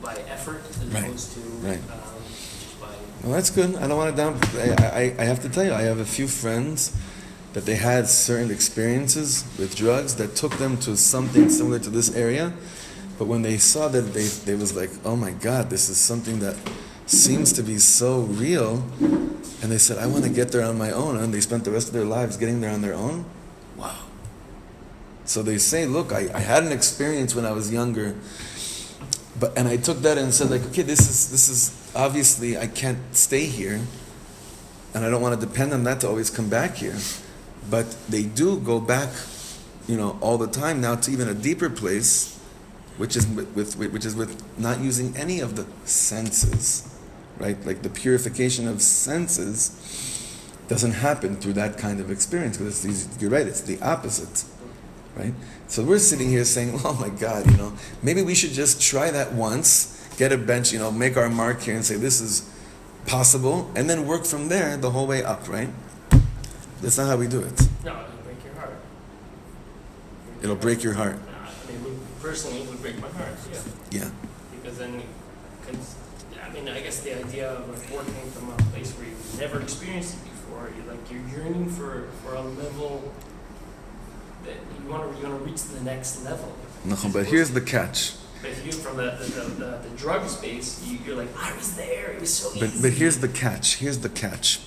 by 0.02 0.14
effort 0.28 0.62
as 0.68 0.78
Right. 0.78 1.04
opposed 1.04 1.32
to 1.35 1.40
Right. 1.40 1.78
um, 1.92 2.00
just 2.61 2.80
by 2.80 2.88
Well, 3.22 3.32
that's 3.32 3.50
good. 3.50 3.76
I 3.76 3.87
don't 3.87 3.96
want 3.96 4.11
to 4.11 4.16
down. 4.16 4.38
I, 4.56 5.14
I, 5.18 5.22
I 5.22 5.24
have 5.24 5.40
to 5.42 5.48
tell 5.48 5.64
you, 5.64 5.72
I 5.72 5.82
have 5.82 6.00
a 6.00 6.04
few 6.04 6.26
friends 6.26 6.92
that 7.52 7.64
they 7.66 7.76
had 7.76 8.08
certain 8.08 8.50
experiences 8.50 9.44
with 9.58 9.76
drugs 9.76 10.16
that 10.16 10.35
took 10.35 10.56
them 10.58 10.76
to 10.78 10.96
something 10.96 11.48
similar 11.48 11.78
to 11.78 11.90
this 11.90 12.14
area. 12.16 12.52
But 13.18 13.26
when 13.28 13.42
they 13.42 13.58
saw 13.58 13.87
that, 13.88 14.12
they, 14.12 14.26
they 14.26 14.54
was 14.56 14.74
like, 14.74 14.90
oh 15.04 15.14
my 15.14 15.30
God, 15.30 15.70
this 15.70 15.88
is 15.88 15.98
something 15.98 16.40
that 16.40 16.56
seems 17.12 17.53
to 17.53 17.62
be 17.62 17.79
so 17.79 18.20
real. 18.20 18.83
And 19.62 19.70
they 19.70 19.79
said, 19.79 19.98
I 19.98 20.07
want 20.07 20.25
to 20.25 20.31
get 20.31 20.51
there 20.51 20.64
on 20.64 20.77
my 20.79 20.90
own. 20.90 21.16
And 21.16 21.33
they 21.33 21.40
spent 21.40 21.64
the 21.64 21.70
rest 21.70 21.88
of 21.88 21.94
their 21.94 22.05
lives 22.05 22.37
getting 22.37 22.61
there 22.61 22.70
on 22.70 22.83
their 22.83 22.94
own. 22.94 23.25
Wow. 23.77 23.98
So 25.25 25.42
they 25.42 25.59
say, 25.59 25.87
look, 25.87 26.12
I, 26.12 26.31
I 26.35 26.40
had 26.40 26.64
an 26.64 26.72
experience 26.72 27.35
when 27.35 27.44
I 27.44 27.53
was 27.53 27.72
younger. 27.72 28.16
But 29.38 29.57
and 29.57 29.68
I 29.68 29.77
took 29.77 29.98
that 29.98 30.19
and 30.19 30.33
said 30.33 30.50
like, 30.50 30.65
okay, 30.67 30.83
this 30.83 31.00
is 31.00 31.31
this 31.31 31.48
is 31.48 31.92
obviously 31.94 32.58
I 32.58 32.67
can't 32.67 32.98
stay 33.13 33.46
here, 33.46 33.81
and 34.94 35.04
I 35.04 35.10
don't 35.10 35.23
want 35.23 35.40
to 35.40 35.46
depend 35.46 35.73
on 35.73 35.85
that 35.85 36.00
to 36.00 36.08
always 36.08 36.29
come 36.29 36.48
back 36.48 36.77
here. 36.77 36.96
But 37.71 37.96
they 38.08 38.25
do 38.25 38.60
go 38.60 38.79
back, 38.79 39.08
you 39.88 39.96
know, 39.96 40.19
all 40.21 40.37
the 40.37 40.48
time 40.48 40.81
now 40.81 40.96
to 40.96 41.10
even 41.10 41.29
a 41.29 41.35
deeper 41.35 41.71
place, 41.71 42.38
which 42.98 43.17
is 43.17 43.27
with, 43.27 43.56
with 43.56 43.77
which 43.77 44.04
is 44.04 44.15
with 44.15 44.42
not 44.58 44.81
using 44.81 45.17
any 45.17 45.40
of 45.40 45.56
the 45.56 45.67
senses, 45.87 46.91
right? 47.42 47.66
Like 47.66 47.82
the 47.82 47.90
purification 47.90 48.66
of 48.68 48.80
senses 48.80 49.70
doesn't 50.68 50.92
happen 50.92 51.36
through 51.36 51.54
that 51.54 51.76
kind 51.76 52.00
of 52.00 52.10
experience 52.10 52.56
because 52.56 52.84
it's, 52.84 53.20
you're 53.20 53.30
right, 53.30 53.46
it's 53.46 53.60
the 53.60 53.80
opposite 53.82 54.44
right? 55.16 55.34
So 55.68 55.84
we're 55.84 55.98
sitting 55.98 56.28
here 56.28 56.44
saying, 56.44 56.80
oh 56.84 56.94
my 57.00 57.08
God, 57.08 57.50
you 57.50 57.56
know, 57.56 57.72
maybe 58.02 58.22
we 58.22 58.34
should 58.34 58.52
just 58.52 58.80
try 58.80 59.10
that 59.10 59.32
once, 59.32 60.08
get 60.16 60.32
a 60.32 60.38
bench, 60.38 60.72
you 60.72 60.78
know, 60.78 60.90
make 60.90 61.16
our 61.16 61.28
mark 61.28 61.62
here 61.62 61.74
and 61.74 61.84
say 61.84 61.96
this 61.96 62.20
is 62.20 62.48
possible, 63.06 63.70
and 63.74 63.88
then 63.88 64.06
work 64.06 64.24
from 64.24 64.48
there 64.48 64.76
the 64.76 64.90
whole 64.90 65.06
way 65.06 65.24
up, 65.24 65.48
right? 65.48 65.68
That's 66.80 66.98
not 66.98 67.06
how 67.06 67.16
we 67.16 67.28
do 67.28 67.40
it. 67.40 67.68
no, 67.84 67.92
it'll 67.92 68.16
break 68.24 68.44
your 68.44 68.54
heart. 68.54 68.76
It'll 70.42 70.56
break 70.56 70.82
your 70.82 70.94
heart. 70.94 71.16
I 71.16 71.72
mean, 71.72 72.00
personally, 72.20 72.62
it 72.62 72.68
would 72.68 72.80
break 72.82 73.00
my 73.00 73.08
heart. 73.08 73.34
Yeah. 73.52 73.60
Yeah. 73.90 74.10
because 74.60 74.78
then, 74.78 75.02
cons- 76.67 76.69
I 76.69 76.71
I 76.71 76.75
mean, 76.75 76.83
I 76.83 76.85
guess 76.85 77.00
the 77.00 77.19
idea 77.19 77.50
of 77.50 77.69
like 77.69 77.90
working 77.90 78.31
from 78.31 78.50
a 78.50 78.56
place 78.73 78.92
where 78.92 79.08
you've 79.08 79.40
never 79.40 79.60
experienced 79.60 80.17
it 80.17 80.25
before, 80.25 80.71
you're 80.77 80.94
like 80.94 81.10
you're 81.10 81.27
yearning 81.29 81.69
for, 81.71 82.08
for 82.23 82.35
a 82.35 82.42
level 82.42 83.13
that 84.44 84.56
you 84.83 84.90
want 84.90 85.13
to 85.15 85.21
you 85.21 85.29
want 85.29 85.44
to 85.44 85.50
reach 85.50 85.63
the 85.65 85.81
next 85.83 86.25
level. 86.25 86.52
No, 86.85 86.96
but 87.13 87.27
here's 87.27 87.50
the 87.50 87.60
catch. 87.60 88.15
But 88.40 88.50
if 88.50 88.67
you 88.67 88.73
from 88.73 88.96
the 88.96 89.10
the, 89.13 89.40
the, 89.42 89.88
the, 89.88 89.96
drug 89.96 90.29
space, 90.29 90.85
you, 90.85 90.98
you're 91.06 91.17
like, 91.17 91.29
I 91.38 91.54
was 91.56 91.77
there. 91.77 92.10
It 92.10 92.21
was 92.21 92.35
so 92.35 92.50
But, 92.58 92.71
easy. 92.71 92.83
but 92.83 92.98
here's 92.98 93.19
the 93.19 93.29
catch. 93.29 93.77
Here's 93.77 93.98
the 93.98 94.08
catch. 94.08 94.58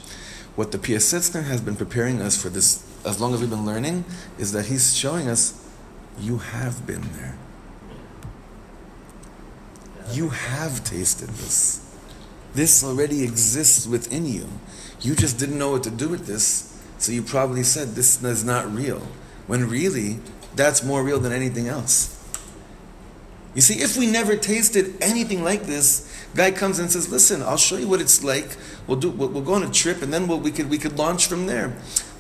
What 0.56 0.72
the 0.72 0.78
Piasetzner 0.78 1.43
has 1.43 1.60
been 1.60 1.76
preparing 1.76 2.22
us 2.22 2.41
for 2.41 2.48
this, 2.48 2.86
as 3.06 3.20
long 3.20 3.34
as 3.34 3.41
we've 3.41 3.50
been 3.50 3.66
learning, 3.66 4.06
is 4.38 4.54
that 4.54 4.68
he's 4.68 4.96
showing 4.96 5.28
us 5.28 5.62
you 6.18 6.38
have 6.38 6.88
been 6.88 7.12
there. 7.18 7.38
You 10.14 10.30
have 10.30 10.86
tasted 10.86 11.28
this. 11.30 11.85
This 12.56 12.86
already 12.86 13.22
exists 13.22 13.86
within 13.86 14.26
you. 14.26 14.47
You 15.01 15.14
just 15.14 15.38
didn't 15.38 15.60
know 15.60 15.72
what 15.72 15.84
to 15.84 15.91
do 15.91 16.08
with 16.08 16.26
this, 16.26 16.82
so 16.97 17.12
you 17.12 17.22
probably 17.22 17.64
said 17.64 17.89
this 17.89 18.24
is 18.24 18.45
not 18.45 18.74
real. 18.74 19.01
When 19.45 19.70
really, 19.70 20.20
that's 20.56 20.82
more 20.82 21.03
real 21.03 21.20
than 21.20 21.34
anything 21.34 21.68
else. 21.68 22.14
You 23.56 23.62
see, 23.62 23.82
if 23.82 23.97
we 23.97 24.08
never 24.08 24.38
tasted 24.38 24.95
anything 25.01 25.43
like 25.43 25.64
this, 25.64 26.10
guy 26.34 26.51
comes 26.51 26.80
and 26.80 26.89
says, 26.89 27.10
"Listen, 27.10 27.41
I'll 27.41 27.58
show 27.58 27.76
you 27.76 27.89
what 27.89 27.99
it's 27.99 28.24
like. 28.24 28.56
We'll 28.88 28.99
do. 28.99 29.10
We'll, 29.10 29.30
we'll 29.30 29.43
go 29.43 29.53
on 29.53 29.64
a 29.64 29.72
trip, 29.72 30.01
and 30.01 30.14
then 30.14 30.28
we'll, 30.28 30.39
we 30.39 30.51
could 30.51 30.70
we 30.70 30.78
could 30.78 30.97
launch 30.97 31.28
from 31.28 31.47
there." 31.47 31.76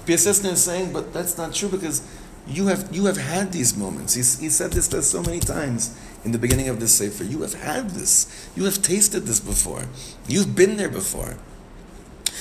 Piasetzner 0.05 0.51
is 0.51 0.63
saying, 0.63 0.91
"But 0.91 1.13
that's 1.13 1.37
not 1.37 1.53
true 1.53 1.69
because 1.69 2.01
you 2.45 2.67
have 2.67 2.93
you 2.93 3.05
have 3.05 3.17
had 3.17 3.53
these 3.53 3.75
moments." 3.77 4.13
He's, 4.13 4.39
he 4.39 4.49
said 4.49 4.73
this 4.73 4.87
so 5.09 5.21
many 5.23 5.39
times 5.39 5.97
in 6.25 6.31
the 6.31 6.39
beginning 6.39 6.67
of 6.67 6.79
this 6.79 6.93
sefer. 6.95 7.23
You 7.23 7.41
have 7.43 7.53
had 7.53 7.91
this. 7.91 8.49
You 8.55 8.65
have 8.65 8.81
tasted 8.81 9.21
this 9.21 9.39
before. 9.39 9.85
You've 10.27 10.55
been 10.55 10.75
there 10.75 10.89
before. 10.89 11.37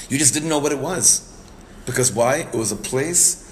You 0.09 0.19
just 0.19 0.35
didn't 0.35 0.49
know 0.49 0.59
what 0.59 0.73
it 0.73 0.79
was, 0.79 1.31
because 1.87 2.11
why? 2.13 2.49
It 2.53 2.55
was 2.55 2.73
a 2.73 2.77
place 2.77 3.43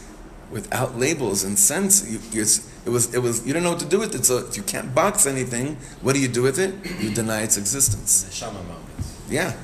without 0.51 0.99
labels 0.99 1.45
and 1.45 1.59
sense. 1.59 2.11
You, 2.11 2.18
you, 2.33 2.43
it 2.43 2.91
was, 2.91 3.14
it 3.14 3.20
was, 3.20 3.47
you 3.47 3.53
don't 3.53 3.62
know 3.62 3.70
what 3.70 3.80
to 3.80 3.89
do 3.89 3.99
with 3.99 4.14
it. 4.14 4.24
So 4.24 4.39
if 4.39 4.57
you 4.57 4.62
can't 4.62 4.95
box 4.95 5.26
anything, 5.26 5.76
what 6.01 6.14
do 6.14 6.20
you 6.20 6.28
do 6.28 6.43
with 6.43 6.59
it? 6.59 6.74
You 7.01 7.14
deny 7.14 7.43
its 7.43 7.57
existence. 7.57 8.24
Neshama 8.24 8.55
moments. 8.66 9.22
Yeah. 9.30 9.55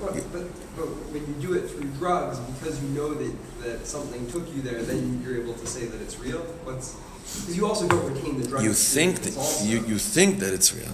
But, 0.00 0.14
but, 0.32 0.44
but 0.76 0.86
when 1.12 1.26
you 1.26 1.34
do 1.40 1.54
it 1.54 1.68
through 1.70 1.88
drugs, 1.98 2.38
because 2.38 2.82
you 2.82 2.88
know 2.90 3.14
that, 3.14 3.34
that 3.62 3.86
something 3.86 4.30
took 4.30 4.54
you 4.54 4.62
there, 4.62 4.82
then 4.82 5.22
you're 5.24 5.40
able 5.42 5.54
to 5.54 5.66
say 5.66 5.86
that 5.86 6.00
it's 6.00 6.18
real. 6.18 6.40
What's 6.64 6.94
because 7.34 7.56
you 7.56 7.66
also 7.66 7.86
don't 7.86 8.14
retain 8.14 8.40
the 8.40 8.48
drug. 8.48 8.62
You 8.62 8.72
think 8.72 9.20
that 9.20 9.36
also. 9.36 9.64
you, 9.64 9.84
you 9.86 9.98
think 9.98 10.38
that 10.40 10.52
it's 10.52 10.74
real. 10.74 10.86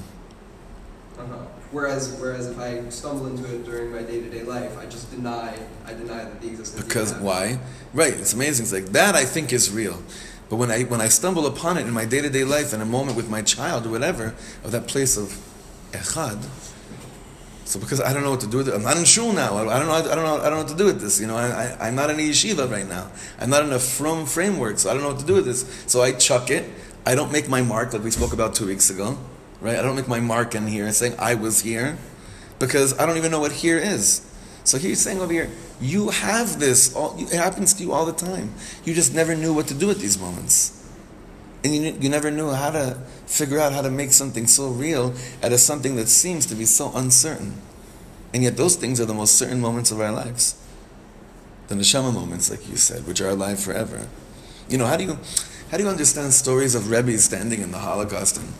Uh-huh. 1.18 1.36
Whereas, 1.70 2.16
whereas 2.20 2.46
if 2.46 2.58
I 2.58 2.88
stumble 2.90 3.26
into 3.26 3.44
it 3.52 3.64
during 3.64 3.92
my 3.92 4.02
day-to-day 4.02 4.42
life, 4.42 4.76
I 4.78 4.86
just 4.86 5.10
deny, 5.10 5.58
I 5.86 5.92
deny 5.92 6.24
that 6.24 6.40
the 6.40 6.48
existence. 6.48 6.84
Because 6.84 7.14
why? 7.14 7.58
Right. 7.92 8.14
It's 8.14 8.32
amazing. 8.32 8.64
It's 8.64 8.72
like 8.72 8.86
that. 8.92 9.14
I 9.14 9.24
think 9.24 9.52
is 9.52 9.70
real. 9.70 10.02
But 10.50 10.56
when 10.56 10.70
I 10.70 10.82
when 10.82 11.00
I 11.00 11.08
stumble 11.08 11.46
upon 11.46 11.78
it 11.78 11.82
in 11.82 11.92
my 11.92 12.04
day 12.04 12.20
to 12.20 12.30
day 12.30 12.44
life, 12.44 12.72
in 12.72 12.80
a 12.80 12.84
moment 12.84 13.16
with 13.16 13.28
my 13.30 13.42
child 13.42 13.86
or 13.86 13.90
whatever, 13.90 14.34
of 14.62 14.72
that 14.72 14.86
place 14.86 15.16
of 15.16 15.36
echad. 15.92 16.44
So 17.64 17.80
because 17.80 18.00
I 18.00 18.12
don't 18.12 18.22
know 18.22 18.30
what 18.30 18.40
to 18.40 18.46
do 18.46 18.58
with 18.58 18.68
it, 18.68 18.74
I'm 18.74 18.82
not 18.82 18.96
in 18.96 19.04
shul 19.04 19.32
now. 19.32 19.56
I, 19.56 19.78
don't 19.78 19.86
know. 19.86 19.94
I 19.94 20.02
don't 20.14 20.24
know. 20.24 20.36
I 20.36 20.42
don't 20.44 20.52
know 20.52 20.58
what 20.58 20.68
to 20.68 20.76
do 20.76 20.84
with 20.84 21.00
this. 21.00 21.20
You 21.20 21.26
know, 21.26 21.36
I, 21.36 21.76
I'm 21.80 21.94
not 21.94 22.10
in 22.10 22.16
a 22.16 22.22
yeshiva 22.22 22.70
right 22.70 22.86
now. 22.86 23.10
I'm 23.40 23.50
not 23.50 23.64
in 23.64 23.72
a 23.72 23.78
from 23.78 24.26
framework, 24.26 24.78
so 24.78 24.90
I 24.90 24.92
don't 24.92 25.02
know 25.02 25.08
what 25.08 25.20
to 25.20 25.26
do 25.26 25.34
with 25.34 25.46
this. 25.46 25.84
So 25.86 26.02
I 26.02 26.12
chuck 26.12 26.50
it. 26.50 26.70
I 27.06 27.14
don't 27.14 27.32
make 27.32 27.48
my 27.48 27.62
mark 27.62 27.92
like 27.92 28.04
we 28.04 28.10
spoke 28.10 28.32
about 28.32 28.54
two 28.54 28.66
weeks 28.66 28.90
ago, 28.90 29.18
right? 29.60 29.78
I 29.78 29.82
don't 29.82 29.96
make 29.96 30.08
my 30.08 30.20
mark 30.20 30.54
in 30.54 30.66
here 30.66 30.90
saying 30.92 31.14
I 31.18 31.34
was 31.34 31.60
here, 31.60 31.98
because 32.58 32.98
I 32.98 33.06
don't 33.06 33.16
even 33.16 33.30
know 33.30 33.40
what 33.40 33.52
here 33.52 33.78
is. 33.78 34.30
So 34.64 34.78
he's 34.78 35.00
saying 35.00 35.20
over 35.20 35.32
here, 35.32 35.50
you 35.80 36.08
have 36.08 36.58
this. 36.58 36.94
All, 36.94 37.14
it 37.18 37.32
happens 37.32 37.74
to 37.74 37.82
you 37.82 37.92
all 37.92 38.06
the 38.06 38.12
time. 38.12 38.54
You 38.84 38.94
just 38.94 39.14
never 39.14 39.34
knew 39.34 39.52
what 39.52 39.66
to 39.68 39.74
do 39.74 39.86
with 39.86 40.00
these 40.00 40.18
moments. 40.18 40.83
And 41.64 41.74
you, 41.74 41.96
you 41.98 42.08
never 42.10 42.30
knew 42.30 42.50
how 42.50 42.70
to 42.70 42.98
figure 43.26 43.58
out 43.58 43.72
how 43.72 43.80
to 43.80 43.90
make 43.90 44.12
something 44.12 44.46
so 44.46 44.68
real 44.68 45.14
out 45.42 45.52
of 45.52 45.60
something 45.60 45.96
that 45.96 46.08
seems 46.08 46.44
to 46.46 46.54
be 46.54 46.66
so 46.66 46.92
uncertain. 46.94 47.54
And 48.34 48.42
yet 48.42 48.58
those 48.58 48.76
things 48.76 49.00
are 49.00 49.06
the 49.06 49.14
most 49.14 49.36
certain 49.36 49.60
moments 49.60 49.90
of 49.90 50.00
our 50.00 50.12
lives. 50.12 50.60
The 51.68 51.74
neshama 51.74 52.12
moments, 52.12 52.50
like 52.50 52.68
you 52.68 52.76
said, 52.76 53.06
which 53.06 53.22
are 53.22 53.30
alive 53.30 53.58
forever. 53.58 54.06
You 54.68 54.76
know, 54.76 54.86
how 54.86 54.98
do 54.98 55.04
you 55.04 55.18
how 55.70 55.78
do 55.78 55.84
you 55.84 55.88
understand 55.88 56.32
stories 56.32 56.74
of 56.74 56.90
Rebbe 56.90 57.16
standing 57.18 57.60
in 57.60 57.72
the 57.72 57.78
Holocaust 57.78 58.36
and 58.36 58.52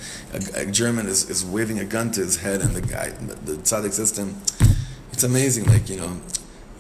a, 0.57 0.63
a 0.63 0.67
German 0.67 1.07
is, 1.07 1.29
is 1.29 1.45
waving 1.45 1.79
a 1.79 1.85
gun 1.85 2.11
to 2.13 2.21
his 2.21 2.39
head 2.39 2.61
and 2.61 2.75
the 2.75 2.81
guy, 2.81 3.11
the, 3.11 3.35
the 3.53 3.53
tzaddik 3.59 3.93
says 3.93 4.11
to 4.13 4.23
him, 4.23 4.37
it's 5.13 5.23
amazing, 5.23 5.67
like, 5.67 5.89
you 5.89 5.99
know, 5.99 6.21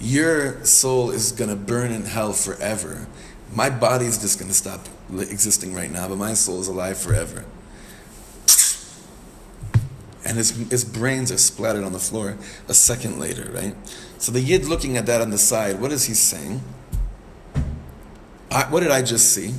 your 0.00 0.64
soul 0.64 1.10
is 1.10 1.30
going 1.30 1.50
to 1.50 1.56
burn 1.56 1.92
in 1.92 2.02
hell 2.02 2.32
forever. 2.32 3.06
My 3.52 3.70
body 3.70 4.06
is 4.06 4.18
just 4.18 4.40
going 4.40 4.48
to 4.48 4.56
stop 4.56 4.88
existing 5.10 5.74
right 5.74 5.90
now, 5.90 6.08
but 6.08 6.16
my 6.16 6.34
soul 6.34 6.60
is 6.60 6.68
alive 6.68 6.98
forever. 6.98 7.44
And 10.26 10.38
his, 10.38 10.50
his 10.70 10.84
brains 10.84 11.30
are 11.30 11.38
splattered 11.38 11.84
on 11.84 11.92
the 11.92 11.98
floor 11.98 12.38
a 12.66 12.74
second 12.74 13.18
later, 13.20 13.50
right? 13.52 13.76
So 14.18 14.32
the 14.32 14.40
Yid 14.40 14.64
looking 14.64 14.96
at 14.96 15.04
that 15.06 15.20
on 15.20 15.30
the 15.30 15.38
side, 15.38 15.80
what 15.80 15.92
is 15.92 16.06
he 16.06 16.14
saying? 16.14 16.62
I, 18.50 18.64
what 18.70 18.80
did 18.80 18.90
I 18.90 19.02
just 19.02 19.32
see? 19.34 19.54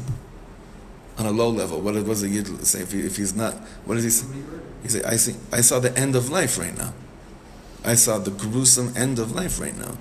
On 1.18 1.26
a 1.26 1.32
low 1.32 1.50
level, 1.50 1.80
what 1.82 1.94
does 1.94 2.22
the 2.22 2.30
Yid 2.30 2.66
say 2.66 2.82
if, 2.82 2.92
he, 2.92 3.02
if 3.02 3.16
he's 3.16 3.36
not? 3.36 3.54
What 3.86 3.96
does 3.96 4.04
he 4.04 4.10
say? 4.10 4.26
He 4.82 4.90
say, 4.90 5.04
I 5.04 5.16
see. 5.18 5.36
I 5.52 5.62
saw 5.62 5.80
the 5.80 5.96
end 5.98 6.16
of 6.16 6.30
life 6.30 6.58
right 6.58 6.78
now. 6.78 6.94
I 7.84 7.94
saw 7.94 8.18
the 8.18 8.32
gruesome 8.32 8.94
end 8.98 9.20
of 9.20 9.32
life 9.34 9.60
right 9.60 9.78
now. 9.78 9.98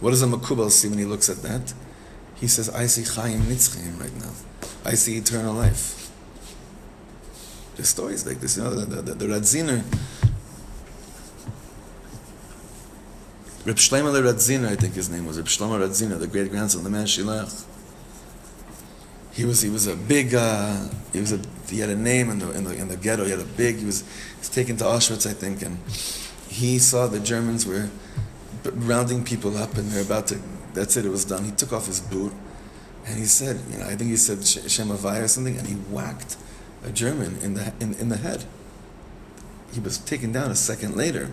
What 0.00 0.10
does 0.10 0.22
a 0.22 0.26
Makubal 0.26 0.70
see 0.70 0.88
when 0.88 0.98
he 0.98 1.06
looks 1.06 1.28
at 1.30 1.38
that? 1.42 1.72
He 2.34 2.46
says, 2.46 2.68
I 2.68 2.86
see 2.86 3.02
Chaim 3.02 3.40
Nitzchim 3.42 3.98
right 3.98 4.14
now. 4.16 4.32
I 4.84 4.94
see 4.94 5.16
eternal 5.16 5.54
life. 5.54 6.10
There's 7.76 7.88
stories 7.88 8.26
like 8.26 8.40
this, 8.40 8.56
you 8.56 8.62
know, 8.62 8.70
the, 8.70 9.02
the, 9.02 9.14
the 9.14 9.24
Radziner. 9.26 9.82
Reb 13.66 13.76
Shlomo 13.76 14.12
Radziner, 14.12 14.68
I 14.68 14.76
think 14.76 14.94
his 14.94 15.08
name 15.08 15.26
was 15.26 15.38
Reb 15.38 15.46
Shlomo 15.46 15.80
Radziner, 15.80 16.18
the 16.18 16.26
great 16.26 16.50
grandson 16.50 16.80
of 16.80 16.84
the 16.84 16.90
Mei 16.90 17.04
HaShiloach. 17.04 17.64
He 19.32 19.44
was 19.44 19.62
he 19.62 19.70
was 19.70 19.88
a 19.88 19.96
big 19.96 20.32
uh, 20.34 20.86
he 21.12 21.18
was 21.18 21.32
a 21.32 21.40
he 21.68 21.80
had 21.80 21.88
a 21.88 21.96
name 21.96 22.30
in 22.30 22.38
the 22.38 22.52
in 22.52 22.62
the 22.62 22.76
in 22.76 22.86
the 22.86 22.96
ghetto. 22.96 23.24
He 23.24 23.30
had 23.30 23.40
a 23.40 23.44
big 23.44 23.78
he 23.78 23.84
was 23.84 24.02
he 24.02 24.38
was 24.38 24.48
taken 24.48 24.76
to 24.76 24.84
Auschwitz, 24.84 25.28
I 25.28 25.32
think, 25.32 25.62
and 25.62 25.78
he 26.48 26.78
saw 26.78 27.08
the 27.08 27.18
Germans 27.18 27.66
were 27.66 27.88
rounding 28.64 29.24
people 29.24 29.56
up 29.56 29.76
and 29.76 29.90
they're 29.90 30.04
about 30.04 30.28
to. 30.28 30.40
That's 30.74 30.96
it. 30.96 31.06
It 31.06 31.08
was 31.08 31.24
done. 31.24 31.44
He 31.44 31.50
took 31.50 31.72
off 31.72 31.86
his 31.86 32.00
boot 32.00 32.32
and 33.06 33.18
he 33.18 33.24
said, 33.24 33.60
you 33.70 33.78
know, 33.78 33.84
I 33.84 33.96
think 33.96 34.10
he 34.10 34.16
said 34.16 34.44
Sh- 34.46 34.70
Shem 34.70 34.90
or 34.90 35.28
something, 35.28 35.56
and 35.58 35.66
he 35.66 35.74
whacked 35.74 36.36
a 36.84 36.90
German 36.90 37.38
in 37.42 37.54
the 37.54 37.72
in, 37.80 37.94
in 37.94 38.08
the 38.08 38.16
head. 38.16 38.44
He 39.72 39.80
was 39.80 39.98
taken 39.98 40.32
down 40.32 40.50
a 40.50 40.54
second 40.54 40.96
later 40.96 41.30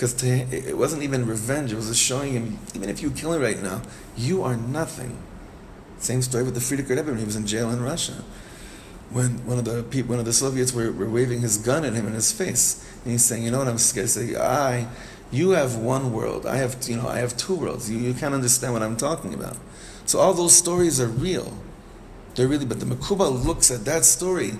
because 0.00 0.14
to, 0.14 0.26
it 0.28 0.78
wasn't 0.78 1.02
even 1.02 1.26
revenge. 1.26 1.72
It 1.72 1.76
was 1.76 1.88
just 1.88 2.00
showing 2.00 2.32
him, 2.32 2.58
even 2.74 2.88
if 2.88 3.02
you 3.02 3.10
kill 3.10 3.34
him 3.34 3.42
right 3.42 3.62
now, 3.62 3.82
you 4.16 4.42
are 4.42 4.56
nothing. 4.56 5.18
Same 5.98 6.22
story 6.22 6.44
with 6.44 6.54
the 6.54 6.60
Frierdiker 6.60 6.96
Rebbe 6.96 7.10
when 7.10 7.18
he 7.18 7.24
was 7.24 7.36
in 7.36 7.46
jail 7.46 7.70
in 7.70 7.82
Russia. 7.82 8.24
When 9.10 9.44
one 9.44 9.58
of 9.58 9.66
the 9.66 9.82
people, 9.82 10.10
one 10.10 10.18
of 10.18 10.24
the 10.24 10.32
Soviets 10.32 10.72
were, 10.72 10.90
were 10.92 11.10
waving 11.10 11.40
his 11.40 11.58
gun 11.58 11.84
at 11.84 11.92
him 11.92 12.06
in 12.06 12.14
his 12.14 12.32
face, 12.32 12.82
and 13.04 13.12
he's 13.12 13.24
saying, 13.24 13.42
"You 13.42 13.50
know 13.50 13.58
what 13.58 13.68
I'm 13.68 13.76
scared?" 13.76 14.08
Say, 14.08 14.36
"I, 14.36 14.86
you 15.30 15.50
have 15.50 15.76
one 15.76 16.12
world. 16.12 16.46
I 16.46 16.56
have, 16.56 16.76
you 16.88 16.96
know, 16.96 17.08
I 17.08 17.18
have 17.18 17.36
two 17.36 17.54
worlds. 17.54 17.90
You, 17.90 17.98
you 17.98 18.14
can't 18.14 18.32
understand 18.32 18.72
what 18.72 18.82
I'm 18.82 18.96
talking 18.96 19.34
about." 19.34 19.58
So 20.10 20.18
all 20.18 20.34
those 20.34 20.56
stories 20.56 21.00
are 21.00 21.06
real. 21.06 21.56
They're 22.34 22.48
really, 22.48 22.66
but 22.66 22.80
the 22.80 22.84
Makuba 22.84 23.30
looks 23.46 23.70
at 23.70 23.84
that 23.84 24.04
story 24.04 24.54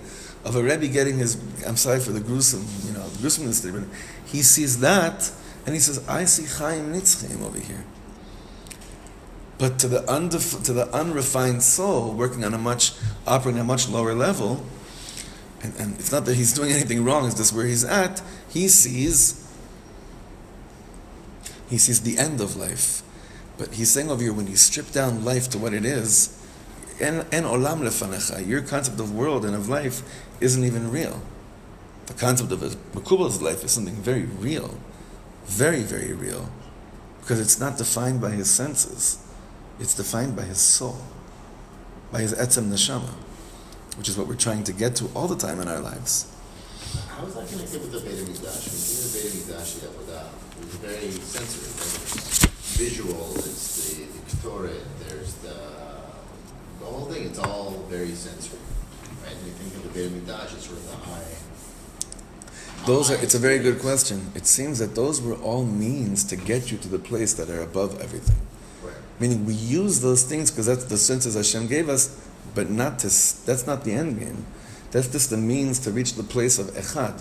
of 0.44 0.54
a 0.54 0.62
Rebbe 0.62 0.86
getting 0.86 1.18
his, 1.18 1.42
I'm 1.66 1.76
sorry 1.76 1.98
for 1.98 2.12
the 2.12 2.20
gruesome, 2.20 2.64
you 2.86 2.92
know, 2.92 3.04
the 3.08 3.18
gruesomeness 3.18 3.60
but 3.68 3.82
he 4.26 4.42
sees 4.42 4.78
that 4.78 5.28
and 5.66 5.74
he 5.74 5.80
says, 5.80 6.08
I 6.08 6.26
see 6.26 6.44
Chaim 6.44 6.92
Nitzchim 6.92 7.44
over 7.44 7.58
here. 7.58 7.84
But 9.58 9.80
to 9.80 9.88
the, 9.88 10.02
undef- 10.02 10.64
to 10.66 10.72
the 10.72 10.86
unrefined 10.94 11.64
soul, 11.64 12.12
working 12.12 12.44
on 12.44 12.54
a 12.54 12.58
much, 12.58 12.92
operating 13.26 13.58
on 13.58 13.64
a 13.64 13.66
much 13.66 13.88
lower 13.88 14.14
level, 14.14 14.64
and, 15.64 15.74
and 15.80 15.98
it's 15.98 16.12
not 16.12 16.26
that 16.26 16.36
he's 16.36 16.52
doing 16.52 16.70
anything 16.70 17.02
wrong, 17.02 17.26
it's 17.26 17.34
just 17.34 17.52
where 17.52 17.66
he's 17.66 17.82
at, 17.82 18.22
he 18.48 18.68
sees, 18.68 19.52
he 21.68 21.76
sees 21.76 22.02
the 22.02 22.18
end 22.18 22.40
of 22.40 22.54
life. 22.54 23.02
But 23.60 23.74
he's 23.74 23.90
saying 23.90 24.10
over 24.10 24.22
here, 24.22 24.32
when 24.32 24.46
you 24.46 24.56
strip 24.56 24.90
down 24.90 25.22
life 25.22 25.50
to 25.50 25.58
what 25.58 25.74
it 25.74 25.84
is, 25.84 26.34
en 26.98 27.24
olam 27.30 27.82
lefanecha, 27.82 28.46
your 28.46 28.62
concept 28.62 28.98
of 28.98 29.14
world 29.14 29.44
and 29.44 29.54
of 29.54 29.68
life 29.68 30.02
isn't 30.40 30.64
even 30.64 30.90
real. 30.90 31.20
The 32.06 32.14
concept 32.14 32.52
of 32.52 32.62
a 32.62 32.70
Makubal's 32.98 33.42
life 33.42 33.62
is 33.62 33.72
something 33.72 33.96
very 33.96 34.22
real, 34.22 34.78
very, 35.44 35.82
very 35.82 36.14
real, 36.14 36.48
because 37.20 37.38
it's 37.38 37.60
not 37.60 37.76
defined 37.76 38.22
by 38.22 38.30
his 38.30 38.48
senses, 38.48 39.18
it's 39.78 39.92
defined 39.92 40.34
by 40.36 40.44
his 40.44 40.58
soul, 40.58 40.96
by 42.10 42.20
his 42.22 42.32
etzem 42.32 42.70
neshama, 42.70 43.12
which 43.98 44.08
is 44.08 44.16
what 44.16 44.26
we're 44.26 44.36
trying 44.36 44.64
to 44.64 44.72
get 44.72 44.96
to 44.96 45.10
all 45.14 45.28
the 45.28 45.36
time 45.36 45.60
in 45.60 45.68
our 45.68 45.80
lives. 45.80 46.34
How 47.10 47.26
is 47.26 47.34
that 47.34 47.46
connected 47.46 47.82
with 47.82 47.92
the? 47.92 47.98
When 47.98 48.16
you 48.16 48.24
think 48.24 48.38
of 48.38 48.42
the 48.42 49.18
Beit 49.20 49.32
HaMikdash, 49.36 49.80
the 49.80 50.78
very 50.78 51.10
sensory. 51.10 52.19
Visual, 52.80 53.34
it's 53.34 53.94
the, 53.94 54.04
the 54.04 54.20
Ketoret, 54.30 54.80
there's 55.06 55.34
the, 55.34 55.54
the 56.78 56.86
whole 56.86 57.04
thing, 57.04 57.26
it's 57.26 57.38
all 57.38 57.72
very 57.90 58.12
sensory. 58.12 58.58
Right? 59.22 59.32
And 59.36 59.46
you 59.46 59.52
think 59.52 59.74
of 59.74 59.82
the 59.82 59.88
Beit 59.90 60.10
HaMikdash, 60.10 60.54
it's 60.54 60.64
sort 60.64 60.78
of 60.78 60.86
the 60.86 60.96
eye. 61.12 62.86
Those 62.86 63.10
are, 63.10 63.22
it's 63.22 63.34
a 63.34 63.38
very 63.38 63.58
good 63.58 63.80
question. 63.80 64.32
It 64.34 64.46
seems 64.46 64.78
that 64.78 64.94
those 64.94 65.20
were 65.20 65.34
all 65.34 65.66
means 65.66 66.24
to 66.24 66.36
get 66.36 66.72
you 66.72 66.78
to 66.78 66.88
the 66.88 66.98
place 66.98 67.34
that 67.34 67.50
are 67.50 67.60
above 67.60 68.00
everything. 68.00 68.40
Right. 68.82 68.94
Meaning 69.18 69.44
we 69.44 69.52
use 69.52 70.00
those 70.00 70.22
things 70.22 70.50
because 70.50 70.64
that's 70.64 70.84
the 70.84 70.96
senses 70.96 71.34
Hashem 71.34 71.66
gave 71.66 71.90
us, 71.90 72.26
but 72.54 72.70
not 72.70 72.98
to, 73.00 73.08
that's 73.08 73.66
not 73.66 73.84
the 73.84 73.92
end 73.92 74.20
game. 74.20 74.46
That's 74.90 75.08
just 75.08 75.28
the 75.28 75.36
means 75.36 75.80
to 75.80 75.90
reach 75.90 76.14
the 76.14 76.22
place 76.22 76.58
of 76.58 76.68
Echad, 76.68 77.20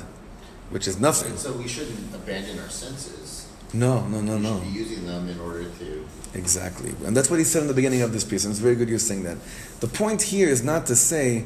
which 0.70 0.88
is 0.88 1.02
nothing. 1.02 1.36
So 1.36 1.52
we 1.52 1.68
shouldn't 1.68 2.16
abandon 2.16 2.60
our 2.60 2.70
senses. 2.70 3.29
No, 3.74 4.08
no, 4.08 4.20
no, 4.22 4.38
no. 4.38 4.60
be 4.60 4.70
using 4.70 5.06
them 5.06 5.30
in 5.30 5.40
order 5.40 5.64
to. 5.64 6.08
Exactly. 6.34 6.94
And 7.06 7.16
that's 7.16 7.30
what 7.30 7.40
he 7.40 7.46
said 7.46 7.62
in 7.62 7.68
the 7.68 7.74
beginning 7.74 8.02
of 8.02 8.12
this 8.14 8.24
piece, 8.24 8.44
and 8.44 8.52
it's 8.52 8.60
very 8.60 8.76
good 8.76 8.90
you're 8.90 9.00
saying 9.00 9.24
that. 9.24 9.38
The 9.80 9.88
point 9.88 10.22
here 10.24 10.50
is 10.50 10.64
not 10.64 10.86
to 10.88 10.96
say, 10.96 11.46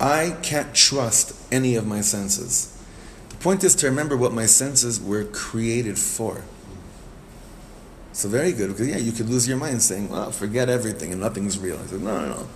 I 0.00 0.36
can't 0.42 0.74
trust 0.74 1.34
any 1.52 1.76
of 1.76 1.86
my 1.86 2.00
senses. 2.00 2.70
The 3.30 3.36
point 3.36 3.62
is 3.64 3.74
to 3.76 3.86
remember 3.86 4.16
what 4.16 4.32
my 4.32 4.46
senses 4.46 5.00
were 5.00 5.24
created 5.24 5.98
for. 5.98 6.42
So 8.12 8.28
very 8.28 8.52
good, 8.52 8.68
because 8.68 8.88
yeah, 8.88 8.98
you 8.98 9.12
could 9.12 9.28
lose 9.28 9.48
your 9.48 9.56
mind 9.56 9.82
saying, 9.82 10.08
well, 10.08 10.30
forget 10.30 10.68
everything 10.68 11.10
and 11.10 11.20
nothing's 11.20 11.58
real. 11.58 11.78
I 11.78 11.86
said, 11.86 12.00
no, 12.00 12.20
no, 12.20 12.28
no. 12.28 12.48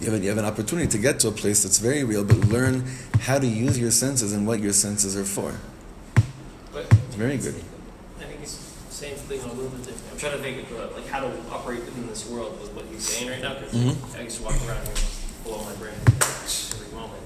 You 0.00 0.10
have, 0.10 0.22
you 0.22 0.28
have 0.28 0.38
an 0.38 0.44
opportunity 0.44 0.88
to 0.88 0.98
get 0.98 1.18
to 1.20 1.28
a 1.28 1.32
place 1.32 1.62
that's 1.62 1.78
very 1.78 2.04
real, 2.04 2.24
but 2.24 2.36
learn 2.36 2.84
how 3.20 3.38
to 3.38 3.46
use 3.46 3.78
your 3.78 3.90
senses 3.90 4.32
and 4.32 4.46
what 4.46 4.60
your 4.60 4.72
senses 4.72 5.16
are 5.16 5.24
for. 5.24 5.54
But 6.72 6.92
It's 6.92 7.16
very 7.16 7.36
good. 7.36 7.54
I 8.98 9.00
thing 9.00 9.10
he's 9.10 9.20
saying 9.20 9.38
something 9.38 9.50
a 9.50 9.54
little 9.54 9.70
bit 9.70 9.86
different. 9.86 10.12
I'm 10.12 10.18
trying 10.18 10.32
to 10.32 10.38
think 10.38 10.70
of 10.70 10.90
uh, 10.92 10.96
like 10.96 11.06
how 11.06 11.20
to 11.20 11.30
operate 11.52 11.84
within 11.84 12.08
this 12.08 12.28
world 12.28 12.60
with 12.60 12.72
what 12.74 12.84
he's 12.86 13.06
saying 13.06 13.30
right 13.30 13.40
now. 13.40 13.54
Because 13.54 13.72
Mhm. 13.74 14.18
I 14.18 14.26
to 14.26 14.42
walk 14.42 14.54
around 14.66 14.88
and 14.88 14.98
blow 15.44 15.62
my 15.64 15.72
brain 15.74 15.94
every 16.10 16.92
moment. 16.98 17.22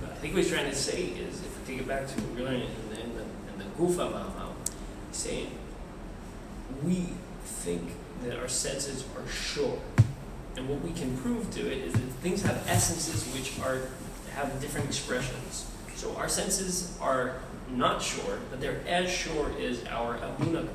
But 0.00 0.10
I 0.10 0.14
think 0.16 0.34
what 0.34 0.42
he's 0.42 0.50
trying 0.52 0.68
to 0.68 0.74
say 0.76 1.02
is, 1.04 1.40
if 1.40 1.60
we 1.60 1.74
take 1.74 1.82
it 1.82 1.86
back 1.88 2.08
to 2.08 2.14
what 2.20 2.34
we're 2.34 2.44
learning 2.50 2.66
in 2.66 2.88
the 2.90 3.00
in 3.00 3.14
the, 3.14 3.22
in 3.52 3.58
the 3.58 3.64
Gufa 3.78 4.10
Ma'amal, 4.10 4.54
he's 5.10 5.16
saying 5.16 5.50
we 6.82 7.10
think 7.44 7.92
that 8.24 8.36
our 8.36 8.48
senses 8.48 9.04
are 9.16 9.28
sure, 9.30 9.78
and 10.56 10.68
what 10.68 10.80
we 10.82 10.90
can 10.90 11.16
prove 11.18 11.48
to 11.54 11.60
it 11.60 11.78
is 11.78 11.92
that 11.92 12.00
things 12.24 12.42
have 12.42 12.66
essences 12.66 13.22
which 13.32 13.56
are 13.60 13.82
have 14.34 14.60
different 14.60 14.88
expressions. 14.88 15.66
So 15.94 16.16
our 16.16 16.28
senses 16.28 16.98
are 17.00 17.36
not 17.70 18.02
sure, 18.02 18.40
but 18.50 18.60
they're 18.60 18.82
as 18.88 19.08
sure 19.08 19.52
as 19.60 19.84
our 19.86 20.18
component. 20.18 20.68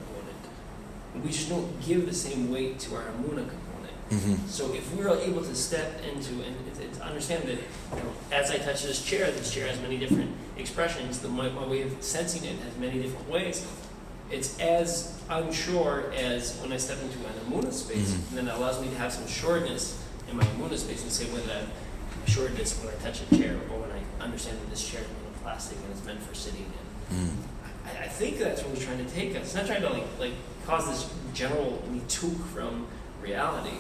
We 1.24 1.30
just 1.32 1.50
don't 1.50 1.80
give 1.86 2.06
the 2.06 2.14
same 2.14 2.52
weight 2.52 2.80
to 2.80 2.96
our 2.96 3.04
amuna 3.04 3.46
component. 3.50 3.94
hmm 4.10 4.36
So 4.48 4.74
if 4.74 4.94
we're 4.96 5.10
able 5.18 5.44
to 5.44 5.56
step 5.56 6.02
into 6.04 6.34
and 6.44 6.56
to 6.96 7.04
understand 7.04 7.44
that, 7.44 7.58
you 7.58 8.04
know, 8.04 8.12
as 8.32 8.52
I 8.52 8.58
touch 8.58 8.84
this 8.84 9.04
chair, 9.04 9.30
this 9.32 9.52
chair 9.54 9.68
has 9.68 9.80
many 9.82 9.98
different 9.98 10.32
expressions. 10.58 11.20
The 11.20 11.28
my, 11.30 11.50
my 11.50 11.66
way 11.68 11.82
of 11.82 11.92
sensing 12.02 12.44
it 12.44 12.58
has 12.60 12.78
many 12.78 13.02
different 13.02 13.30
ways. 13.30 13.66
It's 14.32 14.60
as 14.60 15.20
unsure 15.30 16.12
as 16.16 16.56
when 16.62 16.72
I 16.72 16.78
step 16.78 17.00
into 17.02 17.18
an 17.20 17.34
amuna 17.48 17.74
space, 17.74 18.12
Mhm. 18.12 18.30
and 18.30 18.38
then 18.38 18.48
it 18.48 18.54
allows 18.56 18.80
me 18.80 18.88
to 18.90 18.96
have 18.98 19.12
some 19.12 19.28
sureness 19.28 19.98
in 20.30 20.38
my 20.38 20.44
amuna 20.44 20.78
space, 20.78 21.02
and 21.02 21.12
say 21.12 21.26
whether 21.26 21.48
that 21.48 21.64
assuredness 22.28 22.78
when 22.80 22.94
I 22.94 22.98
touch 23.04 23.22
a 23.32 23.36
chair 23.36 23.56
or 23.72 23.80
when 23.82 23.92
I 23.92 24.24
understand 24.24 24.60
that 24.62 24.70
this 24.70 24.88
chair 24.88 25.02
is 25.02 25.08
made 25.08 25.28
of 25.34 25.42
plastic 25.42 25.78
and 25.84 25.92
it's 25.92 26.06
meant 26.06 26.22
for 26.22 26.36
sitting 26.36 26.66
in. 27.10 27.18
Mm. 27.18 27.32
I, 27.98 28.04
I 28.04 28.08
think 28.08 28.38
that's 28.38 28.64
what 28.64 28.76
he's 28.76 28.86
trying 28.86 29.04
to 29.06 29.12
take 29.12 29.36
us. 29.36 29.44
It's 29.44 29.56
not 29.56 29.66
trying 29.66 29.82
to 29.82 29.90
like 29.90 30.04
like 30.20 30.34
cause 30.66 30.88
this 30.88 31.14
general 31.34 31.82
nituk 31.92 32.38
from 32.48 32.88
reality. 33.22 33.78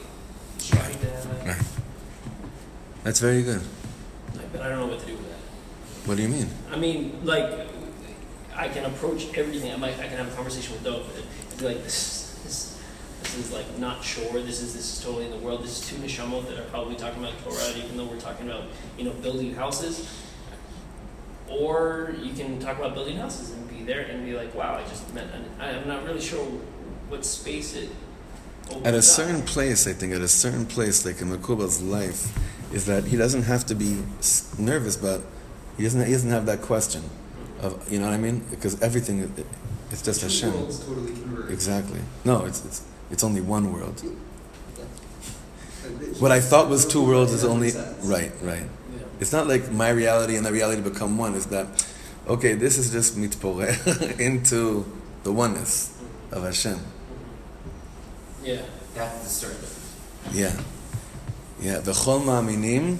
He's 0.55 0.70
trying 0.70 0.99
to. 0.99 1.55
That's 3.03 3.20
very 3.20 3.43
good. 3.43 3.62
like, 4.36 4.51
but 4.51 4.62
I 4.62 4.70
don't 4.70 4.80
know 4.80 4.88
what 4.88 4.99
to 4.99 5.05
do 5.05 5.14
with 5.14 5.30
that. 5.30 6.07
What 6.07 6.18
do 6.18 6.24
you 6.24 6.30
mean? 6.30 6.49
I 6.72 6.78
mean, 6.78 7.20
like, 7.24 7.68
I 8.53 8.68
can 8.68 8.86
approach 8.86 9.38
everything. 9.38 9.72
I 9.72 9.78
might, 9.78 9.97
I 9.99 10.07
can 10.07 10.18
have 10.18 10.32
a 10.32 10.36
conversation 10.36 10.74
with 10.74 10.84
Dove 10.84 11.10
and 11.16 11.60
be 11.60 11.66
like, 11.66 11.84
this, 11.84 12.39
this, 12.43 12.82
this 13.22 13.38
is 13.38 13.51
like 13.53 13.78
not 13.78 14.03
sure. 14.03 14.41
This 14.41 14.62
is 14.62 14.74
this 14.74 14.97
is 14.97 15.03
totally 15.03 15.26
in 15.26 15.32
the 15.32 15.38
world. 15.38 15.64
This 15.64 15.82
is 15.82 15.88
two 15.89 15.95
neshamot 15.97 16.47
that 16.47 16.57
are 16.57 16.70
probably 16.70 16.95
talking 16.95 17.24
about 17.24 17.38
Torah, 17.43 17.78
even 17.78 17.95
though 17.95 18.05
we're 18.05 18.20
talking 18.20 18.49
about 18.49 18.64
you 18.97 19.05
know 19.05 19.12
building 19.12 19.53
houses. 19.53 20.10
Or 21.47 22.14
you 22.22 22.34
can 22.34 22.60
talk 22.60 22.78
about 22.78 22.93
building 22.93 23.18
houses 23.18 23.51
and 23.51 23.68
be 23.80 23.86
there 23.86 24.02
and 24.02 24.26
be 24.26 24.34
like, 24.34 24.54
wow, 24.56 24.76
I 24.84 24.88
just 24.88 25.14
met. 25.14 25.28
An, 25.34 25.46
I'm 25.60 25.88
not 25.88 26.04
really 26.06 26.22
sure 26.22 26.44
what 27.10 27.26
space 27.26 27.76
it. 27.76 27.90
opens 28.70 28.86
At 28.88 28.94
a 28.94 28.98
up. 28.98 29.04
certain 29.04 29.42
place, 29.42 29.88
I 29.88 29.94
think, 29.94 30.14
at 30.14 30.22
a 30.22 30.28
certain 30.28 30.66
place, 30.66 31.06
like 31.06 31.22
in 31.22 31.30
Makuba's 31.30 31.82
life, 31.82 32.38
is 32.74 32.86
that 32.86 33.06
he 33.06 33.18
doesn't 33.18 33.44
have 33.44 33.66
to 33.68 33.76
be 33.76 34.04
nervous, 34.58 34.96
but 34.96 35.22
he 35.78 35.84
doesn't, 35.84 36.06
he 36.06 36.12
doesn't 36.12 36.30
have 36.32 36.46
that 36.46 36.62
question 36.62 37.04
of, 37.62 37.92
you 37.92 38.00
know 38.00 38.06
what 38.06 38.14
I 38.14 38.18
mean? 38.18 38.44
Because 38.50 38.82
everything, 38.82 39.20
it- 39.20 39.46
it's 39.92 40.04
just 40.04 40.20
Two 40.22 40.28
Hashem. 40.28 40.52
totally. 40.52 41.52
Exactly. 41.54 42.00
No, 42.24 42.46
it's, 42.46 42.64
it's, 42.64 42.84
it's 43.10 43.24
only 43.24 43.42
one 43.42 43.74
world. 43.74 44.00
What 46.20 46.32
I 46.32 46.40
thought 46.42 46.70
was 46.70 46.86
two 46.86 47.04
worlds 47.04 47.32
is 47.34 47.44
only, 47.44 47.72
right, 48.04 48.32
right. 48.44 48.62
Yeah. 48.62 49.04
It's 49.20 49.32
not 49.32 49.48
like 49.48 49.72
my 49.72 49.90
reality 49.90 50.36
and 50.36 50.46
the 50.46 50.52
reality 50.52 50.82
become 50.84 51.18
one. 51.18 51.34
It's 51.34 51.48
that, 51.48 51.66
okay, 52.30 52.54
this 52.54 52.78
is 52.78 52.92
just 52.92 53.18
mitporeh 53.18 54.20
into 54.20 54.86
the 55.24 55.32
oneness 55.32 55.98
of 56.32 56.44
Hashem. 56.44 56.80
Yeah. 58.44 58.62
That's 58.96 59.24
the 59.24 59.30
start. 59.30 60.34
Yeah. 60.34 60.60
Yeah. 61.62 61.82
V'chol 61.82 62.24
ma'aminim 62.24 62.98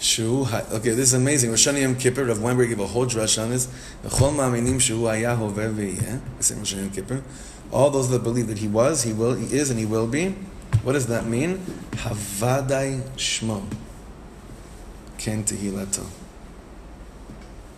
shu 0.00 0.46
Okay, 0.72 0.90
this 0.90 1.12
is 1.12 1.14
amazing. 1.14 1.50
Hashanah 1.50 1.80
Yom 1.82 1.96
Kippur, 1.96 2.24
Rav 2.24 2.40
Weinberg 2.40 2.68
gave 2.68 2.80
a 2.80 2.86
whole 2.86 3.06
drush 3.06 3.42
on 3.42 3.50
this. 3.50 3.66
V'chol 4.04 4.34
ma'aminim 4.34 4.80
shu 4.80 4.98
v'yeh. 5.00 6.20
This 6.36 6.50
is 6.50 6.58
Rosh 6.58 6.74
Hashanah 6.74 6.80
Yom 6.80 6.90
Kippur. 6.90 7.22
All 7.72 7.90
those 7.90 8.10
that 8.10 8.22
believe 8.22 8.48
that 8.48 8.58
he 8.58 8.68
was, 8.68 9.04
he 9.04 9.12
will, 9.12 9.34
he 9.34 9.56
is, 9.56 9.70
and 9.70 9.78
he 9.78 9.86
will 9.86 10.06
be. 10.06 10.34
What 10.82 10.94
does 10.94 11.06
that 11.06 11.26
mean? 11.26 11.58
Havadai 11.92 13.02
shmo. 13.16 13.62
Ken 15.18 15.44
tehilato. 15.44 16.06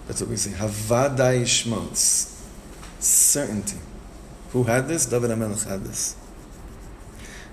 That's 0.07 0.21
what 0.21 0.31
we 0.31 0.37
say. 0.37 0.51
Havadai 0.51 1.43
shmo. 1.43 1.95
Certainty. 2.99 3.79
Who 4.51 4.65
had 4.65 4.89
this? 4.89 5.07
David 5.07 5.31
HaMelech 5.31 5.69
had 5.69 5.85
this. 5.85 6.17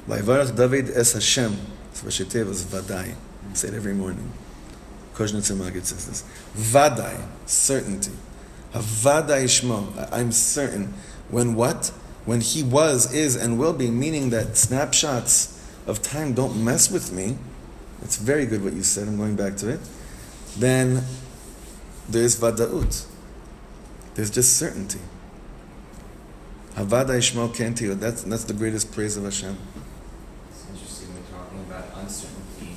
Vayvarach 0.07 0.55
David 0.55 0.89
es 0.89 1.13
Hashem. 1.13 1.55
So 1.93 2.07
Vashetev 2.07 2.47
was 2.47 2.63
Vadai. 2.63 3.15
Say 3.53 3.69
it 3.69 3.73
every 3.73 3.93
morning. 3.93 4.31
Kozhnitzer 5.13 5.55
Magid 5.55 5.85
says 5.85 6.07
this. 6.07 6.23
Vadai, 6.55 7.21
certainty. 7.45 8.11
Havadai 8.73 9.45
Shmo. 9.45 10.09
I'm 10.11 10.31
certain. 10.31 10.93
When 11.29 11.55
what? 11.55 11.91
When 12.25 12.41
he 12.41 12.63
was, 12.63 13.13
is, 13.13 13.35
and 13.35 13.59
will 13.59 13.73
be, 13.73 13.89
meaning 13.89 14.29
that 14.29 14.55
snapshots 14.55 15.55
of 15.87 16.01
time 16.01 16.33
don't 16.33 16.63
mess 16.63 16.91
with 16.91 17.11
me. 17.11 17.37
It's 18.01 18.17
very 18.17 18.45
good 18.45 18.63
what 18.63 18.73
you 18.73 18.83
said. 18.83 19.07
I'm 19.07 19.17
going 19.17 19.35
back 19.35 19.57
to 19.57 19.69
it. 19.69 19.79
Then 20.57 21.03
there's 22.09 22.39
Vadaut. 22.39 23.05
There's 24.15 24.31
just 24.31 24.57
certainty. 24.57 24.99
Havadai 26.75 27.19
Shmo 27.19 27.53
Kentio. 27.53 27.99
That's, 27.99 28.23
that's 28.23 28.45
the 28.45 28.53
greatest 28.53 28.91
praise 28.91 29.17
of 29.17 29.23
Hashem. 29.23 29.57
It's 30.49 30.65
interesting 30.69 31.13
we're 31.13 31.37
talking 31.37 31.59
about 31.67 31.85
uncertainty 32.01 32.75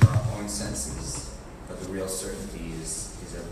to 0.00 0.08
our 0.08 0.38
own 0.38 0.48
senses, 0.48 1.36
but 1.68 1.80
the 1.80 1.88
real 1.88 2.08
certainty 2.08 2.72
is 2.80 3.16
is 3.22 3.34
a 3.34 3.44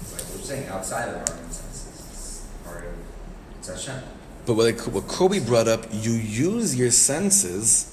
it's 0.00 0.12
like 0.12 0.22
we're 0.34 0.44
saying 0.44 0.68
outside 0.68 1.08
of 1.08 1.14
our 1.14 1.36
own 1.36 1.50
senses. 1.50 2.08
It's 2.10 2.48
part 2.64 2.84
of 2.84 2.94
it's 3.58 3.68
Hashem. 3.68 4.02
But 4.44 4.54
what, 4.54 4.68
I, 4.68 4.90
what 4.90 5.08
Kobe 5.08 5.40
brought 5.40 5.66
up, 5.66 5.86
you 5.90 6.12
use 6.12 6.76
your 6.76 6.92
senses 6.92 7.92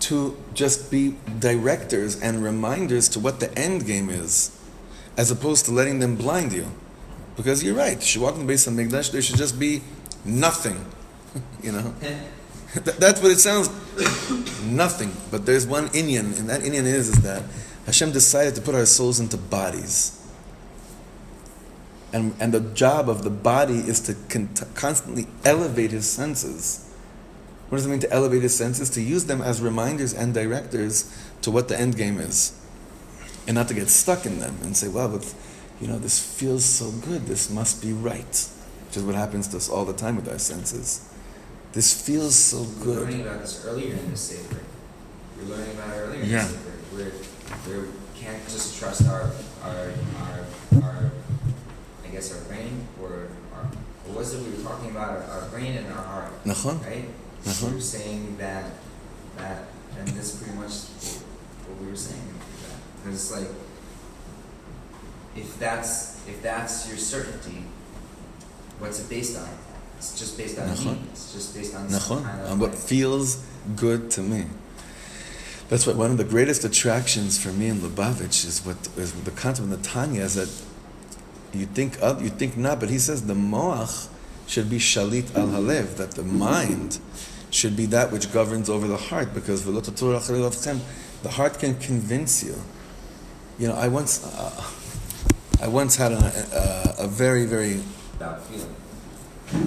to 0.00 0.36
just 0.54 0.90
be 0.90 1.16
directors 1.38 2.20
and 2.20 2.42
reminders 2.42 3.08
to 3.10 3.20
what 3.20 3.40
the 3.40 3.56
end 3.58 3.86
game 3.86 4.08
is, 4.08 4.50
as 5.16 5.30
opposed 5.30 5.64
to 5.66 5.70
letting 5.72 5.98
them 5.98 6.16
blind 6.16 6.52
you. 6.52 6.66
Because 7.36 7.62
you're 7.62 7.74
right, 7.74 7.96
you 7.96 8.02
should 8.06 8.22
walk 8.22 8.34
in 8.36 8.46
the 8.46 8.52
Beis 8.52 8.68
HaMikdash, 8.68 9.10
there 9.12 9.22
should 9.22 9.36
just 9.36 9.58
be 9.58 9.82
nothing. 10.24 10.84
you 11.62 11.72
know? 11.72 11.94
Th- 12.72 12.96
That's 12.96 13.20
what 13.20 13.32
it 13.32 13.38
sounds 13.38 13.68
nothing. 14.64 15.12
But 15.30 15.46
there's 15.46 15.66
one 15.66 15.88
Inyan, 15.88 16.38
and 16.38 16.48
that 16.48 16.62
Inyan 16.62 16.84
is, 16.84 17.08
is 17.08 17.22
that 17.22 17.42
Hashem 17.86 18.12
decided 18.12 18.54
to 18.56 18.60
put 18.62 18.74
our 18.74 18.86
souls 18.86 19.20
into 19.20 19.36
bodies. 19.36 20.20
And, 22.12 22.34
and 22.38 22.54
the 22.54 22.60
job 22.60 23.08
of 23.08 23.24
the 23.24 23.30
body 23.30 23.78
is 23.78 24.00
to 24.02 24.14
con- 24.28 24.48
constantly 24.74 25.26
elevate 25.44 25.90
his 25.90 26.08
senses. 26.08 26.88
What 27.68 27.78
does 27.78 27.86
it 27.86 27.90
mean 27.90 28.00
to 28.00 28.12
elevate 28.12 28.42
his 28.42 28.56
senses? 28.56 28.88
To 28.90 29.02
use 29.02 29.24
them 29.24 29.42
as 29.42 29.60
reminders 29.60 30.14
and 30.14 30.32
directors 30.32 31.12
to 31.42 31.50
what 31.50 31.66
the 31.66 31.78
end 31.78 31.96
game 31.96 32.18
is. 32.18 32.52
And 33.46 33.54
not 33.56 33.68
to 33.68 33.74
get 33.74 33.88
stuck 33.88 34.24
in 34.26 34.38
them 34.38 34.56
and 34.62 34.76
say, 34.76 34.88
well, 34.88 35.08
but 35.08 35.34
you 35.80 35.86
know, 35.86 35.98
this 35.98 36.18
feels 36.18 36.64
so 36.64 36.90
good. 37.06 37.26
This 37.26 37.50
must 37.50 37.82
be 37.82 37.92
right, 37.92 38.48
which 38.86 38.96
is 38.96 39.02
what 39.02 39.14
happens 39.14 39.48
to 39.48 39.56
us 39.58 39.68
all 39.68 39.84
the 39.84 39.92
time 39.92 40.16
with 40.16 40.28
our 40.30 40.38
senses. 40.38 41.10
This 41.72 41.92
feels 42.06 42.34
so 42.34 42.64
good. 42.82 42.86
We 42.86 42.92
were 42.94 43.00
learning 43.02 43.20
about 43.22 43.40
this 43.40 43.64
earlier 43.66 43.92
in 43.94 44.10
the 44.10 44.16
Sefer. 44.16 44.60
We're 45.36 45.56
learning 45.56 45.72
about 45.76 45.90
it 45.90 45.98
earlier 45.98 46.20
in 46.22 46.28
Yeah. 46.30 46.42
the 46.46 46.48
Sefer. 46.48 46.70
We're, 46.94 47.12
we're, 47.82 47.88
can't 48.14 48.42
just 48.44 48.78
trust 48.78 49.06
our, 49.08 49.30
our, 49.62 49.90
our, 50.20 50.80
our, 50.82 51.10
I 52.04 52.08
guess 52.12 52.32
our 52.32 52.40
brain 52.44 52.86
or 53.02 53.28
our, 53.54 53.64
what 54.06 54.18
was 54.18 54.32
it 54.34 54.42
we 54.42 54.56
were 54.56 54.62
talking 54.62 54.90
about? 54.92 55.10
Our, 55.10 55.22
our 55.24 55.48
brain 55.48 55.76
and 55.76 55.86
our 55.88 56.02
heart, 56.04 56.44
Nachon? 56.44 56.80
right? 56.86 57.04
Uh-huh. 57.46 57.66
We 57.66 57.74
were 57.74 57.80
saying 57.80 58.36
that, 58.38 58.70
that, 59.36 59.64
and 59.98 60.08
this 60.08 60.32
is 60.34 60.40
pretty 60.42 60.56
much 60.56 60.72
what 61.68 61.80
we 61.82 61.88
were 61.90 61.96
saying. 61.96 62.22
Because 63.04 63.30
it's 63.30 63.38
like, 63.38 63.48
if 65.36 65.58
that's, 65.58 66.26
if 66.26 66.42
that's 66.42 66.88
your 66.88 66.96
certainty, 66.96 67.64
what's 68.78 69.00
it 69.00 69.10
based 69.10 69.38
on? 69.38 69.48
It's 69.98 70.18
just 70.18 70.38
based 70.38 70.58
on 70.58 70.68
me. 70.68 70.98
It's 71.12 71.32
just 71.32 71.54
based 71.54 71.74
on 71.74 71.88
kind 71.88 72.40
of 72.40 72.52
On 72.52 72.58
what 72.58 72.70
like- 72.70 72.78
feels 72.78 73.44
good 73.76 74.10
to 74.12 74.22
me. 74.22 74.46
That's 75.68 75.86
what 75.86 75.96
one 75.96 76.10
of 76.10 76.16
the 76.18 76.24
greatest 76.24 76.64
attractions 76.64 77.38
for 77.38 77.48
me 77.50 77.68
in 77.68 77.78
Lubavitch 77.80 78.46
is 78.46 78.62
what 78.64 78.76
is 78.96 79.12
the 79.24 79.30
concept 79.30 79.70
of 79.70 79.82
the 79.82 79.88
Tanya 79.88 80.22
is 80.22 80.34
that 80.34 80.48
you 81.58 81.66
think 81.66 81.98
oth- 82.02 82.22
you 82.22 82.28
think 82.28 82.56
not, 82.56 82.80
but 82.80 82.90
he 82.90 82.98
says 82.98 83.26
the 83.26 83.34
moach 83.34 84.08
should 84.46 84.68
be 84.68 84.78
shalit 84.78 85.34
al 85.36 85.48
halev, 85.48 85.96
that 85.96 86.12
the 86.12 86.22
mind 86.22 86.98
should 87.50 87.76
be 87.76 87.86
that 87.86 88.12
which 88.12 88.30
governs 88.32 88.68
over 88.68 88.86
the 88.86 88.96
heart, 88.96 89.32
because 89.32 89.62
v'lo 89.62 89.82
tatur 89.82 90.18
achari 90.18 90.40
lovchem, 90.40 90.80
the 91.22 91.30
heart 91.30 91.58
can 91.58 91.74
convince 91.78 92.44
you. 92.44 92.56
You 93.58 93.68
know, 93.68 93.74
I 93.74 93.88
once, 93.88 94.24
uh, 94.24 94.64
I 95.62 95.68
once 95.68 95.96
had 95.96 96.12
a, 96.12 96.94
a, 96.98 97.04
a 97.04 97.08
very, 97.08 97.46
very 97.46 97.80
about 98.16 98.42
feeling. 98.46 98.74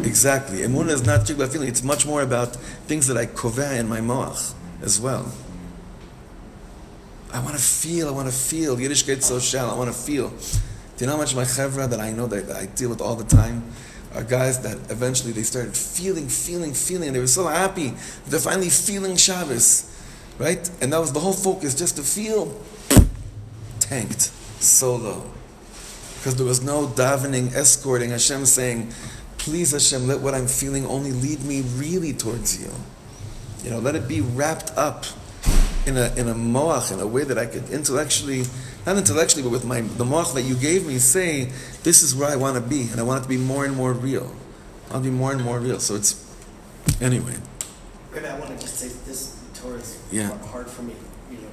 Exactly. 0.03 0.59
Emunah 0.59 0.89
is 0.89 1.05
not 1.05 1.19
just 1.21 1.31
about 1.31 1.49
feeling. 1.49 1.69
It's 1.69 1.83
much 1.83 2.05
more 2.05 2.21
about 2.21 2.55
things 2.87 3.07
that 3.07 3.17
I 3.17 3.25
koveh 3.25 3.79
in 3.79 3.87
my 3.87 3.99
moach 3.99 4.53
as 4.81 4.99
well. 4.99 5.31
I 7.31 7.39
want 7.39 7.55
to 7.55 7.61
feel. 7.61 8.07
I 8.07 8.11
want 8.11 8.27
to 8.27 8.33
feel. 8.33 8.79
Yiddish 8.79 9.05
gets 9.05 9.27
so 9.27 9.39
shallow. 9.39 9.73
I 9.73 9.77
want 9.77 9.91
to 9.91 9.97
feel. 9.97 10.29
Do 10.29 10.35
you 10.99 11.05
know 11.05 11.13
how 11.13 11.19
much 11.19 11.35
my 11.35 11.43
chevra 11.43 11.89
that 11.89 11.99
I 11.99 12.11
know 12.11 12.27
that, 12.27 12.47
that 12.47 12.55
I 12.55 12.65
deal 12.65 12.89
with 12.89 13.01
all 13.01 13.15
the 13.15 13.23
time 13.23 13.63
are 14.15 14.23
guys 14.23 14.61
that 14.61 14.77
eventually 14.89 15.31
they 15.31 15.43
started 15.43 15.75
feeling, 15.75 16.27
feeling, 16.27 16.73
feeling, 16.73 17.09
and 17.09 17.15
they 17.15 17.19
were 17.19 17.27
so 17.27 17.47
happy 17.47 17.93
they're 18.27 18.39
finally 18.39 18.69
feeling 18.69 19.15
Shabbos, 19.15 19.93
right? 20.39 20.69
And 20.81 20.91
that 20.93 20.99
was 20.99 21.13
the 21.13 21.19
whole 21.19 21.33
focus, 21.33 21.75
just 21.75 21.97
to 21.97 22.03
feel 22.03 22.59
tanked 23.89 24.31
so 24.61 24.95
low 24.95 25.23
because 26.17 26.35
there 26.35 26.45
was 26.45 26.61
no 26.63 26.87
davening, 26.87 27.53
escorting 27.55 28.09
Hashem, 28.09 28.45
saying, 28.45 28.91
"Please, 29.37 29.71
Hashem, 29.71 30.07
let 30.07 30.19
what 30.19 30.33
I'm 30.33 30.47
feeling 30.47 30.85
only 30.85 31.11
lead 31.11 31.43
me 31.45 31.61
really 31.77 32.13
towards 32.13 32.59
you." 32.59 32.71
You 33.63 33.71
know, 33.71 33.79
let 33.79 33.95
it 33.95 34.07
be 34.07 34.21
wrapped 34.21 34.75
up 34.77 35.05
in 35.85 35.95
a 35.97 36.13
in 36.15 36.27
a 36.27 36.33
moach 36.35 36.91
in 36.91 36.99
a 36.99 37.07
way 37.07 37.23
that 37.23 37.37
I 37.37 37.45
could 37.45 37.69
intellectually, 37.69 38.45
not 38.85 38.97
intellectually, 38.97 39.43
but 39.43 39.51
with 39.51 39.63
my 39.65 39.81
the 39.81 40.05
moach 40.05 40.33
that 40.33 40.41
you 40.43 40.55
gave 40.55 40.85
me, 40.85 40.97
say, 40.99 41.51
"This 41.83 42.03
is 42.03 42.13
where 42.15 42.29
I 42.29 42.35
want 42.35 42.55
to 42.55 42.61
be, 42.61 42.89
and 42.91 42.99
I 42.99 43.03
want 43.03 43.19
it 43.21 43.23
to 43.23 43.29
be 43.29 43.37
more 43.37 43.63
and 43.65 43.75
more 43.75 43.93
real. 43.93 44.35
I 44.89 44.93
want 44.93 45.05
to 45.05 45.09
be 45.11 45.15
more 45.15 45.31
and 45.31 45.43
more 45.43 45.59
real." 45.59 45.79
So 45.79 45.95
it's 45.95 46.15
anyway. 46.99 47.35
Rabbi, 48.11 48.27
I 48.27 48.39
want 48.39 48.51
to 48.51 48.57
just 48.65 48.79
say 48.79 48.89
this 49.05 49.35
Torah 49.53 49.77
is 49.79 49.97
Yeah. 50.11 50.31
hard 50.51 50.67
for 50.67 50.81
me. 50.81 50.93
You 51.31 51.37
know, 51.37 51.49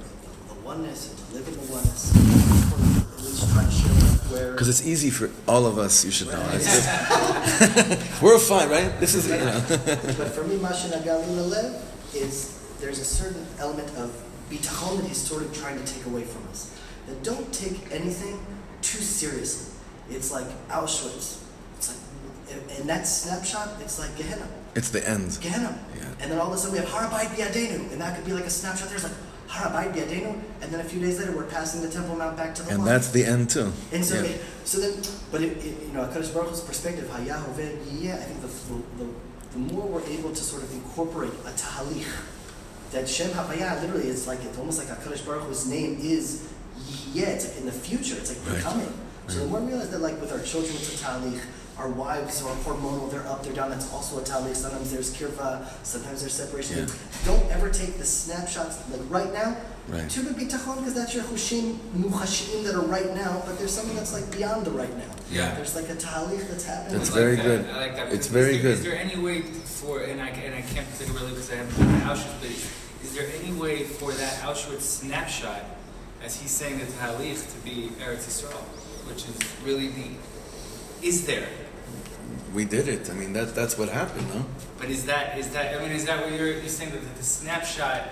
the, 0.47 0.53
the 0.53 0.59
oneness 0.61 1.14
live 1.35 1.47
in 1.47 1.53
the 1.55 1.71
oneness. 1.71 2.15
At 2.15 3.23
least 3.23 3.51
try 3.53 3.65
to 3.65 3.71
share 3.71 3.91
where. 4.31 4.51
Because 4.53 4.69
it's 4.69 4.85
easy 4.87 5.09
for 5.09 5.29
all 5.47 5.65
of 5.65 5.77
us, 5.77 6.05
you 6.05 6.11
should 6.11 6.27
know. 6.27 6.41
It's 6.53 6.65
just- 6.75 8.21
we're 8.21 8.39
fine, 8.39 8.69
right? 8.69 8.99
This 8.99 9.15
is, 9.15 9.27
you 9.29 9.37
know. 9.37 9.59
But 9.69 10.31
for 10.31 10.43
me, 10.45 10.55
Mashin 10.57 10.91
Agali 10.91 11.25
Lalev 11.35 11.81
is 12.15 12.57
there's 12.79 12.99
a 12.99 13.05
certain 13.05 13.45
element 13.59 13.89
of 13.97 14.11
bitachon 14.49 14.97
that 15.01 15.07
he's 15.07 15.17
sort 15.17 15.43
of 15.43 15.53
trying 15.53 15.77
to 15.77 15.85
take 15.93 16.05
away 16.05 16.23
from 16.23 16.47
us. 16.49 16.71
That 17.07 17.21
don't 17.23 17.51
take 17.53 17.91
anything 17.91 18.39
too 18.81 18.99
seriously. 19.01 19.73
It's 20.09 20.31
like 20.31 20.47
Auschwitz. 20.69 21.41
It's 21.77 21.89
like 21.89 21.99
in- 22.55 22.81
in 22.81 22.87
that 22.87 23.07
snapshot, 23.07 23.69
it's 23.81 23.99
like 23.99 24.15
Gehenna. 24.15 24.47
It's 24.75 24.89
the 24.89 25.07
end. 25.07 25.37
Gehenna. 25.41 25.77
Yeah. 25.97 26.03
And 26.21 26.31
then 26.31 26.39
all 26.39 26.47
of 26.47 26.53
a 26.53 26.57
sudden 26.57 26.73
we 26.73 26.79
have 26.79 26.89
Har 26.89 27.03
HaBayit 27.09 27.35
B'yadeinu, 27.35 27.91
and 27.91 27.99
that 28.01 28.15
could 28.15 28.25
be 28.25 28.31
like 28.33 28.45
a 28.45 28.49
snapshot. 28.49 28.87
There's 28.89 29.03
like 29.03 29.13
Harabait 29.13 29.13
Biadenu, 29.13 29.34
and 29.49 30.71
then 30.71 30.79
a 30.79 30.83
few 30.83 30.99
days 30.99 31.19
later 31.19 31.35
we're 31.35 31.43
passing 31.45 31.81
the 31.81 31.89
Temple 31.89 32.15
Mount 32.15 32.35
back 32.37 32.55
to 32.55 32.63
the 32.63 32.69
And 32.71 32.79
line. 32.79 32.87
that's 32.87 33.09
the 33.11 33.25
end 33.25 33.49
too. 33.49 33.71
And 33.91 34.03
so, 34.03 34.15
Yeah. 34.15 34.21
it, 34.29 34.41
so 34.63 34.79
then, 34.79 34.93
but 35.31 35.41
it, 35.41 35.57
it, 35.57 35.81
you 35.87 35.93
know, 35.93 36.01
Hakadosh 36.05 36.33
Baruch 36.33 36.49
Hu's 36.49 36.61
perspective, 36.61 37.05
Hayahoved 37.09 37.59
I 37.59 38.15
think 38.15 38.41
the, 38.41 38.47
the, 38.47 39.05
the, 39.05 39.09
the 39.53 39.73
more 39.73 39.85
we're 39.87 40.05
able 40.07 40.31
to 40.31 40.43
sort 40.43 40.63
of 40.63 40.71
incorporate 40.73 41.31
a 41.45 41.51
tahalich, 41.51 42.05
that 42.91 43.07
Shem 43.07 43.31
Havayah 43.31 43.81
literally 43.81 44.07
is 44.07 44.27
like 44.27 44.43
it's 44.43 44.57
almost 44.57 44.79
like 44.79 44.87
Hakadosh 44.87 45.25
Baruch 45.25 45.43
Hu's 45.43 45.67
name 45.67 45.97
is. 46.01 46.47
It's 47.15 47.47
like 47.47 47.57
in 47.57 47.65
the 47.65 47.71
future. 47.71 48.15
It's 48.17 48.29
like 48.35 48.45
Right. 48.47 48.57
becoming. 48.57 48.93
So 49.27 49.39
the 49.39 49.47
more 49.47 49.59
we 49.61 49.67
realize 49.69 49.89
that, 49.89 50.01
like 50.01 50.19
with 50.21 50.31
our 50.31 50.41
children, 50.41 50.75
it's 50.75 51.01
a 51.01 51.05
tahalich. 51.05 51.39
Our 51.77 51.89
wives 51.89 52.41
are 52.41 52.55
hormonal. 52.63 53.11
They're 53.11 53.27
up, 53.27 53.43
they're 53.43 53.53
down. 53.53 53.69
That's 53.69 53.91
also 53.91 54.19
a 54.19 54.21
tahalich. 54.21 54.55
Sometimes 54.55 54.91
there's 54.93 55.13
kirva. 55.13 55.67
Sometimes 55.83 56.21
there's 56.21 56.33
separation. 56.33 56.79
Yeah. 56.79 56.93
Don't 57.25 57.51
ever 57.51 57.69
take 57.69 57.97
the 57.97 58.05
snapshots 58.05 58.79
like 58.89 59.01
right 59.09 59.31
now. 59.33 59.57
Right. 59.89 60.09
To 60.09 60.21
be 60.23 60.45
bitachon 60.45 60.77
because 60.77 60.93
that's 60.95 61.13
your 61.13 61.23
chushim 61.25 61.75
muhashim 61.97 62.63
that 62.63 62.75
are 62.75 62.81
right 62.87 63.13
now, 63.13 63.43
but 63.45 63.59
there's 63.59 63.71
something 63.71 63.95
that's 63.95 64.13
like 64.13 64.31
beyond 64.31 64.65
the 64.65 64.71
right 64.71 64.95
now. 64.97 65.13
Yeah. 65.29 65.53
There's 65.55 65.75
like 65.75 65.89
a 65.89 65.95
tahalich 65.95 66.47
that's 66.47 66.63
happening. 66.65 66.97
That's 66.97 67.11
I 67.11 67.13
like 67.13 67.21
very 67.21 67.35
that. 67.35 67.43
good. 67.43 67.65
I 67.69 67.77
like 67.81 67.95
that. 67.97 68.13
It's 68.13 68.25
Is 68.27 68.31
very 68.31 68.53
there- 68.53 68.61
good. 68.61 68.71
Is 68.79 68.83
there 68.83 68.95
any 68.97 69.17
way 69.21 69.41
for, 69.41 69.99
and 70.01 70.21
I, 70.21 70.29
and 70.29 70.55
I 70.55 70.61
can't 70.61 70.87
think 70.87 71.13
really 71.19 71.31
because 71.31 71.51
I 71.51 71.55
haven't 71.57 71.75
been 71.77 71.99
to 71.99 72.05
Auschwitz, 72.07 72.39
but 72.39 72.49
is, 72.49 72.71
is 73.03 73.15
there 73.15 73.27
any 73.43 73.51
way 73.59 73.83
for 73.83 74.11
that 74.13 74.33
Auschwitz 74.43 74.81
snapshot, 74.81 75.61
as 76.23 76.39
he's 76.39 76.51
saying 76.51 76.79
the 76.79 76.85
Tahalich, 76.85 77.51
to 77.53 77.65
be 77.65 77.89
Eretz 78.01 78.25
Yisrael, 78.25 78.55
which 79.07 79.25
is 79.27 79.37
really 79.65 79.89
the, 79.89 80.11
is 81.05 81.27
there? 81.27 81.47
We 82.53 82.65
did 82.65 82.87
it. 82.87 83.09
I 83.09 83.13
mean, 83.13 83.33
that, 83.33 83.53
that's 83.55 83.77
what 83.77 83.89
happened, 83.89 84.27
no? 84.33 84.45
But 84.77 84.89
is 84.89 85.05
that, 85.05 85.37
is 85.37 85.49
that, 85.49 85.75
I 85.75 85.81
mean, 85.81 85.91
is 85.91 86.05
that 86.05 86.23
what 86.23 86.31
you're, 86.37 86.53
you're 86.53 86.67
saying 86.67 86.91
that 86.91 87.01
the, 87.01 87.17
the 87.17 87.23
snapshot, 87.23 88.09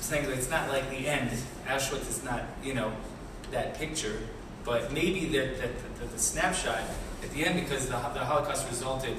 saying 0.00 0.26
that 0.26 0.36
it's 0.36 0.50
not 0.50 0.68
like 0.68 0.88
the 0.90 1.06
end, 1.08 1.30
Auschwitz 1.66 2.08
is 2.08 2.22
not, 2.24 2.42
you 2.62 2.74
know, 2.74 2.92
that 3.50 3.74
picture, 3.74 4.18
but 4.64 4.92
maybe 4.92 5.26
that, 5.36 5.58
that, 5.58 5.70
that 6.00 6.12
the 6.12 6.18
snapshot 6.18 6.80
at 7.22 7.30
the 7.32 7.44
end, 7.44 7.60
because 7.60 7.86
the, 7.86 7.92
the 7.92 8.24
Holocaust 8.24 8.68
resulted 8.68 9.16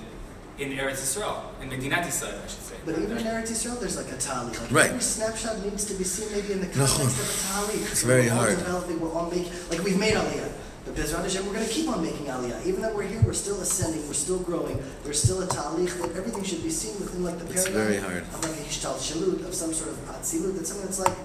in 0.58 0.72
Eretz 0.72 1.02
Yisrael, 1.04 1.42
in 1.62 1.70
Medinat 1.70 2.04
Yisrael, 2.04 2.38
I 2.42 2.48
should 2.48 2.62
say. 2.62 2.76
But 2.86 2.98
even 3.00 3.18
in 3.18 3.26
Eretz 3.26 3.52
Yisrael, 3.52 3.80
there's 3.80 3.98
like 3.98 4.08
a 4.12 4.16
tahalich. 4.16 4.62
Like 4.62 4.72
Right. 4.72 4.90
Every 4.90 5.02
snapshot 5.02 5.60
needs 5.66 5.84
to 5.86 5.96
be 5.96 6.04
seen 6.06 6.32
maybe 6.32 6.54
in 6.54 6.62
the 6.62 6.68
No. 6.78 6.86
context 6.86 7.20
of 7.20 7.28
a 7.28 7.74
tahalich. 7.78 7.92
It's 7.92 8.04
very 8.04 8.24
we're 8.28 8.32
all 8.32 8.38
hard. 8.38 8.58
Developing, 8.58 9.00
we're 9.02 9.12
all 9.14 9.30
making, 9.30 9.52
like 9.70 9.84
we've 9.84 10.00
made 10.00 10.14
aliyah. 10.14 10.52
But 10.86 10.94
Bezrat 10.96 11.24
Hashem, 11.24 11.46
we're 11.48 11.54
going 11.54 11.66
to 11.66 11.72
keep 11.74 11.88
on 11.90 12.02
making 12.04 12.28
aliyah. 12.28 12.64
Even 12.66 12.82
though 12.82 12.96
we're 12.96 13.08
here, 13.08 13.22
we're 13.26 13.34
still 13.34 13.60
ascending, 13.60 14.06
we're 14.08 14.14
still 14.14 14.38
growing. 14.40 14.78
There's 15.04 15.22
still 15.22 15.42
a 15.42 15.48
tahalich 15.48 16.00
that 16.00 16.16
everything 16.16 16.44
should 16.44 16.62
be 16.62 16.70
seen 16.70 16.94
within 17.02 17.24
like 17.24 17.40
the 17.40 17.46
It's 17.52 17.68
paradigm 17.68 17.88
very 17.88 17.98
hard. 17.98 18.22
of 18.24 18.44
like 18.44 18.52
a 18.52 18.62
hishtalshelut, 18.64 19.46
of 19.48 19.54
some 19.56 19.74
sort 19.74 19.90
of 19.90 19.98
atzilut, 20.10 20.56
that's 20.56 20.70
something 20.70 20.86
that's 20.86 21.00
like 21.00 21.16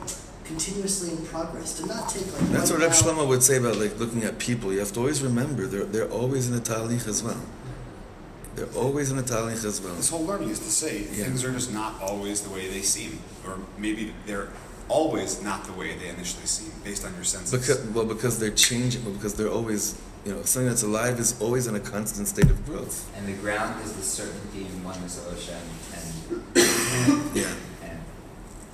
continuously 0.46 1.10
in 1.10 1.24
progress. 1.26 1.78
To 1.78 1.86
not 1.86 2.08
take 2.08 2.24
like 2.32 2.40
That's 2.50 2.70
what 2.70 2.80
right 2.80 2.88
Reb 2.88 2.96
Shlomo 2.96 3.28
would 3.28 3.42
say 3.42 3.58
about 3.58 3.76
like 3.76 3.98
looking 3.98 4.24
at 4.24 4.38
people. 4.38 4.72
You 4.72 4.78
have 4.78 4.92
to 4.92 5.00
always 5.00 5.20
remember 5.22 5.66
they're, 5.66 5.84
they're 5.84 6.10
always 6.10 6.48
in 6.48 6.56
a 6.56 6.60
talich 6.60 7.06
as 7.06 7.22
well. 7.22 7.40
They're 8.56 8.66
always 8.74 9.10
in 9.12 9.18
a 9.18 9.22
talich 9.22 9.64
as 9.66 9.80
well. 9.82 9.94
This 9.94 10.08
whole 10.08 10.24
learning 10.24 10.48
is 10.48 10.58
to 10.60 10.70
say 10.70 11.00
Yeah. 11.12 11.24
things 11.24 11.44
are 11.44 11.52
just 11.52 11.72
not 11.72 12.00
always 12.00 12.40
the 12.40 12.50
way 12.50 12.66
they 12.68 12.80
seem, 12.82 13.18
or 13.46 13.58
maybe 13.78 14.14
they're 14.26 14.48
always 14.90 15.42
not 15.42 15.64
the 15.64 15.72
way 15.72 15.96
they 15.96 16.08
initially 16.08 16.46
seem, 16.46 16.72
based 16.84 17.04
on 17.06 17.14
your 17.14 17.24
senses. 17.24 17.52
Because, 17.52 17.86
well, 17.94 18.04
because 18.04 18.38
they're 18.38 18.50
changing, 18.50 19.04
well, 19.04 19.14
because 19.14 19.34
they're 19.34 19.50
always, 19.50 20.00
you 20.26 20.34
know, 20.34 20.42
something 20.42 20.68
that's 20.68 20.82
alive 20.82 21.18
is 21.18 21.40
always 21.40 21.66
in 21.66 21.76
a 21.76 21.80
constant 21.80 22.28
state 22.28 22.50
of 22.50 22.66
growth. 22.66 23.10
And 23.16 23.26
the 23.26 23.34
ground 23.40 23.82
is 23.84 23.92
the 23.94 24.02
certainty 24.02 24.66
in 24.66 24.84
oneness 24.84 25.24
of 25.24 25.32
Hashem, 25.32 25.62
and 25.94 26.42
Yeah, 27.36 27.54
and 27.84 27.98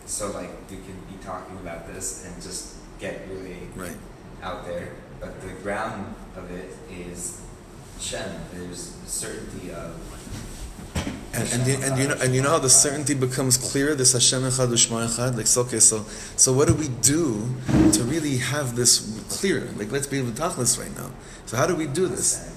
so 0.06 0.30
like 0.32 0.50
we 0.70 0.76
can 0.76 0.98
be 1.10 1.22
talking 1.22 1.56
about 1.58 1.86
this 1.86 2.26
and 2.26 2.34
just 2.42 2.76
get 2.98 3.28
really 3.30 3.58
right. 3.76 3.96
out 4.42 4.64
there, 4.66 4.88
but 5.20 5.40
the 5.42 5.52
ground 5.62 6.14
of 6.36 6.50
it 6.50 6.74
is 6.90 7.40
Hashem. 7.96 8.32
There's 8.52 8.92
the 8.92 9.10
certainty 9.10 9.70
of 9.70 9.94
And, 11.36 11.52
and, 11.52 11.66
you- 11.66 11.78
and 11.84 11.98
you 11.98 12.08
know 12.08 12.16
and 12.22 12.34
you 12.34 12.42
know 12.42 12.50
how 12.50 12.58
the 12.58 12.70
certainty 12.70 13.14
becomes 13.14 13.56
clear. 13.58 13.94
This 13.94 14.12
Hashem 14.14 14.42
Echad 14.42 14.68
U'Shmo 14.68 15.06
Echad. 15.06 15.36
Like 15.36 15.46
so, 15.46 15.60
okay, 15.62 15.80
so 15.80 16.04
so 16.36 16.52
what 16.52 16.66
do 16.68 16.74
we 16.74 16.88
do 16.88 17.54
to 17.92 18.02
really 18.04 18.38
have 18.38 18.74
this 18.74 19.20
clear? 19.28 19.68
Like 19.76 19.92
let's 19.92 20.06
be 20.06 20.20
this 20.22 20.78
right 20.78 20.96
now. 20.96 21.10
So 21.44 21.56
how 21.56 21.66
do 21.66 21.76
we 21.76 21.86
do 21.86 22.06
this? 22.06 22.52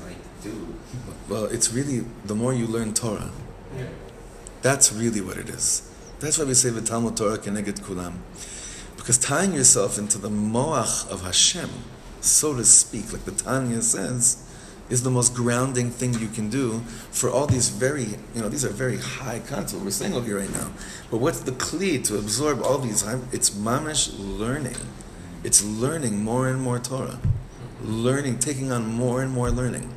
Well, 1.27 1.45
it's 1.45 1.73
really 1.73 2.05
the 2.25 2.36
more 2.36 2.53
you 2.53 2.67
learn 2.67 2.93
Torah. 2.93 3.32
That's 4.61 4.91
really 4.93 5.21
what 5.21 5.38
it 5.38 5.49
is. 5.49 5.89
That's 6.19 6.38
why 6.38 6.45
we 6.45 6.53
say 6.53 6.69
the 6.69 6.82
Talmud 6.82 7.15
Torah 7.15 7.38
keneged 7.38 7.80
kulam, 7.82 8.15
because 8.97 9.17
tying 9.17 9.53
yourself 9.53 9.97
into 9.97 10.17
the 10.17 10.30
moach 10.30 11.07
of 11.09 11.21
Hashem, 11.21 11.69
so 12.19 12.53
to 12.55 12.65
speak, 12.65 13.13
like 13.13 13.23
the 13.23 13.32
Tanya 13.32 13.82
says, 13.82 14.43
is 14.90 15.04
the 15.04 15.12
most 15.12 15.36
grounding 15.36 15.92
thing 15.92 16.14
you 16.16 16.28
can 16.28 16.50
do 16.50 16.80
for 17.12 17.30
all 17.30 17.46
these 17.46 17.70
very, 17.70 18.06
you 18.34 18.42
know, 18.42 18.50
these 18.50 18.66
are 18.66 18.70
very 18.70 18.98
high 18.98 19.40
concepts 19.40 19.74
we're 19.74 19.92
saying 19.92 20.14
over 20.14 20.26
here 20.26 20.40
right 20.40 20.52
now. 20.52 20.72
But 21.12 21.18
what's 21.18 21.42
the 21.42 21.52
kli 21.52 22.04
to 22.06 22.18
absorb 22.18 22.62
all 22.64 22.80
these? 22.80 23.04
It's 23.32 23.52
mamish 23.52 24.14
learning. 24.18 24.78
It's 25.44 25.64
learning 25.64 26.24
more 26.24 26.48
and 26.48 26.62
more 26.62 26.80
Torah, 26.80 27.20
learning, 27.82 28.40
taking 28.40 28.72
on 28.72 28.86
more 28.86 29.22
and 29.22 29.32
more 29.32 29.52
learning. 29.52 29.90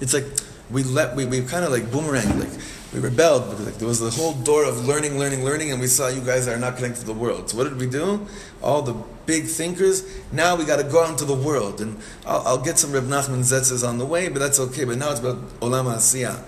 It's 0.00 0.12
like 0.12 0.26
we 0.70 0.82
let 0.82 1.16
we, 1.16 1.24
we 1.24 1.40
kind 1.42 1.64
of 1.64 1.72
like 1.72 1.90
boomerang, 1.90 2.38
like 2.38 2.50
we 2.92 3.00
rebelled, 3.00 3.48
but 3.48 3.60
like 3.60 3.74
there 3.74 3.88
was 3.88 4.00
the 4.00 4.10
whole 4.10 4.32
door 4.32 4.64
of 4.64 4.86
learning, 4.86 5.18
learning, 5.18 5.44
learning, 5.44 5.72
and 5.72 5.80
we 5.80 5.86
saw 5.86 6.08
you 6.08 6.22
guys 6.22 6.48
are 6.48 6.58
not 6.58 6.76
connected 6.76 7.00
to 7.00 7.06
the 7.06 7.12
world. 7.12 7.50
So 7.50 7.58
what 7.58 7.64
did 7.64 7.78
we 7.78 7.86
do? 7.86 8.26
All 8.62 8.80
the 8.80 8.94
big 9.26 9.44
thinkers. 9.44 10.04
Now 10.32 10.56
we 10.56 10.64
got 10.64 10.76
to 10.76 10.84
go 10.84 11.02
out 11.02 11.10
into 11.10 11.26
the 11.26 11.34
world, 11.34 11.82
and 11.82 11.98
I'll, 12.26 12.42
I'll 12.46 12.62
get 12.62 12.78
some 12.78 12.92
Reb 12.92 13.04
Nachman 13.04 13.40
Zetzes 13.40 13.86
on 13.86 13.98
the 13.98 14.06
way, 14.06 14.28
but 14.28 14.38
that's 14.38 14.58
okay. 14.58 14.84
But 14.84 14.96
now 14.96 15.10
it's 15.10 15.20
about 15.20 15.36
Olam 15.60 15.84
Asiyah. 15.84 16.42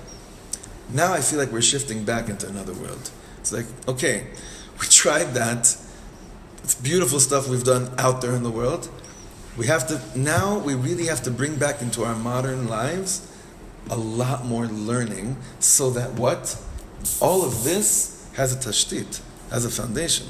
Now 0.93 1.13
I 1.13 1.21
feel 1.21 1.39
like 1.39 1.53
we're 1.53 1.61
shifting 1.61 2.05
back 2.05 2.31
into 2.31 2.49
another 2.49 2.73
world. 2.73 3.11
It's 3.39 3.53
like 3.53 3.67
okay, 3.87 4.29
we 4.81 4.87
tried 4.87 5.35
that. 5.35 5.77
It's 6.63 6.75
beautiful 6.75 7.21
stuff 7.21 7.49
we've 7.49 7.65
done 7.65 7.91
out 7.99 8.23
there 8.23 8.35
in 8.35 8.45
the 8.45 8.51
world. 8.51 8.89
We 9.59 9.67
have 9.67 9.87
to 9.89 10.19
now. 10.19 10.59
We 10.59 10.75
really 10.75 11.07
have 11.07 11.23
to 11.25 11.31
bring 11.31 11.57
back 11.57 11.83
into 11.83 12.03
our 12.03 12.17
modern 12.17 12.67
lives 12.67 13.30
a 13.89 13.97
lot 13.97 14.45
more 14.45 14.67
learning, 14.67 15.37
so 15.59 15.91
that 15.91 16.13
what 16.15 16.57
all 17.21 17.45
of 17.45 17.65
this 17.65 18.29
has 18.35 18.53
a 18.55 18.57
tashtit, 18.57 19.21
has 19.51 19.65
a 19.65 19.71
foundation. 19.71 20.27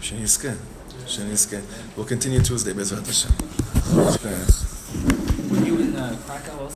Sheniske, 0.00 0.56
Sheniske. 1.06 1.62
We'll 1.96 2.06
continue 2.06 2.40
Tuesday, 2.40 2.72
Bezrat 2.72 3.06
Hashem. 3.06 3.32
Were 5.50 5.66
you 5.66 5.78
in 5.78 5.96
uh, 5.96 6.16
Krakow? 6.26 6.70